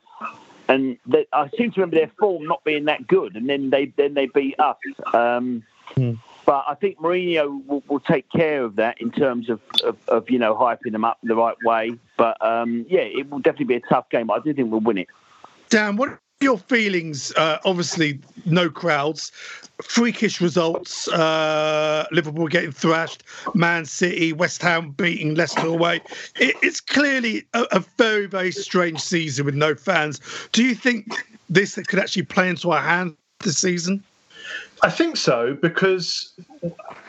And 0.67 0.97
they, 1.07 1.25
I 1.33 1.49
seem 1.57 1.71
to 1.71 1.81
remember 1.81 1.95
their 1.95 2.11
form 2.19 2.45
not 2.45 2.63
being 2.63 2.85
that 2.85 3.07
good, 3.07 3.35
and 3.35 3.49
then 3.49 3.69
they 3.69 3.91
then 3.97 4.13
they 4.13 4.27
beat 4.27 4.59
us. 4.59 4.77
Um, 5.13 5.63
mm. 5.95 6.19
But 6.49 6.65
I 6.67 6.73
think 6.73 6.97
Mourinho 6.97 7.63
will, 7.67 7.83
will 7.87 7.99
take 7.99 8.27
care 8.31 8.63
of 8.63 8.75
that 8.77 8.99
in 8.99 9.11
terms 9.11 9.51
of, 9.51 9.61
of, 9.83 9.97
of, 10.07 10.31
you 10.31 10.39
know 10.39 10.55
hyping 10.55 10.93
them 10.93 11.05
up 11.05 11.19
the 11.21 11.35
right 11.35 11.55
way. 11.63 11.91
But 12.17 12.43
um, 12.43 12.87
yeah, 12.89 13.01
it 13.01 13.29
will 13.29 13.37
definitely 13.37 13.65
be 13.65 13.75
a 13.75 13.81
tough 13.81 14.09
game. 14.09 14.31
I 14.31 14.39
do 14.39 14.51
think 14.51 14.71
we'll 14.71 14.79
win 14.79 14.97
it. 14.97 15.07
Dan, 15.69 15.95
what 15.95 16.09
are 16.09 16.19
your 16.41 16.57
feelings? 16.57 17.31
Uh, 17.35 17.59
obviously, 17.65 18.19
no 18.47 18.67
crowds, 18.67 19.31
freakish 19.83 20.41
results. 20.41 21.07
Uh, 21.09 22.07
Liverpool 22.11 22.47
getting 22.47 22.71
thrashed, 22.71 23.23
Man 23.53 23.85
City, 23.85 24.33
West 24.33 24.63
Ham 24.63 24.89
beating 24.89 25.35
Leicester 25.35 25.67
away. 25.67 25.97
It, 26.39 26.55
it's 26.63 26.81
clearly 26.81 27.45
a, 27.53 27.67
a, 27.73 27.85
very, 27.99 28.25
very 28.25 28.51
strange 28.51 29.01
season 29.01 29.45
with 29.45 29.53
no 29.53 29.75
fans. 29.75 30.19
Do 30.51 30.63
you 30.63 30.73
think 30.73 31.05
this 31.47 31.75
could 31.75 31.99
actually 31.99 32.23
play 32.23 32.49
into 32.49 32.71
our 32.71 32.81
hands 32.81 33.13
this 33.43 33.59
season? 33.59 34.03
I 34.81 34.89
think 34.89 35.17
so 35.17 35.55
because 35.61 36.33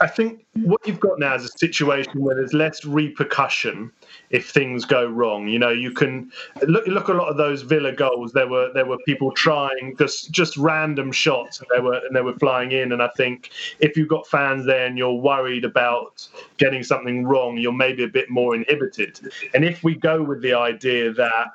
I 0.00 0.06
think 0.06 0.44
what 0.54 0.80
you've 0.86 1.00
got 1.00 1.18
now 1.18 1.34
is 1.34 1.44
a 1.44 1.58
situation 1.58 2.20
where 2.20 2.34
there's 2.34 2.52
less 2.52 2.84
repercussion 2.84 3.92
if 4.30 4.50
things 4.50 4.84
go 4.84 5.06
wrong. 5.06 5.46
You 5.46 5.58
know, 5.58 5.70
you 5.70 5.92
can 5.92 6.30
look 6.66 6.86
look 6.86 7.08
a 7.08 7.12
lot 7.12 7.28
of 7.28 7.36
those 7.36 7.62
Villa 7.62 7.92
goals. 7.92 8.32
There 8.32 8.48
were 8.48 8.72
there 8.72 8.86
were 8.86 8.98
people 9.06 9.30
trying 9.32 9.96
just 9.98 10.30
just 10.30 10.56
random 10.56 11.12
shots, 11.12 11.60
and 11.60 11.68
they 11.74 11.80
were 11.80 12.00
and 12.06 12.14
they 12.14 12.22
were 12.22 12.34
flying 12.34 12.72
in. 12.72 12.92
And 12.92 13.02
I 13.02 13.08
think 13.16 13.50
if 13.78 13.96
you've 13.96 14.08
got 14.08 14.26
fans 14.26 14.66
there 14.66 14.86
and 14.86 14.98
you're 14.98 15.14
worried 15.14 15.64
about 15.64 16.26
getting 16.56 16.82
something 16.82 17.24
wrong, 17.24 17.56
you're 17.58 17.72
maybe 17.72 18.02
a 18.04 18.08
bit 18.08 18.30
more 18.30 18.54
inhibited. 18.54 19.20
And 19.54 19.64
if 19.64 19.84
we 19.84 19.94
go 19.94 20.22
with 20.22 20.42
the 20.42 20.54
idea 20.54 21.12
that 21.12 21.46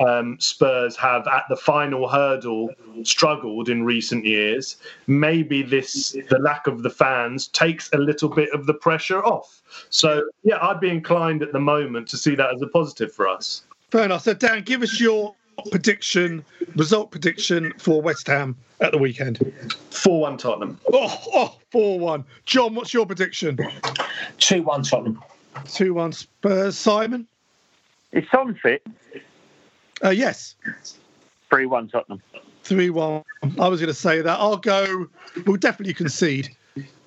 um, 0.00 0.38
Spurs 0.40 0.96
have 0.96 1.26
at 1.26 1.44
the 1.48 1.56
final 1.56 2.08
hurdle 2.08 2.70
struggled 3.02 3.68
in 3.68 3.84
recent 3.84 4.24
years. 4.24 4.76
Maybe 5.06 5.62
this 5.62 6.16
the 6.28 6.38
lack 6.38 6.66
of 6.66 6.82
the 6.82 6.90
fans 6.90 7.48
takes 7.48 7.90
a 7.92 7.98
little 7.98 8.28
bit 8.28 8.50
of 8.52 8.66
the 8.66 8.74
pressure 8.74 9.24
off. 9.24 9.62
So 9.90 10.28
yeah, 10.42 10.58
I'd 10.60 10.80
be 10.80 10.90
inclined 10.90 11.42
at 11.42 11.52
the 11.52 11.60
moment 11.60 12.08
to 12.08 12.16
see 12.16 12.34
that 12.34 12.54
as 12.54 12.62
a 12.62 12.68
positive 12.68 13.12
for 13.12 13.28
us. 13.28 13.62
Fair 13.90 14.04
enough. 14.04 14.22
So 14.22 14.34
Dan, 14.34 14.62
give 14.62 14.82
us 14.82 15.00
your 15.00 15.34
prediction, 15.70 16.44
result 16.76 17.10
prediction 17.10 17.72
for 17.78 18.00
West 18.00 18.26
Ham 18.26 18.56
at 18.80 18.92
the 18.92 18.98
weekend. 18.98 19.52
4 19.90 20.20
1 20.20 20.38
Tottenham. 20.38 20.78
Oh, 20.92 21.24
oh, 21.34 21.56
4 21.70 21.98
1. 21.98 22.24
John, 22.44 22.74
what's 22.74 22.94
your 22.94 23.06
prediction? 23.06 23.58
2 24.38 24.62
1 24.62 24.82
Tottenham. 24.82 25.22
2 25.66 25.94
1 25.94 26.12
Spurs. 26.12 26.78
Simon? 26.78 27.26
It's 28.12 28.32
on 28.32 28.54
fit. 28.54 28.86
Uh, 30.04 30.10
yes. 30.10 30.54
3 31.50 31.66
1 31.66 31.88
Tottenham. 31.88 32.22
3 32.64 32.90
1. 32.90 33.24
I 33.58 33.68
was 33.68 33.80
going 33.80 33.88
to 33.88 33.94
say 33.94 34.20
that. 34.20 34.38
I'll 34.38 34.56
go, 34.56 35.06
we'll 35.46 35.56
definitely 35.56 35.94
concede. 35.94 36.54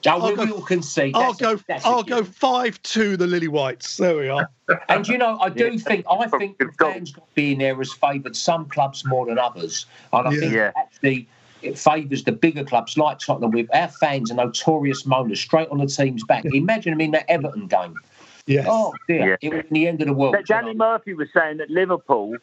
I'll, 0.08 0.24
I'll 0.24 0.36
go, 0.36 0.46
will 0.46 0.62
concede. 0.62 1.16
I'll 1.16 1.34
go. 1.34 1.60
A, 1.70 1.82
I'll 1.86 2.04
go 2.04 2.24
five 2.24 2.82
two 2.82 3.18
the 3.18 3.28
Lily 3.28 3.48
Whites. 3.48 3.98
There 3.98 4.18
we 4.18 4.30
are. 4.30 4.50
and 4.90 5.08
you 5.08 5.18
know, 5.18 5.38
I 5.40 5.50
do 5.50 5.78
think 5.78 6.06
I 6.10 6.28
think 6.28 6.58
the 6.58 6.72
fans 6.80 7.14
being 7.36 7.60
there 7.60 7.76
has 7.76 7.94
favoured 7.94 8.36
some 8.36 8.68
clubs 8.70 9.06
more 9.06 9.26
than 9.26 9.38
others, 9.38 9.86
and 10.12 10.28
I 10.28 10.32
yeah. 10.32 10.40
think 10.40 10.54
yeah. 10.54 10.72
actually 10.76 11.28
it 11.62 11.78
favours 11.78 12.24
the 12.24 12.32
bigger 12.32 12.64
clubs 12.64 12.98
like 12.98 13.20
Tottenham. 13.20 13.52
With 13.52 13.74
our 13.76 13.90
fans 13.90 14.32
are 14.32 14.36
notorious 14.36 15.04
moaners 15.04 15.38
straight 15.38 15.70
on 15.70 15.78
the 15.78 15.88
team's 15.88 16.24
back. 16.24 16.46
Imagine 16.46 16.94
them 16.94 17.02
in 17.02 17.12
that 17.12 17.30
Everton 17.30 17.68
game. 17.68 17.96
Yes. 18.48 18.66
Oh 18.68 18.94
dear, 19.08 19.38
yeah. 19.42 19.50
it 19.50 19.54
was 19.54 19.66
the 19.70 19.88
end 19.88 20.02
of 20.02 20.08
the 20.08 20.14
world. 20.14 20.34
But 20.34 20.48
Danny 20.48 20.74
Murphy 20.74 21.14
was 21.14 21.28
saying 21.34 21.58
that 21.58 21.70
Liverpool 21.70 22.38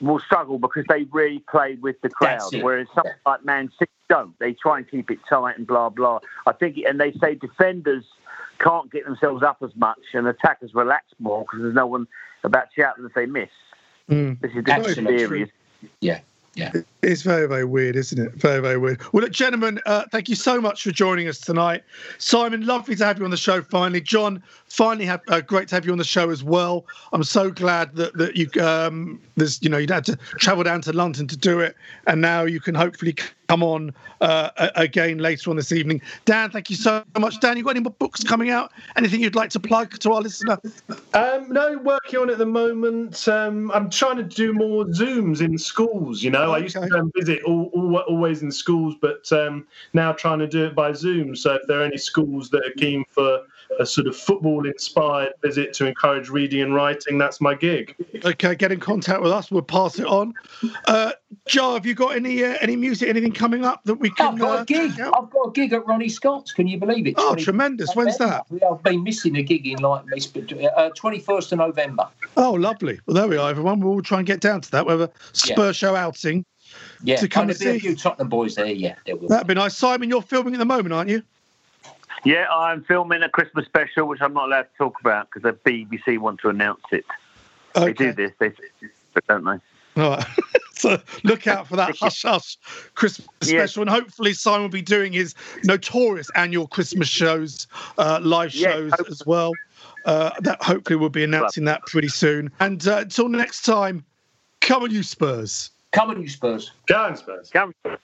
will 0.00 0.18
struggle 0.18 0.58
because 0.58 0.84
they 0.88 1.04
really 1.12 1.38
play 1.50 1.76
with 1.80 2.00
the 2.02 2.08
crowd, 2.08 2.54
whereas 2.60 2.86
something 2.94 3.12
like 3.26 3.44
Man 3.44 3.70
City 3.78 3.90
don't. 4.08 4.38
They 4.38 4.52
try 4.52 4.78
and 4.78 4.90
keep 4.90 5.10
it 5.10 5.18
tight 5.28 5.56
and 5.56 5.66
blah 5.66 5.88
blah. 5.88 6.20
I 6.46 6.52
think, 6.52 6.78
and 6.86 7.00
they 7.00 7.12
say 7.12 7.34
defenders 7.34 8.04
can't 8.58 8.90
get 8.90 9.04
themselves 9.04 9.42
up 9.42 9.58
as 9.62 9.74
much, 9.76 10.00
and 10.12 10.26
attackers 10.26 10.74
relax 10.74 11.06
more 11.18 11.42
because 11.42 11.60
there's 11.62 11.74
no 11.74 11.86
one 11.86 12.06
about 12.42 12.68
to 12.74 12.82
shout 12.82 12.96
if 12.98 13.14
they 13.14 13.26
miss. 13.26 13.48
Mm. 14.10 14.40
This 14.40 14.52
is 14.54 14.64
the 14.64 15.02
theory. 15.04 15.52
Yeah. 16.00 16.20
Yeah. 16.56 16.72
It's 17.02 17.22
very, 17.22 17.46
very 17.46 17.64
weird, 17.64 17.96
isn't 17.96 18.18
it? 18.18 18.32
Very, 18.34 18.60
very 18.60 18.78
weird. 18.78 19.00
Well, 19.12 19.22
look, 19.22 19.32
gentlemen, 19.32 19.80
uh, 19.86 20.04
thank 20.10 20.28
you 20.28 20.34
so 20.36 20.60
much 20.60 20.82
for 20.82 20.90
joining 20.90 21.28
us 21.28 21.38
tonight. 21.38 21.82
Simon, 22.18 22.64
lovely 22.64 22.94
to 22.96 23.04
have 23.04 23.18
you 23.18 23.24
on 23.24 23.30
the 23.30 23.36
show 23.36 23.60
finally. 23.62 24.00
John, 24.00 24.42
finally, 24.68 25.04
have, 25.06 25.20
uh, 25.28 25.40
great 25.40 25.68
to 25.68 25.74
have 25.74 25.84
you 25.84 25.92
on 25.92 25.98
the 25.98 26.04
show 26.04 26.30
as 26.30 26.44
well. 26.44 26.86
I'm 27.12 27.24
so 27.24 27.50
glad 27.50 27.96
that, 27.96 28.14
that 28.14 28.36
you, 28.36 28.48
um, 28.62 29.20
there's, 29.36 29.62
you 29.62 29.68
know, 29.68 29.78
you 29.78 29.86
had 29.88 30.04
to 30.06 30.16
travel 30.38 30.64
down 30.64 30.80
to 30.82 30.92
London 30.92 31.26
to 31.26 31.36
do 31.36 31.60
it. 31.60 31.76
And 32.06 32.20
now 32.20 32.44
you 32.44 32.60
can 32.60 32.74
hopefully 32.74 33.16
come 33.48 33.62
on 33.62 33.94
uh, 34.20 34.50
again 34.76 35.18
later 35.18 35.50
on 35.50 35.56
this 35.56 35.72
evening. 35.72 36.00
Dan, 36.24 36.50
thank 36.50 36.70
you 36.70 36.76
so 36.76 37.02
much. 37.18 37.40
Dan, 37.40 37.56
you 37.56 37.64
got 37.64 37.70
any 37.70 37.80
more 37.80 37.92
books 37.92 38.22
coming 38.22 38.50
out? 38.50 38.72
Anything 38.96 39.20
you'd 39.20 39.34
like 39.34 39.50
to 39.50 39.60
plug 39.60 39.98
to 39.98 40.12
our 40.12 40.22
listener? 40.22 40.58
Um, 41.12 41.48
no, 41.50 41.78
working 41.78 42.18
on 42.20 42.30
at 42.30 42.38
the 42.38 42.46
moment. 42.46 43.26
Um, 43.28 43.70
I'm 43.72 43.90
trying 43.90 44.16
to 44.16 44.22
do 44.22 44.52
more 44.52 44.84
Zooms 44.86 45.40
in 45.40 45.58
schools. 45.58 46.22
You 46.22 46.30
know, 46.30 46.52
okay. 46.52 46.52
I 46.52 46.58
used 46.58 46.76
to 46.76 46.98
um, 46.98 47.12
visit 47.16 47.42
all, 47.44 47.70
all, 47.74 47.96
always 47.98 48.42
in 48.42 48.50
schools, 48.50 48.94
but 49.00 49.30
um, 49.32 49.66
now 49.92 50.12
trying 50.12 50.38
to 50.38 50.46
do 50.46 50.66
it 50.66 50.74
by 50.74 50.92
Zoom. 50.92 51.36
So 51.36 51.54
if 51.54 51.62
there 51.66 51.80
are 51.80 51.84
any 51.84 51.98
schools 51.98 52.50
that 52.50 52.64
are 52.64 52.74
keen 52.76 53.04
for 53.10 53.42
a 53.78 53.86
sort 53.86 54.06
of 54.06 54.16
football 54.16 54.66
inspired 54.66 55.32
visit 55.42 55.72
to 55.74 55.86
encourage 55.86 56.28
reading 56.28 56.62
and 56.62 56.74
writing, 56.74 57.18
that's 57.18 57.40
my 57.40 57.54
gig. 57.54 57.94
Okay, 58.24 58.54
get 58.54 58.72
in 58.72 58.80
contact 58.80 59.22
with 59.22 59.32
us. 59.32 59.50
We'll 59.50 59.62
pass 59.62 59.98
it 59.98 60.06
on. 60.06 60.34
Uh, 60.86 61.12
Jah, 61.46 61.74
have 61.74 61.86
you 61.86 61.94
got 61.94 62.16
any 62.16 62.44
uh, 62.44 62.56
any 62.60 62.76
music, 62.76 63.08
anything 63.08 63.32
coming 63.32 63.64
up 63.64 63.82
that 63.84 63.96
we 63.96 64.10
can? 64.10 64.34
I've 64.34 64.38
got 64.38 64.58
a 64.58 64.60
uh, 64.60 64.64
gig. 64.64 64.92
I've 65.00 65.30
got 65.30 65.48
a 65.48 65.50
gig 65.52 65.72
at 65.72 65.86
Ronnie 65.86 66.08
Scott's. 66.08 66.52
Can 66.52 66.66
you 66.66 66.78
believe 66.78 67.06
it? 67.06 67.14
Oh, 67.18 67.28
20, 67.28 67.42
tremendous! 67.42 67.94
When's 67.94 68.18
that? 68.18 68.46
I've 68.70 68.82
been 68.82 69.02
missing 69.02 69.36
a 69.36 69.42
gig 69.42 69.66
in 69.66 69.78
like 69.78 70.06
this, 70.06 70.32
uh, 70.36 70.90
twenty 70.96 71.18
first 71.18 71.52
of 71.52 71.58
November. 71.58 72.08
Oh, 72.36 72.52
lovely. 72.52 73.00
Well, 73.06 73.14
there 73.14 73.28
we 73.28 73.36
are, 73.36 73.50
everyone. 73.50 73.80
We'll 73.80 74.02
try 74.02 74.18
and 74.18 74.26
get 74.26 74.40
down 74.40 74.60
to 74.62 74.70
that. 74.72 74.86
We 74.86 74.92
have 74.92 75.00
a 75.02 75.10
Spur 75.32 75.66
yeah. 75.66 75.72
show 75.72 75.96
outing. 75.96 76.44
Yeah, 77.02 77.16
to 77.16 77.28
come 77.28 77.48
and 77.48 77.56
see. 77.56 77.76
a 77.76 77.78
few 77.78 77.94
Tottenham 77.94 78.28
boys 78.28 78.54
there. 78.54 78.66
Yeah, 78.66 78.94
there 79.06 79.16
will. 79.16 79.28
That'd 79.28 79.46
be 79.46 79.54
nice. 79.54 79.76
Simon, 79.76 80.08
you're 80.08 80.22
filming 80.22 80.54
at 80.54 80.58
the 80.58 80.64
moment, 80.64 80.92
aren't 80.92 81.10
you? 81.10 81.22
Yeah, 82.24 82.46
I'm 82.50 82.82
filming 82.84 83.22
a 83.22 83.28
Christmas 83.28 83.66
special, 83.66 84.08
which 84.08 84.20
I'm 84.22 84.32
not 84.32 84.46
allowed 84.46 84.62
to 84.62 84.78
talk 84.78 84.98
about 85.00 85.28
because 85.30 85.42
the 85.42 85.70
BBC 85.70 86.18
want 86.18 86.40
to 86.40 86.48
announce 86.48 86.84
it. 86.90 87.04
Okay. 87.76 87.86
They 87.86 87.92
do 87.92 88.12
this, 88.12 88.32
they, 88.38 88.52
don't 89.28 89.44
they? 89.44 90.02
All 90.02 90.10
right. 90.10 90.26
so 90.72 91.00
look 91.22 91.46
out 91.46 91.68
for 91.68 91.76
that 91.76 91.96
hush 92.00 92.22
hush 92.22 92.56
Christmas 92.94 93.28
special, 93.42 93.82
and 93.82 93.90
hopefully 93.90 94.32
Simon 94.32 94.62
will 94.62 94.68
be 94.68 94.82
doing 94.82 95.12
his 95.12 95.34
notorious 95.64 96.30
annual 96.34 96.66
Christmas 96.66 97.08
shows, 97.08 97.66
uh, 97.98 98.20
live 98.22 98.52
shows 98.52 98.92
as 99.08 99.22
well. 99.26 99.52
Uh, 100.04 100.30
that 100.40 100.62
hopefully 100.62 100.96
we'll 100.96 101.08
be 101.08 101.24
announcing 101.24 101.64
that 101.64 101.82
pretty 101.86 102.08
soon. 102.08 102.50
And 102.60 102.86
uh, 102.86 102.98
until 102.98 103.28
next 103.28 103.62
time, 103.62 104.04
come 104.60 104.82
on, 104.82 104.90
you 104.90 105.02
Spurs. 105.02 105.70
Come 105.92 106.10
on, 106.10 106.20
you 106.20 106.28
Spurs. 106.28 106.72
Go 106.86 106.96
on, 106.96 107.16
Spurs. 107.16 107.50
Come 107.50 107.72
on, 107.84 107.96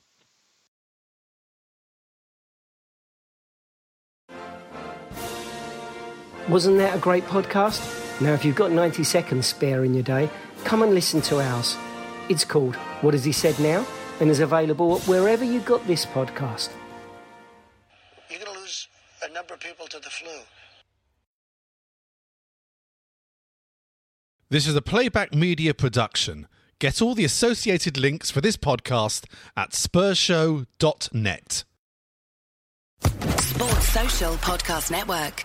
Wasn't 6.51 6.79
that 6.79 6.97
a 6.97 6.99
great 6.99 7.25
podcast? 7.25 8.21
Now, 8.21 8.35
if 8.35 8.45
you've 8.45 8.57
got 8.57 8.73
90 8.73 9.05
seconds 9.05 9.47
spare 9.47 9.85
in 9.85 9.95
your 9.95 10.03
day, 10.03 10.29
come 10.65 10.83
and 10.83 10.93
listen 10.93 11.21
to 11.23 11.41
ours. 11.41 11.77
It's 12.29 12.45
called 12.45 12.77
What 13.03 13.15
Has 13.15 13.25
He 13.25 13.33
Said 13.33 13.59
Now? 13.59 13.87
and 14.21 14.31
is 14.31 14.41
available 14.41 14.99
wherever 15.01 15.45
you 15.45 15.61
got 15.61 15.85
this 15.87 16.05
podcast. 16.07 16.69
You're 18.29 18.39
going 18.39 18.55
to 18.55 18.61
lose 18.61 18.87
a 19.25 19.33
number 19.33 19.55
of 19.55 19.61
people 19.61 19.87
to 19.87 19.99
the 19.99 20.11
flu. 20.11 20.31
This 24.51 24.67
is 24.67 24.77
a 24.77 24.83
playback 24.83 25.35
media 25.35 25.73
production. 25.73 26.49
Get 26.79 27.01
all 27.01 27.15
the 27.15 27.25
associated 27.25 27.97
links 27.97 28.31
for 28.31 28.41
this 28.41 28.57
podcast 28.57 29.25
at 29.57 29.71
spursshow.net. 29.71 31.65
Sports 33.03 33.89
Social 33.89 34.35
Podcast 34.35 34.91
Network. 34.91 35.45